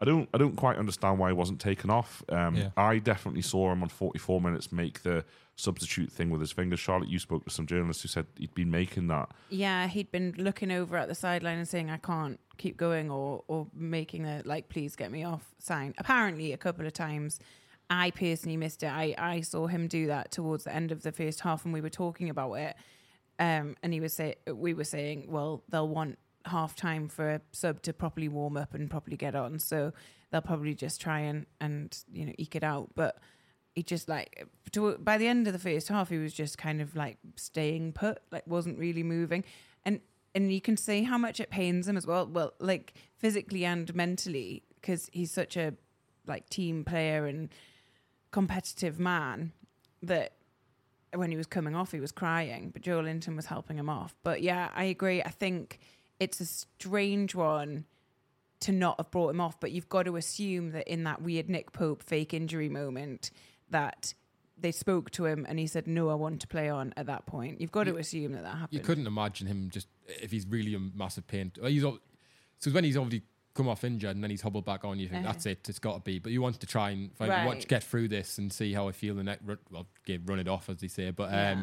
I 0.00 0.04
don't 0.04 0.28
I 0.34 0.38
don't 0.38 0.56
quite 0.56 0.78
understand 0.78 1.18
why 1.18 1.28
he 1.28 1.34
wasn't 1.34 1.60
taken 1.60 1.88
off. 1.90 2.22
Um, 2.28 2.56
Yeah. 2.56 2.70
I 2.76 2.98
definitely 2.98 3.42
saw 3.42 3.72
him 3.72 3.82
on 3.82 3.88
44 3.88 4.40
minutes 4.40 4.72
make 4.72 5.02
the 5.02 5.24
substitute 5.54 6.10
thing 6.10 6.30
with 6.30 6.40
his 6.40 6.50
fingers. 6.50 6.80
Charlotte, 6.80 7.08
you 7.08 7.18
spoke 7.18 7.44
to 7.44 7.50
some 7.50 7.66
journalists 7.66 8.02
who 8.02 8.08
said 8.08 8.26
he'd 8.36 8.54
been 8.54 8.70
making 8.70 9.06
that. 9.08 9.30
Yeah, 9.50 9.86
he'd 9.86 10.10
been 10.10 10.34
looking 10.38 10.72
over 10.72 10.96
at 10.96 11.08
the 11.08 11.14
sideline 11.14 11.58
and 11.58 11.68
saying, 11.68 11.90
"I 11.90 11.98
can't 11.98 12.40
keep 12.58 12.76
going," 12.76 13.10
or 13.10 13.44
or 13.48 13.68
making 13.74 14.24
a 14.24 14.42
like, 14.44 14.68
"Please 14.68 14.96
get 14.96 15.12
me 15.12 15.22
off" 15.24 15.54
sign. 15.58 15.94
Apparently, 15.98 16.52
a 16.52 16.56
couple 16.58 16.86
of 16.86 16.92
times. 16.94 17.38
I 17.90 18.10
personally 18.10 18.56
missed 18.56 18.82
it. 18.82 18.86
I 18.86 19.14
I 19.18 19.40
saw 19.40 19.66
him 19.66 19.88
do 19.88 20.06
that 20.06 20.30
towards 20.30 20.64
the 20.64 20.74
end 20.74 20.92
of 20.92 21.02
the 21.02 21.12
first 21.12 21.40
half, 21.40 21.64
and 21.64 21.74
we 21.74 21.80
were 21.80 21.90
talking 21.90 22.30
about 22.30 22.54
it. 22.54 22.76
Um, 23.38 23.76
and 23.82 23.92
he 23.92 24.00
was 24.00 24.14
say 24.14 24.36
we 24.46 24.74
were 24.74 24.84
saying, 24.84 25.26
well, 25.28 25.62
they'll 25.68 25.88
want 25.88 26.18
half 26.46 26.74
time 26.74 27.08
for 27.08 27.30
a 27.30 27.40
sub 27.52 27.82
to 27.82 27.92
properly 27.92 28.28
warm 28.28 28.56
up 28.56 28.74
and 28.74 28.90
properly 28.90 29.16
get 29.16 29.34
on, 29.34 29.58
so 29.58 29.92
they'll 30.30 30.40
probably 30.40 30.74
just 30.74 31.00
try 31.00 31.20
and 31.20 31.46
and 31.60 32.04
you 32.12 32.26
know 32.26 32.32
eke 32.38 32.56
it 32.56 32.64
out, 32.64 32.90
but 32.94 33.18
he 33.74 33.82
just 33.82 34.08
like 34.08 34.46
to, 34.72 34.96
by 34.98 35.18
the 35.18 35.26
end 35.26 35.46
of 35.46 35.52
the 35.52 35.58
first 35.58 35.88
half 35.88 36.10
he 36.10 36.18
was 36.18 36.32
just 36.32 36.58
kind 36.58 36.80
of 36.80 36.94
like 36.94 37.18
staying 37.36 37.92
put 37.92 38.20
like 38.30 38.46
wasn't 38.46 38.78
really 38.78 39.02
moving 39.02 39.44
and 39.84 40.00
and 40.34 40.52
you 40.52 40.60
can 40.60 40.76
see 40.76 41.02
how 41.02 41.18
much 41.18 41.40
it 41.40 41.50
pains 41.50 41.88
him 41.88 41.96
as 41.96 42.06
well 42.06 42.26
well 42.26 42.52
like 42.58 42.94
physically 43.16 43.64
and 43.64 43.94
mentally 43.94 44.62
because 44.80 45.08
he's 45.12 45.30
such 45.30 45.56
a 45.56 45.74
like 46.26 46.48
team 46.48 46.84
player 46.84 47.26
and 47.26 47.48
competitive 48.32 48.98
man 48.98 49.52
that 50.02 50.32
when 51.14 51.30
he 51.30 51.36
was 51.36 51.46
coming 51.46 51.76
off 51.76 51.92
he 51.92 52.00
was 52.00 52.10
crying 52.10 52.70
but 52.70 52.82
Joelinton 52.82 53.36
was 53.36 53.46
helping 53.46 53.78
him 53.78 53.88
off 53.88 54.14
but 54.24 54.42
yeah 54.42 54.70
I 54.74 54.84
agree 54.84 55.22
I 55.22 55.30
think 55.30 55.78
it's 56.18 56.40
a 56.40 56.46
strange 56.46 57.34
one 57.34 57.84
to 58.62 58.70
not 58.70 58.98
have 58.98 59.10
brought 59.10 59.30
him 59.30 59.40
off, 59.40 59.58
but 59.58 59.72
you've 59.72 59.88
got 59.88 60.04
to 60.04 60.16
assume 60.16 60.70
that 60.70 60.86
in 60.86 61.02
that 61.02 61.20
weird 61.20 61.50
Nick 61.50 61.72
Pope 61.72 62.02
fake 62.02 62.32
injury 62.32 62.68
moment 62.68 63.32
that 63.70 64.14
they 64.56 64.70
spoke 64.70 65.10
to 65.10 65.26
him 65.26 65.44
and 65.48 65.58
he 65.58 65.66
said, 65.66 65.88
"No, 65.88 66.08
I 66.10 66.14
want 66.14 66.40
to 66.42 66.46
play 66.46 66.68
on." 66.68 66.94
At 66.96 67.06
that 67.06 67.26
point, 67.26 67.60
you've 67.60 67.72
got 67.72 67.84
to 67.84 67.96
assume 67.96 68.32
that 68.32 68.44
that 68.44 68.56
happened. 68.56 68.68
You 68.70 68.80
couldn't 68.80 69.08
imagine 69.08 69.48
him 69.48 69.68
just 69.70 69.88
if 70.06 70.30
he's 70.30 70.46
really 70.46 70.74
a 70.74 70.78
massive 70.78 71.26
pain. 71.26 71.50
He's 71.60 71.82
so 71.82 72.70
when 72.70 72.84
he's 72.84 72.96
already 72.96 73.22
come 73.54 73.68
off 73.68 73.84
injured 73.84 74.14
and 74.16 74.22
then 74.22 74.30
he's 74.30 74.40
hobbled 74.42 74.64
back 74.64 74.84
on, 74.84 74.98
you 74.98 75.08
think 75.08 75.24
Uh-huh. 75.24 75.32
that's 75.32 75.46
it. 75.46 75.68
It's 75.68 75.78
got 75.78 75.94
to 75.94 76.00
be. 76.00 76.18
But 76.18 76.32
you 76.32 76.40
want 76.40 76.58
to 76.60 76.66
try 76.66 76.90
and 76.90 77.14
find, 77.16 77.30
you 77.32 77.46
want 77.46 77.60
to 77.60 77.64
Right. 77.64 77.68
get 77.68 77.84
through 77.84 78.08
this 78.08 78.38
and 78.38 78.52
see 78.52 78.72
how 78.72 78.88
I 78.88 78.92
feel. 78.92 79.14
The 79.14 79.22
next, 79.24 79.42
well, 79.70 79.86
run 80.24 80.38
it 80.38 80.48
off 80.48 80.68
as 80.70 80.78
they 80.78 80.88
say. 80.88 81.10
But 81.10 81.28
um, 81.28 81.34
Yeah. 81.34 81.62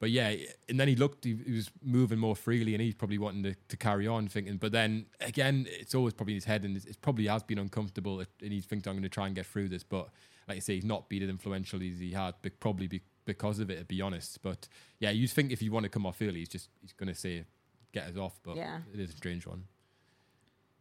but 0.00 0.10
yeah, 0.10 0.34
and 0.68 0.78
then 0.80 0.88
he 0.88 0.96
looked. 0.96 1.24
He, 1.24 1.34
he 1.46 1.52
was 1.52 1.70
moving 1.82 2.18
more 2.18 2.34
freely, 2.36 2.74
and 2.74 2.82
he's 2.82 2.94
probably 2.94 3.18
wanting 3.18 3.42
to, 3.44 3.54
to 3.68 3.76
carry 3.76 4.06
on, 4.06 4.28
thinking. 4.28 4.56
But 4.58 4.72
then 4.72 5.06
again, 5.20 5.66
it's 5.68 5.94
always 5.94 6.14
probably 6.14 6.34
in 6.34 6.36
his 6.38 6.44
head, 6.46 6.64
and 6.64 6.76
it's, 6.76 6.86
it 6.86 7.00
probably 7.00 7.26
has 7.26 7.42
been 7.42 7.58
uncomfortable, 7.58 8.20
and 8.20 8.52
he 8.52 8.60
thinks 8.60 8.86
I'm 8.86 8.94
going 8.94 9.02
to 9.02 9.08
try 9.08 9.26
and 9.26 9.34
get 9.34 9.46
through 9.46 9.68
this. 9.68 9.82
But 9.82 10.08
like 10.48 10.56
I 10.56 10.60
say, 10.60 10.74
he's 10.76 10.84
not 10.84 11.08
been 11.08 11.22
as 11.22 11.28
influential 11.28 11.80
as 11.82 11.98
he 12.00 12.12
had, 12.12 12.34
but 12.42 12.58
probably 12.60 12.86
be, 12.88 13.00
because 13.24 13.60
of 13.60 13.70
it, 13.70 13.78
to 13.78 13.84
be 13.84 14.00
honest. 14.00 14.42
But 14.42 14.68
yeah, 14.98 15.10
you 15.10 15.28
think 15.28 15.52
if 15.52 15.62
you 15.62 15.70
want 15.72 15.84
to 15.84 15.90
come 15.90 16.04
off 16.06 16.20
early, 16.22 16.40
he's 16.40 16.48
just 16.48 16.68
he's 16.80 16.92
going 16.92 17.08
to 17.08 17.14
say 17.14 17.44
get 17.92 18.04
us 18.08 18.16
off. 18.16 18.40
But 18.42 18.56
Yeah. 18.56 18.80
it 18.92 19.00
is 19.00 19.10
a 19.10 19.16
strange 19.16 19.46
one. 19.46 19.64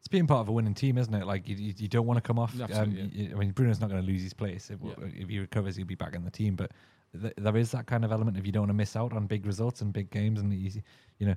It's 0.09 0.11
being 0.11 0.25
part 0.25 0.41
of 0.41 0.49
a 0.49 0.51
winning 0.51 0.73
team, 0.73 0.97
isn't 0.97 1.13
it? 1.13 1.27
Like 1.27 1.47
you, 1.47 1.55
you, 1.55 1.73
you 1.77 1.87
don't 1.87 2.07
want 2.07 2.17
to 2.17 2.21
come 2.21 2.39
off. 2.39 2.55
Um, 2.55 2.61
Absolutely, 2.63 3.01
you- 3.25 3.31
I 3.35 3.37
mean, 3.37 3.51
Bruno's 3.51 3.79
not 3.79 3.91
going 3.91 4.01
to 4.01 4.07
lose 4.07 4.23
his 4.23 4.33
place. 4.33 4.71
If, 4.71 4.79
Yeah. 4.83 4.93
if 5.05 5.29
he 5.29 5.37
recovers, 5.39 5.75
he'll 5.75 5.85
be 5.85 5.93
back 5.93 6.15
in 6.15 6.23
the 6.25 6.31
team. 6.31 6.55
But 6.55 6.71
th- 7.21 7.33
there 7.37 7.55
is 7.55 7.69
that 7.71 7.85
kind 7.85 8.03
of 8.03 8.11
element 8.11 8.35
if 8.35 8.43
you 8.45 8.51
don't 8.51 8.61
want 8.61 8.71
to 8.71 8.73
miss 8.75 8.95
out 8.95 9.13
on 9.13 9.27
big 9.27 9.45
results 9.45 9.81
and 9.81 9.93
big 9.93 10.09
games. 10.09 10.39
And 10.39 10.51
you, 10.51 10.81
you 11.19 11.27
know, 11.27 11.35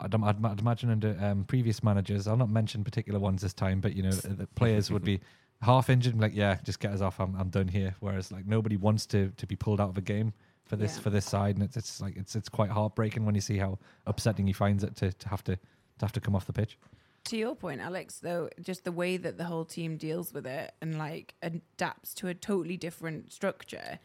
I'd, 0.00 0.14
I'd, 0.14 0.44
I'd 0.46 0.60
imagine 0.60 0.88
under 0.90 1.14
um, 1.20 1.44
previous 1.44 1.84
managers, 1.84 2.26
I'll 2.26 2.38
not 2.38 2.48
mention 2.48 2.84
particular 2.84 3.20
ones 3.20 3.42
this 3.42 3.52
time, 3.52 3.80
but 3.82 3.94
you 3.94 4.02
know, 4.02 4.12
the 4.12 4.46
players 4.54 4.90
would 4.90 5.04
be 5.04 5.20
half 5.60 5.90
injured 5.90 6.14
and 6.14 6.22
like, 6.22 6.34
yeah, 6.34 6.56
just 6.64 6.80
get 6.80 6.92
us 6.92 7.02
off. 7.02 7.20
I'm, 7.20 7.34
I'm 7.36 7.50
done 7.50 7.68
here. 7.68 7.94
Whereas 8.00 8.32
like 8.32 8.46
nobody 8.46 8.78
wants 8.78 9.04
to 9.08 9.30
to 9.36 9.46
be 9.46 9.56
pulled 9.56 9.78
out 9.80 9.90
of 9.90 9.98
a 9.98 10.02
game 10.02 10.32
for 10.64 10.76
this 10.76 10.96
Yeah. 10.96 11.02
for 11.02 11.10
this 11.10 11.26
side, 11.26 11.56
and 11.56 11.64
it's 11.64 11.76
it's 11.76 12.00
like 12.00 12.16
it's 12.16 12.34
it's 12.34 12.48
quite 12.48 12.70
heartbreaking 12.70 13.26
when 13.26 13.34
you 13.34 13.42
see 13.42 13.58
how 13.58 13.78
upsetting 14.06 14.46
he 14.46 14.54
finds 14.54 14.84
it 14.84 14.96
to, 14.96 15.12
to 15.12 15.28
have 15.28 15.44
to 15.44 15.56
to 15.56 15.60
have 16.00 16.12
to 16.12 16.20
come 16.20 16.34
off 16.34 16.46
the 16.46 16.52
pitch. 16.54 16.78
To 17.26 17.36
your 17.36 17.56
point, 17.56 17.80
Alex, 17.80 18.20
though, 18.20 18.48
just 18.62 18.84
the 18.84 18.92
way 18.92 19.16
that 19.16 19.36
the 19.36 19.44
whole 19.44 19.64
team 19.64 19.96
deals 19.96 20.32
with 20.32 20.46
it 20.46 20.72
and 20.80 20.96
like 20.96 21.34
adapts 21.42 22.14
to 22.14 22.28
a 22.28 22.34
totally 22.34 22.76
different 22.76 23.32
structure 23.32 23.98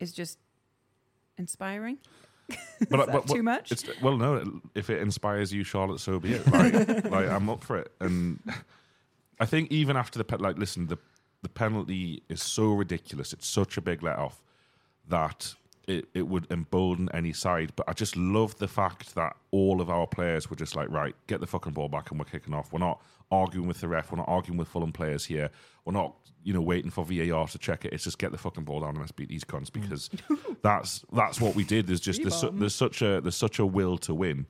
is 0.00 0.12
just 0.12 0.38
inspiring. 1.38 1.98
But, 2.90 3.06
that 3.06 3.26
too 3.26 3.42
much? 3.42 3.72
It's, 3.72 3.84
well, 4.02 4.16
no. 4.18 4.60
If 4.74 4.90
it 4.90 5.00
inspires 5.00 5.52
you, 5.52 5.64
Charlotte, 5.64 5.98
so 5.98 6.20
be 6.20 6.34
it. 6.34 6.46
Like, 6.52 7.10
like 7.10 7.28
I'm 7.28 7.48
up 7.48 7.64
for 7.64 7.78
it. 7.78 7.90
And 8.00 8.38
I 9.40 9.46
think 9.46 9.72
even 9.72 9.96
after 9.96 10.18
the 10.18 10.24
pe- 10.24 10.36
like, 10.36 10.58
listen, 10.58 10.86
the 10.86 10.98
the 11.42 11.48
penalty 11.48 12.22
is 12.28 12.42
so 12.42 12.72
ridiculous. 12.72 13.32
It's 13.32 13.46
such 13.48 13.76
a 13.76 13.80
big 13.80 14.02
let 14.02 14.18
off 14.18 14.42
that 15.08 15.54
it, 15.86 16.08
it 16.14 16.26
would 16.28 16.50
embolden 16.50 17.08
any 17.14 17.32
side. 17.32 17.72
But 17.76 17.88
I 17.88 17.92
just 17.92 18.16
love 18.16 18.56
the 18.58 18.68
fact 18.68 19.14
that 19.14 19.36
all 19.50 19.80
of 19.80 19.88
our 19.88 20.06
players 20.06 20.50
were 20.50 20.56
just 20.56 20.74
like, 20.76 20.88
right, 20.90 21.14
get 21.26 21.40
the 21.40 21.46
fucking 21.46 21.72
ball 21.72 21.88
back 21.88 22.10
and 22.10 22.18
we're 22.18 22.26
kicking 22.26 22.54
off. 22.54 22.72
We're 22.72 22.80
not 22.80 23.00
arguing 23.30 23.68
with 23.68 23.80
the 23.80 23.88
ref. 23.88 24.10
We're 24.10 24.18
not 24.18 24.28
arguing 24.28 24.58
with 24.58 24.68
Fulham 24.68 24.92
players 24.92 25.24
here. 25.24 25.50
We're 25.84 25.92
not, 25.92 26.14
you 26.42 26.52
know, 26.52 26.60
waiting 26.60 26.90
for 26.90 27.04
VAR 27.04 27.46
to 27.46 27.58
check 27.58 27.84
it. 27.84 27.92
It's 27.92 28.04
just 28.04 28.18
get 28.18 28.32
the 28.32 28.38
fucking 28.38 28.64
ball 28.64 28.80
down 28.80 28.90
and 28.90 28.98
let's 28.98 29.12
beat 29.12 29.28
these 29.28 29.44
cons 29.44 29.70
because 29.70 30.10
that's 30.62 31.04
that's 31.12 31.40
what 31.40 31.54
we 31.54 31.64
did. 31.64 31.86
There's 31.86 32.00
just 32.00 32.22
there's, 32.22 32.36
su- 32.36 32.52
there's 32.52 32.74
such 32.74 33.02
a 33.02 33.20
there's 33.20 33.36
such 33.36 33.58
a 33.58 33.66
will 33.66 33.98
to 33.98 34.14
win. 34.14 34.46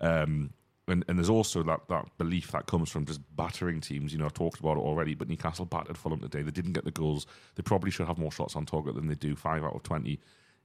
Um, 0.00 0.52
and, 0.88 1.04
and 1.06 1.16
there's 1.16 1.30
also 1.30 1.62
that, 1.62 1.80
that 1.88 2.06
belief 2.18 2.50
that 2.50 2.66
comes 2.66 2.90
from 2.90 3.06
just 3.06 3.20
battering 3.36 3.80
teams. 3.80 4.12
You 4.12 4.18
know, 4.18 4.24
I've 4.24 4.34
talked 4.34 4.58
about 4.58 4.76
it 4.76 4.80
already, 4.80 5.14
but 5.14 5.28
Newcastle 5.28 5.64
battered 5.64 5.96
Fulham 5.96 6.18
today. 6.18 6.42
They 6.42 6.50
didn't 6.50 6.72
get 6.72 6.84
the 6.84 6.90
goals. 6.90 7.26
They 7.54 7.62
probably 7.62 7.92
should 7.92 8.08
have 8.08 8.18
more 8.18 8.32
shots 8.32 8.56
on 8.56 8.66
target 8.66 8.96
than 8.96 9.06
they 9.06 9.14
do, 9.14 9.36
five 9.36 9.62
out 9.62 9.76
of 9.76 9.84
20. 9.84 10.18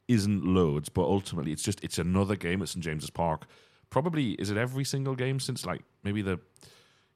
Isn't 0.08 0.45
loads, 0.45 0.89
but 0.89 1.03
ultimately 1.03 1.51
it's 1.51 1.64
just 1.64 1.84
it's 1.84 1.97
another 1.97 2.36
game 2.36 2.62
at 2.62 2.70
St 2.70 2.84
James's 2.84 3.10
Park. 3.10 3.45
Probably 3.89 4.32
is 4.34 4.49
it 4.49 4.58
every 4.58 4.84
single 4.84 5.16
game 5.16 5.39
since 5.39 5.66
like 5.66 5.82
maybe 6.03 6.22
the 6.22 6.39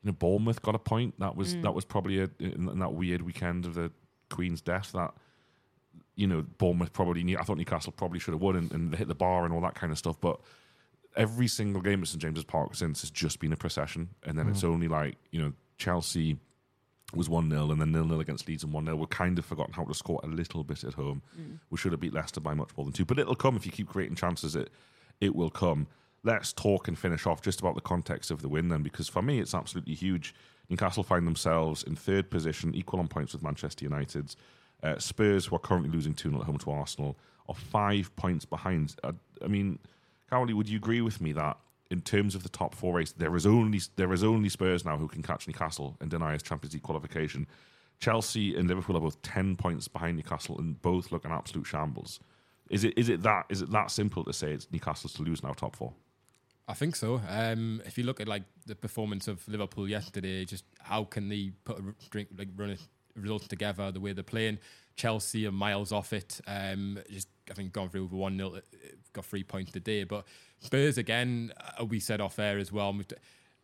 you 0.04 0.06
know 0.06 0.14
Bournemouth 0.14 0.62
got 0.62 0.76
a 0.76 0.80
point. 0.80 1.20
That 1.20 1.36
was 1.36 1.56
mm. 1.56 1.64
that 1.64 1.74
was 1.74 1.86
probably 1.86 2.20
a, 2.20 2.30
in, 2.40 2.70
in 2.70 2.80
that 2.80 2.94
weird 2.94 3.22
weekend 3.22 3.66
of 3.66 3.76
the 3.76 3.92
Queen's 4.30 4.62
death 4.62 4.92
that 4.94 5.14
you 6.16 6.28
know 6.28 6.42
Bournemouth 6.58 6.94
probably 6.94 7.24
need, 7.24 7.38
I 7.38 7.44
thought 7.44 7.58
Newcastle 7.58 7.92
probably 7.92 8.20
should 8.20 8.34
have 8.34 8.42
won 8.42 8.56
and, 8.56 8.72
and 8.72 8.92
they 8.92 8.98
hit 8.98 9.08
the 9.08 9.16
bar 9.16 9.46
and 9.46 9.54
all 9.54 9.62
that 9.62 9.76
kind 9.76 9.92
of 9.92 9.98
stuff, 9.98 10.20
but 10.20 10.40
every 11.16 11.48
single 11.48 11.82
game 11.82 12.02
at 12.02 12.08
St 12.08 12.22
James's 12.22 12.44
Park 12.44 12.76
since 12.76 13.02
has 13.02 13.12
just 13.12 13.40
been 13.40 13.54
a 13.54 13.58
procession, 13.58 14.10
and 14.24 14.38
then 14.38 14.48
it's 14.48 14.62
mm. 14.62 14.70
only 14.70 14.88
like 14.88 15.18
you 15.32 15.42
know 15.42 15.54
Chelsea 15.78 16.38
was 17.14 17.30
one 17.30 17.50
0 17.50 17.72
and 17.72 17.82
then 17.82 17.92
nil 17.92 18.06
nil 18.06 18.20
against 18.20 18.48
Leeds 18.48 18.64
and 18.64 18.74
one 18.74 18.86
0 18.86 18.98
We've 18.98 19.10
kind 19.10 19.38
of 19.38 19.46
forgotten 19.46 19.74
how 19.74 19.84
to 19.86 19.94
score 19.94 20.20
a 20.24 20.28
little 20.28 20.64
bit 20.64 20.84
at 20.84 20.94
home. 20.94 21.22
We 21.70 21.78
should 21.78 21.92
have 21.92 22.02
beat 22.02 22.14
Leicester 22.14 22.40
by 22.40 22.54
much 22.54 22.70
more 22.78 22.86
than 22.86 22.94
two, 22.94 23.06
but 23.06 23.20
it'll 23.20 23.36
come 23.36 23.56
if 23.56 23.66
you 23.66 23.72
keep 23.72 23.90
creating 23.90 24.16
chances. 24.16 24.56
It 24.56 24.70
it 25.20 25.36
will 25.36 25.50
come. 25.50 25.88
Let's 26.24 26.54
talk 26.54 26.88
and 26.88 26.98
finish 26.98 27.26
off 27.26 27.42
just 27.42 27.60
about 27.60 27.76
the 27.76 27.82
context 27.82 28.30
of 28.32 28.42
the 28.42 28.50
win 28.50 28.70
then, 28.70 28.84
because 28.84 29.08
for 29.10 29.22
me 29.22 29.40
it's 29.40 29.54
absolutely 29.54 29.96
huge. 29.96 30.36
Newcastle 30.70 31.04
find 31.04 31.28
themselves 31.28 31.84
in 31.84 31.96
third 31.96 32.30
position, 32.30 32.74
equal 32.76 33.00
on 33.00 33.08
points 33.08 33.34
with 33.34 33.44
Manchester 33.44 33.84
United. 33.86 34.36
Uh, 34.84 34.98
Spurs, 34.98 35.46
who 35.46 35.56
are 35.56 35.60
currently 35.60 35.92
losing 35.92 36.14
2 36.14 36.30
0 36.30 36.42
at 36.42 36.46
home 36.46 36.58
to 36.58 36.72
Arsenal, 36.72 37.18
are 37.50 37.56
five 37.56 38.16
points 38.16 38.46
behind. 38.46 38.96
I, 39.04 39.12
I 39.44 39.48
mean, 39.48 39.80
Cowley, 40.30 40.54
would 40.54 40.70
you 40.70 40.78
agree 40.78 41.02
with 41.02 41.22
me 41.22 41.34
that 41.34 41.58
in 41.92 42.02
terms 42.02 42.34
of 42.34 42.44
the 42.44 42.50
top 42.50 42.74
four 42.74 42.96
race, 42.96 43.12
there 43.12 43.36
is 43.36 43.46
only 43.46 43.82
there 43.98 44.14
is 44.14 44.24
only 44.24 44.50
Spurs 44.50 44.86
now 44.86 44.98
who 44.98 45.08
can 45.08 45.22
catch 45.22 45.48
Newcastle 45.48 45.98
and 46.00 46.10
deny 46.10 46.34
us 46.34 46.42
Champions 46.42 46.74
League 46.74 46.84
qualification. 46.84 47.46
Chelsea 48.00 48.56
and 48.56 48.68
Liverpool 48.68 48.98
are 48.98 49.02
both 49.02 49.22
ten 49.22 49.56
points 49.56 49.88
behind 49.88 50.18
Newcastle 50.18 50.58
and 50.58 50.82
both 50.82 51.12
look 51.12 51.26
an 51.26 51.32
absolute 51.32 51.66
shambles. 51.66 52.20
Is 52.70 52.84
it 52.86 52.98
is 52.98 53.10
it 53.10 53.22
that 53.24 53.46
is 53.50 53.62
it 53.62 53.72
that 53.72 53.92
simple 53.92 54.24
to 54.24 54.34
say 54.34 54.54
it's 54.54 54.68
Newcastle's 54.72 55.14
to 55.14 55.22
lose 55.24 55.44
now 55.44 55.52
top 55.52 55.76
four? 55.76 55.94
I 56.68 56.74
think 56.74 56.96
so. 56.96 57.22
Um, 57.28 57.82
if 57.86 57.98
you 57.98 58.06
look 58.06 58.22
at 58.22 58.28
like 58.30 58.44
the 58.66 58.76
performance 58.76 59.28
of 59.28 59.46
Liverpool 59.48 59.90
yesterday, 59.90 60.46
just 60.46 60.64
how 60.80 61.04
can 61.04 61.28
they 61.28 61.52
put 61.66 61.80
a 61.80 61.84
drink 62.10 62.30
like 62.38 62.48
run 62.56 62.72
a 62.72 63.20
result 63.20 63.50
together 63.50 63.92
the 63.92 64.00
way 64.00 64.14
they're 64.14 64.24
playing? 64.24 64.60
Chelsea 64.96 65.48
are 65.48 65.52
miles 65.52 65.92
off 65.92 66.14
it. 66.14 66.42
Um, 66.48 67.00
just 67.10 67.28
I 67.50 67.54
think 67.54 67.74
gone 67.74 67.90
through 67.90 68.04
with 68.04 68.14
one 68.14 68.38
0 68.38 68.62
got 69.14 69.26
three 69.26 69.44
points 69.44 69.72
today. 69.72 70.04
But 70.04 70.26
Spurs 70.60 70.98
again, 70.98 71.52
uh, 71.80 71.86
we 71.86 72.00
said 72.00 72.22
off 72.22 72.40
air 72.40 72.58
as 72.58 72.72
well. 72.72 72.98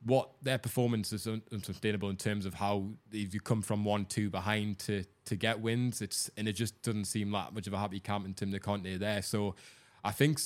What 0.04 0.30
their 0.42 0.58
performance 0.58 1.12
is 1.12 1.28
un- 1.28 1.42
unsustainable 1.52 2.10
in 2.10 2.18
terms 2.18 2.46
of 2.46 2.54
how 2.54 2.90
if 3.12 3.34
you 3.34 3.40
come 3.40 3.62
from 3.62 3.84
one 3.84 4.06
two 4.06 4.30
behind 4.30 4.80
to 4.80 5.04
to 5.26 5.36
get 5.36 5.60
wins. 5.60 6.02
It's 6.02 6.30
and 6.38 6.48
it 6.48 6.54
just 6.54 6.82
doesn't 6.82 7.06
seem 7.06 7.32
like 7.32 7.54
much 7.54 7.68
of 7.68 7.74
a 7.74 7.78
happy 7.78 8.00
camp 8.00 8.26
in 8.26 8.34
Tim 8.34 8.52
De 8.52 8.60
Conte 8.60 8.98
there. 8.98 9.22
So 9.22 9.56
I 10.04 10.12
think 10.12 10.40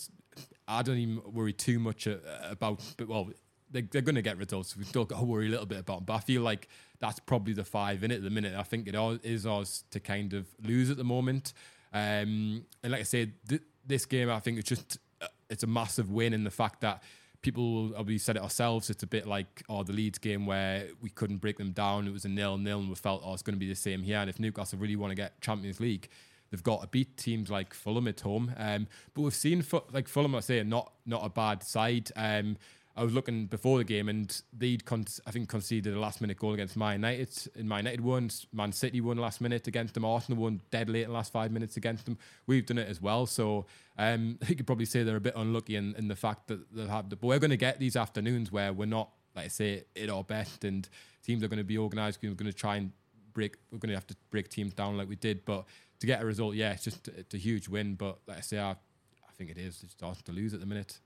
I 0.67 0.81
don't 0.81 0.97
even 0.97 1.21
worry 1.33 1.53
too 1.53 1.79
much 1.79 2.07
uh, 2.07 2.17
about. 2.43 2.81
But 2.97 3.07
well, 3.07 3.29
they, 3.69 3.81
they're 3.81 4.01
going 4.01 4.15
to 4.15 4.21
get 4.21 4.37
results. 4.37 4.75
We've 4.77 4.87
still 4.87 5.05
got 5.05 5.19
to 5.19 5.25
worry 5.25 5.47
a 5.47 5.49
little 5.49 5.65
bit 5.65 5.79
about. 5.79 5.97
Them. 5.97 6.05
But 6.05 6.13
I 6.13 6.19
feel 6.19 6.41
like 6.41 6.69
that's 7.01 7.19
probably 7.19 7.53
the 7.53 7.65
five 7.65 8.03
in 8.03 8.11
it 8.11 8.15
at 8.15 8.23
the 8.23 8.29
minute. 8.29 8.53
I 8.55 8.63
think 8.63 8.87
it 8.87 8.95
is 9.23 9.45
ours 9.45 9.83
to 9.91 9.99
kind 9.99 10.33
of 10.33 10.47
lose 10.63 10.89
at 10.89 10.97
the 10.97 11.03
moment. 11.03 11.53
Um, 11.91 12.65
and 12.83 12.91
like 12.91 13.01
I 13.01 13.03
said, 13.03 13.33
th- 13.49 13.63
this 13.85 14.05
game 14.05 14.29
I 14.29 14.39
think 14.39 14.59
it's 14.59 14.69
just 14.69 14.99
uh, 15.21 15.27
it's 15.49 15.63
a 15.63 15.67
massive 15.67 16.09
win 16.11 16.33
in 16.33 16.43
the 16.43 16.51
fact 16.51 16.81
that 16.81 17.03
people 17.41 17.91
we 18.05 18.17
said 18.17 18.35
it 18.37 18.41
ourselves. 18.41 18.89
It's 18.89 19.03
a 19.03 19.07
bit 19.07 19.27
like 19.27 19.63
oh 19.67 19.83
the 19.83 19.93
Leeds 19.93 20.19
game 20.19 20.45
where 20.45 20.87
we 21.01 21.09
couldn't 21.09 21.37
break 21.37 21.57
them 21.57 21.71
down. 21.71 22.07
It 22.07 22.13
was 22.13 22.23
a 22.23 22.29
nil 22.29 22.57
nil, 22.57 22.79
and 22.79 22.89
we 22.89 22.95
felt 22.95 23.23
oh 23.25 23.33
it's 23.33 23.41
going 23.41 23.55
to 23.55 23.59
be 23.59 23.67
the 23.67 23.75
same 23.75 24.03
here. 24.03 24.19
And 24.19 24.29
if 24.29 24.39
Newcastle 24.39 24.79
really 24.79 24.95
want 24.95 25.11
to 25.11 25.15
get 25.15 25.41
Champions 25.41 25.79
League, 25.79 26.07
they've 26.51 26.63
got 26.63 26.81
to 26.81 26.87
beat 26.87 27.17
teams 27.17 27.49
like 27.49 27.73
Fulham 27.73 28.07
at 28.07 28.21
home. 28.21 28.53
Um, 28.57 28.87
but 29.13 29.23
we've 29.23 29.33
seen 29.33 29.65
like 29.91 30.07
Fulham, 30.07 30.35
I 30.35 30.41
say, 30.41 30.63
not 30.63 30.93
not 31.05 31.25
a 31.25 31.29
bad 31.29 31.63
side. 31.63 32.11
Um, 32.15 32.57
I 32.95 33.03
was 33.03 33.13
looking 33.13 33.45
before 33.45 33.77
the 33.77 33.83
game, 33.83 34.09
and 34.09 34.41
they'd 34.51 34.83
con- 34.83 35.05
I 35.25 35.31
think 35.31 35.47
conceded 35.47 35.95
a 35.95 35.99
last 35.99 36.19
minute 36.19 36.37
goal 36.37 36.53
against 36.53 36.75
Man 36.75 36.93
United. 36.93 37.29
In 37.55 37.67
Man 37.67 37.79
United 37.79 38.01
won, 38.01 38.29
Man 38.51 38.73
City 38.73 38.99
won 38.99 39.17
last 39.17 39.39
minute 39.39 39.67
against 39.67 39.93
them. 39.93 40.03
Arsenal 40.03 40.41
won 40.41 40.61
dead 40.71 40.89
late 40.89 41.03
in 41.03 41.09
the 41.09 41.13
last 41.13 41.31
five 41.31 41.51
minutes 41.51 41.77
against 41.77 42.05
them. 42.05 42.17
We've 42.47 42.65
done 42.65 42.77
it 42.77 42.89
as 42.89 43.01
well, 43.01 43.25
so 43.25 43.65
um, 43.97 44.37
you 44.47 44.55
could 44.55 44.67
probably 44.67 44.85
say 44.85 45.03
they're 45.03 45.15
a 45.15 45.21
bit 45.21 45.35
unlucky 45.35 45.77
in, 45.77 45.95
in 45.95 46.09
the 46.09 46.15
fact 46.15 46.47
that 46.47 46.73
they'll 46.75 46.87
have. 46.87 47.09
The, 47.09 47.15
but 47.15 47.27
we're 47.27 47.39
going 47.39 47.51
to 47.51 47.57
get 47.57 47.79
these 47.79 47.95
afternoons 47.95 48.51
where 48.51 48.73
we're 48.73 48.85
not, 48.85 49.09
like 49.35 49.45
I 49.45 49.49
say, 49.49 49.85
at 49.95 50.09
our 50.09 50.23
best, 50.23 50.65
and 50.65 50.87
teams 51.23 51.43
are 51.43 51.47
going 51.47 51.59
to 51.59 51.63
be 51.63 51.77
organised. 51.77 52.19
We're 52.21 52.33
going 52.33 52.51
to 52.51 52.57
try 52.57 52.75
and 52.75 52.91
break. 53.33 53.55
We're 53.71 53.79
going 53.79 53.89
to 53.89 53.95
have 53.95 54.07
to 54.07 54.15
break 54.31 54.49
teams 54.49 54.73
down 54.73 54.97
like 54.97 55.07
we 55.07 55.15
did, 55.15 55.45
but 55.45 55.65
to 56.01 56.07
get 56.07 56.21
a 56.21 56.25
result, 56.25 56.55
yeah, 56.55 56.71
it's 56.71 56.83
just 56.83 57.07
it's 57.07 57.33
a 57.33 57.37
huge 57.37 57.69
win. 57.69 57.95
But 57.95 58.19
like 58.27 58.39
I 58.39 58.41
say, 58.41 58.59
I, 58.59 58.71
I 58.71 59.31
think 59.37 59.49
it 59.49 59.57
is. 59.57 59.81
It's 59.83 59.95
hard 60.01 60.17
to 60.25 60.31
lose 60.33 60.53
at 60.53 60.59
the 60.59 60.65
minute. 60.65 60.99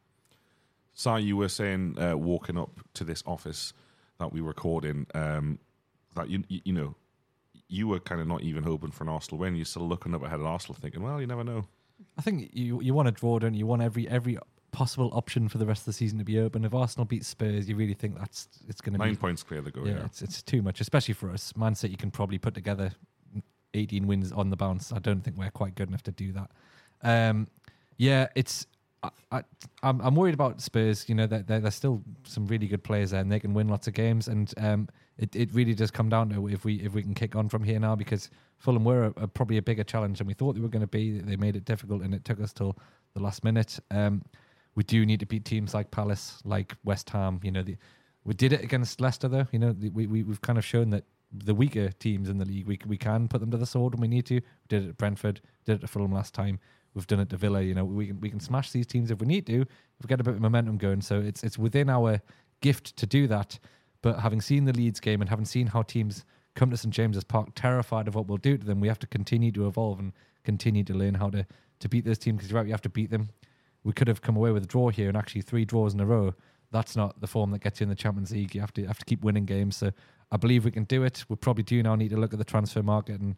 Si, 0.95 1.19
you 1.19 1.37
were 1.37 1.49
saying 1.49 1.97
uh, 1.99 2.17
walking 2.17 2.57
up 2.57 2.71
to 2.95 3.03
this 3.03 3.21
office 3.27 3.73
that 4.19 4.31
we 4.33 4.41
record 4.41 4.85
in, 4.85 5.05
um, 5.13 5.59
that 6.15 6.29
you, 6.29 6.43
you 6.47 6.61
you 6.63 6.73
know 6.73 6.95
you 7.67 7.87
were 7.87 7.99
kind 7.99 8.21
of 8.21 8.27
not 8.27 8.41
even 8.41 8.63
hoping 8.63 8.91
for 8.91 9.03
an 9.03 9.09
Arsenal 9.09 9.39
win. 9.39 9.55
You're 9.55 9.65
still 9.65 9.87
looking 9.87 10.15
up 10.15 10.23
ahead 10.23 10.39
at 10.39 10.45
Arsenal, 10.45 10.77
thinking, 10.79 11.03
well, 11.03 11.19
you 11.19 11.27
never 11.27 11.43
know. 11.43 11.65
I 12.17 12.21
think 12.21 12.49
you 12.53 12.81
you 12.81 12.93
want 12.93 13.07
to 13.07 13.11
draw, 13.11 13.39
don't 13.39 13.53
you? 13.53 13.59
You 13.59 13.67
want 13.67 13.81
every 13.81 14.07
every 14.07 14.37
possible 14.71 15.09
option 15.13 15.47
for 15.47 15.57
the 15.57 15.65
rest 15.65 15.81
of 15.81 15.85
the 15.85 15.93
season 15.93 16.17
to 16.17 16.25
be 16.25 16.39
open. 16.39 16.65
If 16.65 16.73
Arsenal 16.73 17.05
beat 17.05 17.25
Spurs, 17.25 17.69
you 17.69 17.75
really 17.75 17.93
think 17.93 18.17
that's 18.17 18.47
it's 18.67 18.81
going 18.81 18.93
to 18.93 18.99
Nine 18.99 19.11
be 19.11 19.15
points 19.17 19.43
clear 19.43 19.61
the 19.61 19.71
go. 19.71 19.85
yeah, 19.85 19.93
Yeah, 19.93 20.05
it's 20.05 20.21
it's 20.21 20.41
too 20.41 20.61
much, 20.61 20.81
especially 20.81 21.13
for 21.13 21.29
us. 21.31 21.55
Man 21.55 21.75
City 21.75 21.95
can 21.95 22.11
probably 22.11 22.37
put 22.37 22.53
together 22.53 22.91
18 23.73 24.07
wins 24.07 24.31
on 24.31 24.49
the 24.49 24.57
bounce. 24.57 24.91
I 24.91 24.99
don't 24.99 25.21
think 25.21 25.37
we're 25.37 25.51
quite 25.51 25.75
good 25.75 25.89
enough 25.89 26.03
to 26.03 26.11
do 26.11 26.33
that. 26.33 26.51
Um, 27.03 27.47
yeah, 27.97 28.27
it's. 28.35 28.67
I, 29.31 29.39
I, 29.39 29.43
I'm 29.89 30.15
worried 30.15 30.33
about 30.33 30.61
Spurs. 30.61 31.07
You 31.09 31.15
know, 31.15 31.27
there 31.27 31.43
there- 31.43 31.59
there's 31.59 31.75
still 31.75 32.03
some 32.23 32.47
really 32.47 32.67
good 32.67 32.83
players 32.83 33.11
there, 33.11 33.21
and 33.21 33.31
they 33.31 33.39
can 33.39 33.53
win 33.53 33.67
lots 33.67 33.87
of 33.87 33.93
games. 33.93 34.27
And 34.27 34.53
um, 34.57 34.89
it 35.17 35.35
it 35.35 35.53
really 35.53 35.73
does 35.73 35.91
come 35.91 36.09
down 36.09 36.29
to 36.29 36.47
if 36.47 36.65
we 36.65 36.75
if 36.75 36.93
we 36.93 37.03
can 37.03 37.13
kick 37.13 37.35
on 37.35 37.49
from 37.49 37.63
here 37.63 37.79
now, 37.79 37.95
because 37.95 38.29
Fulham 38.57 38.83
were 38.85 39.05
a, 39.05 39.23
a, 39.23 39.27
probably 39.27 39.57
a 39.57 39.61
bigger 39.61 39.83
challenge 39.83 40.19
than 40.19 40.27
we 40.27 40.33
thought 40.33 40.55
they 40.55 40.61
were 40.61 40.69
going 40.69 40.81
to 40.81 40.87
be. 40.87 41.19
They 41.19 41.35
made 41.35 41.55
it 41.55 41.65
difficult, 41.65 42.01
and 42.01 42.13
it 42.13 42.25
took 42.25 42.39
us 42.39 42.53
till 42.53 42.77
the 43.13 43.21
last 43.21 43.43
minute. 43.43 43.79
Um, 43.91 44.23
we 44.75 44.83
do 44.83 45.05
need 45.05 45.19
to 45.21 45.25
beat 45.25 45.45
teams 45.45 45.73
like 45.73 45.91
Palace, 45.91 46.41
like 46.45 46.75
West 46.83 47.09
Ham. 47.11 47.39
You 47.43 47.51
know, 47.51 47.63
the, 47.63 47.77
we 48.23 48.33
did 48.33 48.53
it 48.53 48.63
against 48.63 48.99
Leicester, 49.01 49.27
though. 49.27 49.47
You 49.51 49.59
know, 49.59 49.73
the, 49.73 49.89
we, 49.89 50.07
we 50.07 50.23
we've 50.23 50.41
kind 50.41 50.57
of 50.57 50.65
shown 50.65 50.89
that 50.91 51.05
the 51.31 51.55
weaker 51.55 51.89
teams 51.89 52.29
in 52.29 52.37
the 52.37 52.45
league, 52.45 52.67
we 52.67 52.79
we 52.85 52.97
can 52.97 53.27
put 53.27 53.41
them 53.41 53.51
to 53.51 53.57
the 53.57 53.65
sword 53.65 53.93
when 53.93 54.01
we 54.01 54.07
need 54.07 54.25
to. 54.27 54.35
We 54.35 54.41
did 54.69 54.85
it 54.85 54.89
at 54.89 54.97
Brentford, 54.97 55.41
did 55.65 55.77
it 55.77 55.83
at 55.83 55.89
Fulham 55.89 56.11
last 56.13 56.33
time. 56.33 56.59
We've 56.95 57.05
done 57.05 57.19
it 57.19 57.29
to 57.29 57.37
Villa. 57.37 57.61
You 57.61 57.75
know, 57.75 57.85
we 57.85 58.07
can 58.07 58.19
we 58.21 58.29
can 58.29 58.39
smash 58.39 58.71
these 58.71 58.87
teams 58.87 59.11
if 59.11 59.19
we 59.19 59.27
need 59.27 59.45
to. 59.47 59.57
We've 59.57 60.07
got 60.07 60.21
a 60.21 60.23
bit 60.23 60.35
of 60.35 60.41
momentum 60.41 60.77
going, 60.77 61.01
so 61.01 61.19
it's 61.19 61.43
it's 61.43 61.57
within 61.57 61.89
our 61.89 62.21
gift 62.61 62.95
to 62.97 63.05
do 63.05 63.27
that. 63.27 63.59
But 64.01 64.19
having 64.19 64.41
seen 64.41 64.65
the 64.65 64.73
Leeds 64.73 64.99
game 64.99 65.21
and 65.21 65.29
having 65.29 65.45
seen 65.45 65.67
how 65.67 65.81
teams 65.81 66.25
come 66.55 66.69
to 66.71 66.77
St 66.77 66.93
James's 66.93 67.23
Park 67.23 67.49
terrified 67.53 68.07
of 68.07 68.15
what 68.15 68.27
we'll 68.27 68.37
do 68.37 68.57
to 68.57 68.65
them, 68.65 68.79
we 68.79 68.87
have 68.87 68.99
to 68.99 69.07
continue 69.07 69.51
to 69.51 69.67
evolve 69.67 69.99
and 69.99 70.13
continue 70.43 70.83
to 70.85 70.93
learn 70.93 71.15
how 71.15 71.29
to 71.29 71.45
to 71.79 71.89
beat 71.89 72.05
those 72.05 72.17
teams. 72.17 72.37
Because 72.37 72.51
you're 72.51 72.59
right, 72.59 72.67
you 72.67 72.73
have 72.73 72.81
to 72.81 72.89
beat 72.89 73.11
them. 73.11 73.29
We 73.83 73.93
could 73.93 74.07
have 74.07 74.21
come 74.21 74.37
away 74.37 74.51
with 74.51 74.63
a 74.63 74.67
draw 74.67 74.89
here, 74.89 75.09
and 75.09 75.17
actually 75.17 75.41
three 75.41 75.65
draws 75.65 75.93
in 75.93 75.99
a 75.99 76.05
row. 76.05 76.33
That's 76.71 76.95
not 76.95 77.19
the 77.19 77.27
form 77.27 77.51
that 77.51 77.59
gets 77.59 77.79
you 77.79 77.83
in 77.85 77.89
the 77.89 77.95
Champions 77.95 78.31
League. 78.31 78.55
You 78.55 78.61
have 78.61 78.73
to 78.73 78.85
have 78.85 78.99
to 78.99 79.05
keep 79.05 79.21
winning 79.21 79.45
games. 79.45 79.75
So 79.75 79.91
I 80.31 80.37
believe 80.37 80.65
we 80.65 80.71
can 80.71 80.85
do 80.85 81.03
it. 81.03 81.25
We 81.29 81.35
probably 81.35 81.63
do 81.63 81.83
now 81.83 81.95
need 81.95 82.09
to 82.09 82.17
look 82.17 82.33
at 82.33 82.39
the 82.39 82.45
transfer 82.45 82.81
market 82.81 83.19
and 83.19 83.35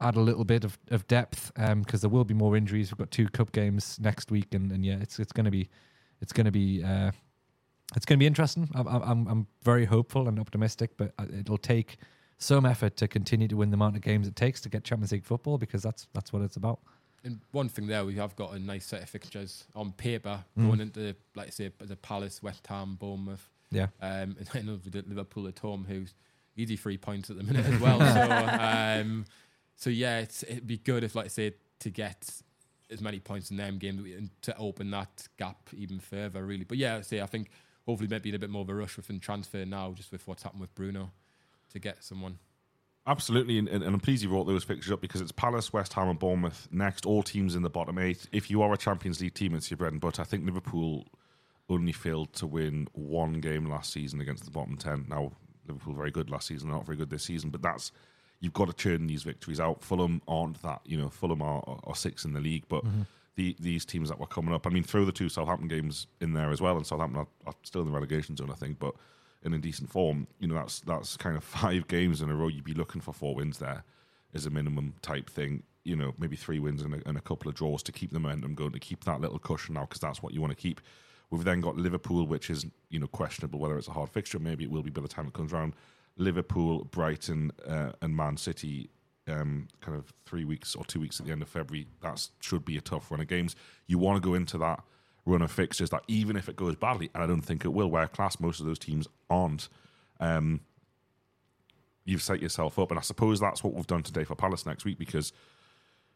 add 0.00 0.16
a 0.16 0.20
little 0.20 0.44
bit 0.44 0.64
of, 0.64 0.78
of 0.90 1.06
depth 1.06 1.52
because 1.56 2.00
there 2.00 2.10
will 2.10 2.24
be 2.24 2.34
more 2.34 2.56
injuries. 2.56 2.90
We've 2.90 2.98
got 2.98 3.10
two 3.10 3.28
cup 3.28 3.52
games 3.52 3.98
next 4.00 4.30
week, 4.30 4.54
and, 4.54 4.70
and 4.72 4.84
yeah, 4.84 4.96
it's 5.00 5.18
it's 5.18 5.32
going 5.32 5.44
to 5.44 5.50
be 5.50 5.68
it's 6.20 6.32
going 6.32 6.46
to 6.46 6.50
be 6.52 6.82
uh, 6.82 7.10
it's 7.96 8.06
going 8.06 8.18
to 8.18 8.22
be 8.22 8.26
interesting. 8.26 8.68
I'm, 8.74 8.86
I'm 8.88 9.26
I'm 9.28 9.46
very 9.62 9.84
hopeful 9.84 10.28
and 10.28 10.38
optimistic, 10.38 10.90
but 10.96 11.12
uh, 11.18 11.26
it'll 11.38 11.58
take 11.58 11.98
some 12.38 12.64
effort 12.64 12.96
to 12.96 13.06
continue 13.08 13.46
to 13.48 13.56
win 13.56 13.70
the 13.70 13.74
amount 13.74 13.96
of 13.96 14.02
games 14.02 14.26
it 14.26 14.34
takes 14.36 14.60
to 14.62 14.68
get 14.70 14.82
Champions 14.84 15.12
League 15.12 15.24
football 15.24 15.58
because 15.58 15.82
that's 15.82 16.06
that's 16.14 16.32
what 16.32 16.42
it's 16.42 16.56
about. 16.56 16.80
And 17.22 17.40
one 17.50 17.68
thing 17.68 17.86
there, 17.86 18.02
we 18.06 18.14
have 18.14 18.34
got 18.34 18.54
a 18.54 18.58
nice 18.58 18.86
set 18.86 19.02
of 19.02 19.10
fixtures 19.10 19.64
on 19.76 19.92
paper 19.92 20.42
Mm. 20.58 20.66
going 20.68 20.80
into, 20.80 21.14
like 21.34 21.48
I 21.48 21.50
say, 21.50 21.70
the 21.78 21.96
Palace, 21.96 22.42
West 22.42 22.66
Ham, 22.68 22.96
Bournemouth, 22.98 23.46
Yeah, 23.70 23.88
um, 24.00 24.36
and 24.38 24.48
I 24.54 24.62
know 24.62 24.78
we 24.82 24.90
did 24.90 25.06
Liverpool 25.06 25.46
at 25.46 25.58
home, 25.58 25.84
who's 25.86 26.14
easy 26.56 26.76
three 26.76 26.96
points 26.96 27.28
at 27.28 27.36
the 27.36 27.42
minute 27.42 27.66
as 27.66 27.78
well. 27.78 27.98
so, 28.14 29.02
um, 29.02 29.26
so 29.80 29.88
yeah, 29.88 30.20
it'd 30.20 30.66
be 30.66 30.76
good 30.76 31.04
if, 31.04 31.14
like 31.14 31.24
I 31.24 31.28
say, 31.28 31.54
to 31.78 31.90
get 31.90 32.30
as 32.90 33.00
many 33.00 33.18
points 33.18 33.50
in 33.50 33.56
them 33.56 33.78
games 33.78 34.04
and 34.14 34.28
to 34.42 34.54
open 34.58 34.90
that 34.90 35.26
gap 35.38 35.70
even 35.74 35.98
further, 35.98 36.44
really. 36.44 36.64
But 36.64 36.76
yeah, 36.76 37.00
say 37.00 37.22
I 37.22 37.26
think 37.26 37.48
hopefully 37.86 38.06
maybe 38.10 38.28
in 38.28 38.34
a 38.34 38.38
bit 38.38 38.50
more 38.50 38.60
of 38.60 38.68
a 38.68 38.74
rush 38.74 38.98
within 38.98 39.20
transfer 39.20 39.64
now, 39.64 39.92
just 39.92 40.12
with 40.12 40.28
what's 40.28 40.42
happened 40.42 40.60
with 40.60 40.74
Bruno, 40.74 41.10
to 41.72 41.78
get 41.78 42.04
someone. 42.04 42.38
Absolutely, 43.06 43.58
and, 43.58 43.68
and, 43.68 43.82
and 43.82 43.94
I'm 43.94 44.00
pleased 44.00 44.22
you 44.22 44.28
brought 44.28 44.44
those 44.44 44.64
fixtures 44.64 44.92
up 44.92 45.00
because 45.00 45.22
it's 45.22 45.32
Palace, 45.32 45.72
West 45.72 45.94
Ham, 45.94 46.10
and 46.10 46.18
Bournemouth 46.18 46.68
next. 46.70 47.06
All 47.06 47.22
teams 47.22 47.54
in 47.54 47.62
the 47.62 47.70
bottom 47.70 47.98
eight. 47.98 48.26
If 48.32 48.50
you 48.50 48.60
are 48.60 48.70
a 48.74 48.76
Champions 48.76 49.22
League 49.22 49.32
team, 49.32 49.54
it's 49.54 49.70
your 49.70 49.78
bread 49.78 49.92
and 49.92 50.00
butter. 50.00 50.20
I 50.20 50.26
think 50.26 50.44
Liverpool 50.44 51.06
only 51.70 51.92
failed 51.92 52.34
to 52.34 52.46
win 52.46 52.86
one 52.92 53.40
game 53.40 53.64
last 53.64 53.94
season 53.94 54.20
against 54.20 54.44
the 54.44 54.50
bottom 54.50 54.76
ten. 54.76 55.06
Now 55.08 55.32
Liverpool 55.66 55.94
very 55.94 56.10
good 56.10 56.28
last 56.28 56.48
season, 56.48 56.68
not 56.68 56.84
very 56.84 56.98
good 56.98 57.08
this 57.08 57.22
season, 57.22 57.48
but 57.48 57.62
that's 57.62 57.92
you've 58.40 58.52
got 58.52 58.66
to 58.66 58.72
churn 58.72 59.06
these 59.06 59.22
victories 59.22 59.60
out. 59.60 59.82
Fulham 59.82 60.22
aren't 60.26 60.60
that. 60.62 60.80
You 60.84 60.98
know, 60.98 61.08
Fulham 61.08 61.42
are, 61.42 61.62
are, 61.66 61.80
are 61.84 61.94
six 61.94 62.24
in 62.24 62.32
the 62.32 62.40
league, 62.40 62.64
but. 62.68 62.84
Mm-hmm. 62.84 63.02
the, 63.36 63.56
these 63.58 63.84
teams 63.84 64.08
that 64.08 64.18
were 64.18 64.26
coming 64.26 64.52
up. 64.52 64.66
I 64.66 64.70
mean, 64.70 64.82
throw 64.82 65.04
the 65.04 65.12
two 65.12 65.28
Southampton 65.28 65.68
games 65.68 66.08
in 66.20 66.34
there 66.34 66.50
as 66.50 66.60
well, 66.60 66.76
and 66.76 66.86
Southampton 66.86 67.20
are, 67.20 67.28
are 67.46 67.54
still 67.62 67.80
in 67.80 67.86
the 67.86 67.92
relegation 67.92 68.36
zone, 68.36 68.50
I 68.50 68.54
think, 68.54 68.78
but 68.78 68.94
in 69.42 69.54
a 69.54 69.58
decent 69.58 69.90
form. 69.90 70.26
You 70.38 70.48
know, 70.48 70.54
that's 70.54 70.80
that's 70.80 71.16
kind 71.16 71.36
of 71.36 71.44
five 71.62 71.88
games 71.88 72.20
in 72.22 72.30
a 72.30 72.34
row. 72.34 72.48
You'd 72.48 72.64
be 72.64 72.74
looking 72.74 73.00
for 73.00 73.12
four 73.12 73.34
wins 73.34 73.58
there 73.58 73.84
as 74.34 74.46
a 74.46 74.50
minimum 74.50 74.94
type 75.02 75.28
thing. 75.30 75.62
You 75.84 75.96
know, 75.96 76.14
maybe 76.18 76.36
three 76.36 76.58
wins 76.58 76.82
and 76.82 76.94
a, 76.94 77.08
and 77.08 77.16
a 77.16 77.22
couple 77.22 77.48
of 77.48 77.54
draws 77.54 77.82
to 77.84 77.92
keep 77.92 78.12
the 78.12 78.20
momentum 78.20 78.54
going, 78.54 78.72
to 78.72 78.78
keep 78.78 79.04
that 79.04 79.20
little 79.20 79.38
cushion 79.38 79.74
now, 79.74 79.82
because 79.82 80.00
that's 80.00 80.22
what 80.22 80.34
you 80.34 80.40
want 80.40 80.50
to 80.50 80.56
keep. 80.56 80.80
We've 81.30 81.44
then 81.44 81.60
got 81.60 81.76
Liverpool, 81.76 82.26
which 82.26 82.50
is 82.50 82.66
you 82.90 82.98
know 82.98 83.06
questionable 83.06 83.58
whether 83.58 83.78
it's 83.78 83.88
a 83.88 83.92
hard 83.92 84.10
fixture. 84.10 84.38
Maybe 84.38 84.64
it 84.64 84.70
will 84.70 84.82
be 84.82 84.90
by 84.90 85.02
the 85.02 85.08
time 85.08 85.26
it 85.26 85.32
comes 85.32 85.52
around. 85.52 85.74
Liverpool, 86.20 86.84
Brighton, 86.84 87.52
uh, 87.66 87.92
and 88.02 88.16
Man 88.16 88.36
City. 88.36 88.90
Um, 89.28 89.68
kind 89.80 89.96
of 89.96 90.12
three 90.26 90.44
weeks 90.44 90.74
or 90.74 90.84
two 90.84 90.98
weeks 90.98 91.20
at 91.20 91.26
the 91.26 91.30
end 91.30 91.42
of 91.42 91.48
February. 91.48 91.86
That 92.00 92.26
should 92.40 92.64
be 92.64 92.76
a 92.76 92.80
tough 92.80 93.10
run 93.12 93.20
of 93.20 93.28
games. 93.28 93.54
You 93.86 93.98
want 93.98 94.20
to 94.20 94.26
go 94.26 94.34
into 94.34 94.58
that 94.58 94.82
run 95.24 95.42
of 95.42 95.52
fixtures 95.52 95.90
that 95.90 96.02
even 96.08 96.36
if 96.36 96.48
it 96.48 96.56
goes 96.56 96.74
badly, 96.74 97.10
and 97.14 97.22
I 97.22 97.26
don't 97.26 97.42
think 97.42 97.64
it 97.64 97.68
will, 97.68 97.88
where 97.88 98.08
class 98.08 98.40
most 98.40 98.58
of 98.60 98.66
those 98.66 98.78
teams 98.78 99.06
aren't. 99.28 99.68
Um, 100.18 100.60
you've 102.04 102.22
set 102.22 102.42
yourself 102.42 102.78
up, 102.78 102.90
and 102.90 102.98
I 102.98 103.02
suppose 103.02 103.38
that's 103.38 103.62
what 103.62 103.74
we've 103.74 103.86
done 103.86 104.02
today 104.02 104.24
for 104.24 104.34
Palace 104.34 104.66
next 104.66 104.84
week 104.84 104.98
because 104.98 105.32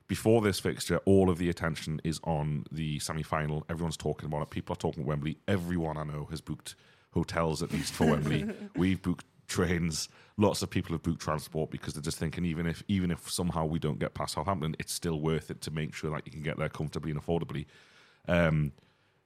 before 0.06 0.42
this 0.42 0.60
fixture, 0.60 0.98
all 1.04 1.30
of 1.30 1.38
the 1.38 1.48
attention 1.48 2.00
is 2.04 2.20
on 2.24 2.64
the 2.70 2.98
semi 2.98 3.22
final. 3.22 3.64
Everyone's 3.70 3.96
talking 3.96 4.26
about 4.26 4.42
it. 4.42 4.50
People 4.50 4.74
are 4.74 4.76
talking 4.76 5.06
Wembley. 5.06 5.38
Everyone 5.48 5.96
I 5.96 6.04
know 6.04 6.26
has 6.30 6.40
booked 6.40 6.74
hotels 7.12 7.62
at 7.62 7.72
least 7.72 7.94
for 7.94 8.06
Wembley. 8.06 8.44
We've 8.76 9.00
booked 9.00 9.24
trains. 9.54 10.08
Lots 10.36 10.62
of 10.62 10.70
people 10.70 10.92
have 10.92 11.02
booked 11.02 11.20
transport 11.20 11.70
because 11.70 11.94
they're 11.94 12.02
just 12.02 12.18
thinking 12.18 12.44
even 12.44 12.66
if 12.66 12.82
even 12.88 13.10
if 13.10 13.30
somehow 13.30 13.64
we 13.64 13.78
don't 13.78 13.98
get 13.98 14.14
past 14.14 14.34
Southampton, 14.34 14.74
it's 14.78 14.92
still 14.92 15.20
worth 15.20 15.50
it 15.50 15.60
to 15.62 15.70
make 15.70 15.94
sure 15.94 16.10
that 16.10 16.22
you 16.26 16.32
can 16.32 16.42
get 16.42 16.58
there 16.58 16.68
comfortably 16.68 17.12
and 17.12 17.24
affordably. 17.24 17.66
Um, 18.26 18.72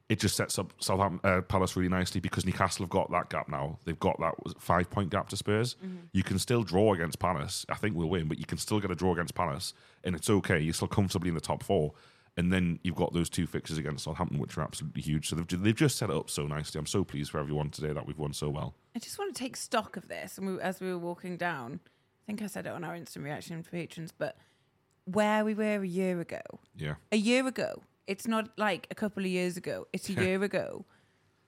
it 0.09 0.19
just 0.19 0.37
sets 0.37 0.59
up 0.59 0.73
Southampton 0.79 1.31
uh, 1.31 1.43
Palace 1.43 1.77
really 1.77 1.91
nicely 1.91 2.21
because 2.21 2.47
Newcastle 2.47 2.85
have 2.85 2.91
got 2.91 3.11
that 3.11 3.29
gap 3.29 3.49
now. 3.49 3.79
They've 3.85 3.99
got 3.99 4.19
that 4.21 4.35
five 4.59 4.89
point 4.91 5.11
gap 5.11 5.29
to 5.31 5.37
Spurs. 5.37 5.77
You 6.13 6.23
can 6.23 6.39
still 6.39 6.63
draw 6.63 6.95
against 6.95 7.19
Palace. 7.19 7.67
I 7.69 7.75
think 7.75 7.95
we'll 7.95 8.09
win, 8.09 8.29
but 8.29 8.39
you 8.39 8.47
can 8.47 8.59
still 8.59 8.81
get 8.81 8.91
a 8.91 8.95
draw 8.95 9.13
against 9.13 9.35
Palace, 9.35 9.75
and 10.05 10.15
it's 10.15 10.31
okay. 10.31 10.59
You're 10.59 10.75
still 10.75 10.89
comfortably 10.89 11.29
in 11.29 11.35
the 11.35 11.41
top 11.41 11.63
four. 11.63 11.93
And 12.39 12.53
then 12.53 12.79
you've 12.85 12.95
got 12.95 13.13
those 13.13 13.29
two 13.29 13.47
fixtures 13.47 13.77
against 13.79 14.05
Southampton, 14.05 14.39
which 14.39 14.57
are 14.57 14.63
absolutely 14.63 15.03
huge. 15.03 15.29
So 15.29 15.37
they've, 15.37 15.63
they've 15.63 15.75
just 15.75 15.99
set 15.99 16.09
it 16.09 16.17
up 16.17 16.31
so 16.31 16.47
nicely. 16.47 16.79
I'm 16.79 16.87
so 16.87 17.03
pleased 17.03 17.31
for 17.33 17.39
everyone 17.41 17.69
today 17.71 17.93
that 17.93 18.07
we've 18.07 18.17
won 18.19 18.33
so 18.33 18.49
well. 18.49 18.75
I 18.95 19.01
just 19.01 19.19
want 19.19 19.35
to 19.35 19.39
take 19.39 19.57
stock 19.57 19.97
of 19.97 20.07
this. 20.09 20.39
And 20.39 20.47
we, 20.47 20.61
as 20.63 20.81
we 20.81 20.87
were 20.89 20.99
walking 20.99 21.37
down, 21.37 21.81
I 21.85 22.23
think 22.27 22.41
I 22.41 22.47
said 22.47 22.65
it 22.67 22.73
on 22.73 22.85
our 22.85 22.95
instant 22.95 23.25
reaction 23.25 23.63
for 23.65 23.71
patrons, 23.73 24.13
but 24.17 24.37
where 25.05 25.45
we 25.45 25.55
were 25.55 25.83
a 25.83 25.87
year 25.87 26.21
ago, 26.21 26.41
Yeah. 26.77 26.95
a 27.11 27.17
year 27.17 27.47
ago, 27.47 27.83
it's 28.07 28.27
not 28.29 28.51
like 28.57 28.87
a 28.91 28.95
couple 28.95 29.25
of 29.25 29.29
years 29.31 29.57
ago, 29.57 29.87
it's 29.93 30.09
a 30.09 30.13
year 30.25 30.43
ago 30.43 30.85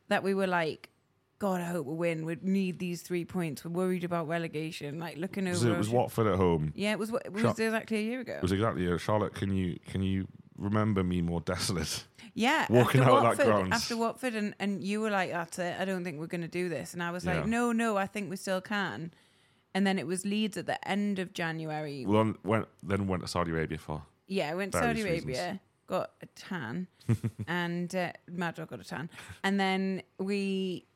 that 0.09 0.22
we 0.24 0.34
were 0.34 0.47
like, 0.49 0.91
God, 1.38 1.61
I 1.61 1.64
hope 1.66 1.86
we 1.86 1.95
win. 1.95 2.26
We 2.26 2.36
need 2.43 2.78
these 2.80 3.01
three 3.01 3.24
points. 3.24 3.64
We're 3.64 3.70
worried 3.70 4.05
about 4.05 4.28
relegation. 4.28 4.99
Like 4.99 5.16
looking 5.16 5.47
over. 5.49 5.57
So 5.57 5.72
it 5.72 5.78
was 5.78 5.88
Watford 5.88 6.26
at 6.26 6.36
home. 6.36 6.72
Yeah, 6.74 6.93
it 6.93 6.99
was. 6.99 7.11
It 7.24 7.32
was 7.32 7.43
Shot- 7.43 7.59
exactly 7.59 7.97
a 7.99 8.03
year 8.03 8.20
ago. 8.20 8.34
It 8.34 8.43
was 8.43 8.53
exactly 8.53 8.93
uh, 8.93 8.99
Charlotte. 8.99 9.34
Can 9.34 9.55
you 9.55 9.78
can 9.86 10.03
you 10.03 10.26
remember 10.61 11.02
me 11.02 11.22
more 11.22 11.40
desolate? 11.40 12.04
Yeah, 12.34 12.66
walking 12.70 13.00
after 13.00 13.12
out 13.12 13.16
of 13.16 13.22
that 13.22 13.28
Watford, 13.30 13.46
grounds. 13.46 13.72
after 13.72 13.96
Watford, 13.96 14.34
and, 14.36 14.54
and 14.61 14.84
you 14.84 15.00
were 15.00 15.11
like, 15.11 15.32
"That's 15.32 15.58
it. 15.58 15.74
I 15.80 15.84
don't 15.84 16.04
think 16.04 16.20
we're 16.20 16.28
going 16.28 16.42
to 16.42 16.48
do 16.48 16.68
this." 16.68 16.94
And 16.94 17.02
I 17.02 17.11
was 17.11 17.24
Yeah. 17.24 17.34
like, 17.38 17.46
"No, 17.46 17.72
no, 17.72 17.96
I 17.96 18.06
think 18.06 18.30
we 18.30 18.36
still 18.36 18.61
can." 18.61 19.12
And 19.74 19.84
then 19.86 19.98
it 19.98 20.06
was 20.06 20.24
Leeds 20.24 20.56
at 20.56 20.66
the 20.66 20.78
end 20.88 21.18
of 21.18 21.32
January. 21.32 22.04
Well, 22.06 22.20
on- 22.20 22.38
went 22.44 22.68
then 22.84 23.08
went 23.08 23.22
to 23.22 23.28
Saudi 23.28 23.50
Arabia 23.50 23.78
for. 23.78 24.02
yeah, 24.28 24.48
I 24.50 24.54
went 24.54 24.72
to 24.72 24.78
Saudi 24.78 25.00
Arabia, 25.02 25.26
reasons. 25.26 25.58
got 25.88 26.12
a 26.22 26.26
tan, 26.36 26.86
and 27.48 27.92
uh, 27.96 28.12
Mad 28.30 28.54
Dog 28.54 28.68
got 28.68 28.80
a 28.80 28.84
tan, 28.84 29.11
and 29.42 29.58
then 29.58 30.02
we 30.18 30.86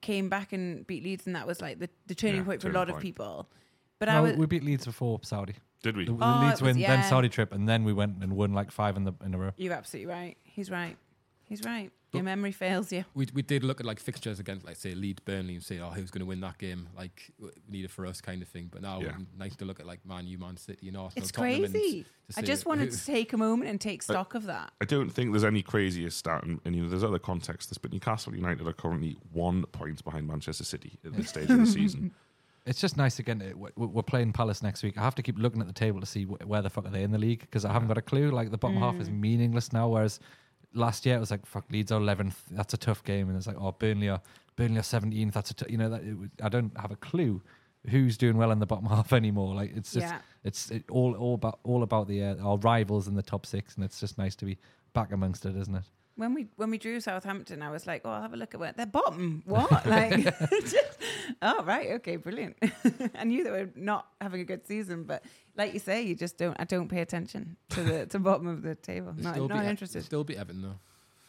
came 0.00 0.28
back 0.30 0.52
and 0.54 0.86
beat 0.86 1.02
Leeds, 1.04 1.26
and 1.26 1.36
that 1.36 1.46
was 1.46 1.60
like 1.60 1.80
the, 1.80 1.90
the 2.06 2.14
turning 2.14 2.36
Yeah, 2.38 2.44
point 2.44 2.62
for 2.62 2.68
a 2.68 2.72
turning 2.72 2.88
lot 2.88 2.96
of 2.96 3.02
people. 3.02 3.50
But 3.98 4.08
I 4.08 4.20
was, 4.20 4.36
we 4.36 4.46
beat 4.46 4.62
Leeds 4.64 4.86
before 4.86 5.20
Saudi. 5.22 5.54
Did 5.82 5.96
we? 5.96 6.04
The, 6.06 6.12
the 6.12 6.18
Oh, 6.24 6.40
it 6.42 6.46
Leeds 6.48 6.60
was- 6.62 6.66
win, 6.74 6.78
yeah. 6.78 6.96
then 6.96 7.04
Saudi 7.08 7.28
trip, 7.28 7.52
and 7.52 7.68
then 7.68 7.84
we 7.84 7.92
went 7.92 8.22
and 8.22 8.32
won 8.36 8.52
like 8.52 8.70
five 8.70 8.96
in 8.96 9.04
the 9.04 9.12
in 9.24 9.34
a 9.34 9.38
row. 9.38 9.50
you're 9.56 9.72
absolutely 9.72 10.12
right. 10.12 10.36
He's 10.42 10.70
right. 10.70 10.96
He's 11.44 11.64
right. 11.64 11.90
Your 12.14 12.22
memory 12.22 12.52
fails 12.52 12.90
you. 12.90 13.04
We, 13.14 13.26
we 13.34 13.42
did 13.42 13.62
look 13.64 13.80
at 13.80 13.86
like 13.86 14.00
fixtures 14.00 14.40
against 14.40 14.64
like 14.64 14.76
say 14.76 14.94
Leeds 14.94 15.20
Burnley 15.20 15.54
and 15.56 15.62
say 15.62 15.78
oh 15.78 15.90
who's 15.90 16.10
going 16.10 16.20
to 16.20 16.26
win 16.26 16.40
that 16.40 16.56
game 16.56 16.88
like 16.96 17.30
w- 17.38 17.54
we 17.70 17.78
need 17.78 17.84
it 17.84 17.90
for 17.90 18.06
us 18.06 18.22
kind 18.22 18.40
of 18.40 18.48
thing 18.48 18.70
but 18.72 18.80
now 18.80 19.00
Yeah. 19.02 19.12
nice 19.38 19.54
to 19.56 19.66
look 19.66 19.78
at 19.78 19.84
like 19.86 20.04
Man 20.06 20.26
U 20.26 20.38
Man 20.38 20.56
City 20.56 20.88
and 20.88 20.96
Arsenal 20.96 21.22
It's 21.22 21.30
Tottenham 21.32 21.70
crazy. 21.70 22.06
I 22.34 22.40
just 22.40 22.62
who- 22.64 22.70
wanted 22.70 22.92
to 22.92 23.04
take 23.04 23.34
a 23.34 23.36
moment 23.36 23.68
and 23.70 23.78
take 23.78 24.02
stock 24.02 24.34
of 24.34 24.46
that. 24.46 24.72
I 24.80 24.86
don't 24.86 25.10
think 25.10 25.32
there's 25.32 25.44
any 25.44 25.60
crazier 25.62 26.08
stat, 26.08 26.44
and, 26.44 26.60
and 26.64 26.74
you 26.74 26.82
know, 26.84 26.88
there's 26.88 27.04
other 27.04 27.18
context 27.18 27.68
to 27.68 27.74
this, 27.74 27.78
but 27.78 27.92
Newcastle 27.92 28.34
United 28.34 28.66
are 28.66 28.72
currently 28.72 29.18
one 29.32 29.64
point 29.66 30.02
behind 30.02 30.26
Manchester 30.26 30.64
City 30.64 30.98
at 31.04 31.12
this 31.12 31.28
stage 31.28 31.50
of 31.50 31.58
the 31.58 31.66
season. 31.78 32.12
It's 32.68 32.80
just 32.80 32.96
nice 32.96 33.18
again. 33.18 33.40
it- 33.40 33.56
We're 33.76 34.02
playing 34.02 34.32
Palace 34.32 34.62
next 34.62 34.82
week. 34.82 34.98
I 34.98 35.02
have 35.02 35.14
to 35.16 35.22
keep 35.22 35.38
looking 35.38 35.60
at 35.60 35.66
the 35.66 35.72
table 35.72 36.00
to 36.00 36.06
see 36.06 36.24
where 36.24 36.62
the 36.62 36.70
fuck 36.70 36.86
are 36.86 36.90
they 36.90 37.02
in 37.02 37.10
the 37.10 37.18
league 37.18 37.40
because 37.40 37.64
I 37.64 37.72
haven't 37.72 37.88
got 37.88 37.98
a 37.98 38.02
clue. 38.02 38.30
Like 38.30 38.50
the 38.50 38.58
bottom 38.58 38.76
half 38.78 38.96
is 39.00 39.08
meaningless 39.10 39.72
now, 39.72 39.88
whereas 39.88 40.20
last 40.74 41.06
year 41.06 41.16
it 41.16 41.20
was 41.20 41.30
like 41.30 41.46
fuck 41.46 41.64
Leeds 41.70 41.90
are 41.92 42.00
eleventh. 42.00 42.40
That's 42.50 42.74
a 42.74 42.76
tough 42.76 43.02
game, 43.04 43.28
and 43.28 43.36
it's 43.36 43.46
like 43.46 43.56
oh 43.58 43.72
Burnley 43.72 44.08
are 44.10 44.20
Burnley 44.56 44.78
are 44.78 44.82
seventeenth. 44.82 45.34
That's 45.34 45.50
a 45.50 45.54
t-, 45.54 45.66
you 45.72 45.78
know 45.78 45.88
that 45.90 46.04
was- 46.18 46.28
I 46.42 46.48
don't 46.48 46.76
have 46.78 46.90
a 46.90 46.96
clue 46.96 47.42
who's 47.88 48.18
doing 48.18 48.36
well 48.36 48.50
in 48.50 48.58
the 48.58 48.66
bottom 48.66 48.86
half 48.94 49.12
anymore. 49.12 49.54
Like 49.54 49.74
it's 49.74 49.92
just 49.92 50.06
Yeah. 50.06 50.18
it's 50.44 50.70
it 50.70 50.84
all 50.90 51.14
all 51.14 51.34
about 51.34 51.60
all 51.64 51.82
about 51.82 52.06
the 52.08 52.22
uh, 52.22 52.36
our 52.44 52.58
rivals 52.58 53.08
in 53.08 53.14
the 53.14 53.22
top 53.22 53.46
six, 53.46 53.76
and 53.76 53.84
it's 53.84 53.98
just 53.98 54.18
nice 54.18 54.36
to 54.36 54.44
be 54.44 54.58
back 54.92 55.12
amongst 55.12 55.46
it, 55.46 55.56
isn't 55.56 55.74
it? 55.74 55.84
When 56.18 56.34
we 56.34 56.48
when 56.56 56.70
we 56.70 56.78
drew 56.78 57.00
Southampton, 57.00 57.62
I 57.62 57.70
was 57.70 57.86
like, 57.86 58.02
"Oh, 58.04 58.10
I'll 58.10 58.22
have 58.22 58.34
a 58.34 58.36
look 58.36 58.52
at 58.52 58.60
what 58.60 58.76
they're 58.76 58.86
bottom." 58.86 59.42
What? 59.46 59.86
like, 59.86 60.12
just, 60.50 60.98
oh 61.42 61.62
right, 61.64 61.92
okay, 61.92 62.16
brilliant. 62.16 62.56
I 63.14 63.24
knew 63.24 63.44
they 63.44 63.50
were 63.50 63.70
not 63.74 64.08
having 64.20 64.40
a 64.40 64.44
good 64.44 64.66
season, 64.66 65.04
but 65.04 65.24
like 65.56 65.72
you 65.72 65.80
say, 65.80 66.02
you 66.02 66.14
just 66.14 66.36
don't. 66.36 66.56
I 66.60 66.64
don't 66.64 66.88
pay 66.88 67.00
attention 67.00 67.56
to 67.70 67.82
the 67.82 68.06
to 68.06 68.18
bottom 68.18 68.46
of 68.46 68.62
the 68.62 68.74
table. 68.74 69.14
Not, 69.16 69.34
still 69.34 69.48
not 69.48 69.62
beat, 69.62 69.70
interested. 69.70 70.04
still 70.04 70.24
be 70.24 70.36
Everton 70.36 70.62
though 70.62 70.78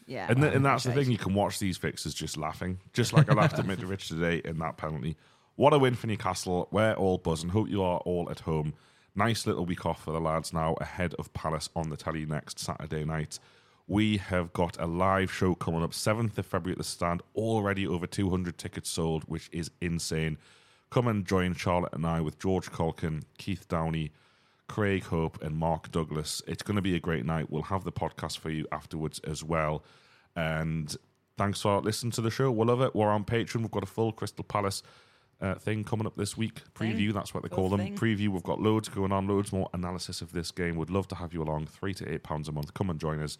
yeah, 0.09 0.25
And, 0.27 0.41
th- 0.41 0.55
and 0.55 0.65
that's 0.65 0.85
the 0.85 0.91
thing, 0.91 1.11
you 1.11 1.19
can 1.19 1.35
watch 1.35 1.59
these 1.59 1.77
fixes 1.77 2.15
just 2.15 2.35
laughing, 2.35 2.79
just 2.93 3.13
like 3.13 3.29
I 3.29 3.35
laughed 3.35 3.59
at 3.59 3.65
Mitrovic 3.65 4.07
today 4.07 4.41
in 4.43 4.57
that 4.57 4.75
penalty. 4.75 5.15
What 5.55 5.71
a 5.71 5.77
win 5.77 5.93
for 5.93 6.07
Newcastle. 6.07 6.67
We're 6.71 6.93
all 6.93 7.19
buzzing. 7.19 7.49
Hope 7.49 7.69
you 7.69 7.83
are 7.83 7.99
all 7.99 8.27
at 8.31 8.39
home. 8.39 8.73
Nice 9.15 9.45
little 9.45 9.67
week 9.67 9.85
off 9.85 10.03
for 10.03 10.11
the 10.11 10.19
lads 10.19 10.51
now 10.51 10.75
ahead 10.81 11.13
of 11.19 11.31
Palace 11.33 11.69
on 11.75 11.89
the 11.89 11.97
telly 11.97 12.25
next 12.25 12.59
Saturday 12.59 13.05
night. 13.05 13.37
We 13.89 14.17
have 14.17 14.53
got 14.53 14.79
a 14.79 14.85
live 14.85 15.31
show 15.33 15.55
coming 15.55 15.81
up 15.81 15.91
7th 15.93 16.37
of 16.37 16.45
February 16.45 16.73
at 16.73 16.77
the 16.77 16.83
stand. 16.83 17.23
Already 17.35 17.87
over 17.87 18.05
200 18.05 18.55
tickets 18.55 18.87
sold, 18.87 19.23
which 19.23 19.49
is 19.51 19.71
insane. 19.81 20.37
Come 20.91 21.07
and 21.07 21.25
join 21.25 21.55
Charlotte 21.55 21.93
and 21.93 22.05
I 22.05 22.21
with 22.21 22.37
George 22.37 22.71
Caulkin, 22.71 23.23
Keith 23.39 23.67
Downie, 23.67 24.11
Craig 24.67 25.05
Hope, 25.05 25.41
and 25.41 25.55
Mark 25.57 25.91
Douglas. 25.91 26.43
It's 26.45 26.61
going 26.61 26.75
to 26.75 26.83
be 26.83 26.95
a 26.95 26.99
great 26.99 27.25
night. 27.25 27.49
We'll 27.49 27.63
have 27.63 27.83
the 27.83 27.91
podcast 27.91 28.37
for 28.37 28.51
you 28.51 28.67
afterwards 28.71 29.19
as 29.23 29.43
well. 29.43 29.83
And 30.35 30.95
thanks 31.35 31.61
for 31.61 31.81
listening 31.81 32.11
to 32.11 32.21
the 32.21 32.29
show. 32.29 32.51
We 32.51 32.65
love 32.65 32.81
it. 32.81 32.93
We're 32.95 33.09
on 33.09 33.25
Patreon. 33.25 33.61
We've 33.61 33.71
got 33.71 33.81
a 33.83 33.87
full 33.87 34.11
Crystal 34.11 34.43
Palace 34.43 34.83
uh, 35.41 35.55
thing 35.55 35.83
coming 35.83 36.05
up 36.05 36.15
this 36.15 36.37
week. 36.37 36.61
Preview, 36.75 36.97
Thing. 37.07 37.13
that's 37.13 37.33
what 37.33 37.41
they 37.41 37.49
Full 37.49 37.55
call 37.57 37.69
them. 37.69 37.79
thing. 37.79 37.95
Preview. 37.97 38.27
We've 38.27 38.43
got 38.43 38.61
loads 38.61 38.87
going 38.87 39.11
on, 39.11 39.27
loads 39.27 39.51
more 39.51 39.67
analysis 39.73 40.21
of 40.21 40.31
this 40.31 40.51
game. 40.51 40.75
Would 40.75 40.91
love 40.91 41.07
to 41.07 41.15
have 41.15 41.33
you 41.33 41.41
along. 41.41 41.65
Three 41.67 41.95
to 41.95 42.11
eight 42.13 42.21
pounds 42.21 42.47
a 42.47 42.51
month. 42.51 42.75
Come 42.75 42.91
and 42.91 42.99
join 42.99 43.19
us. 43.21 43.39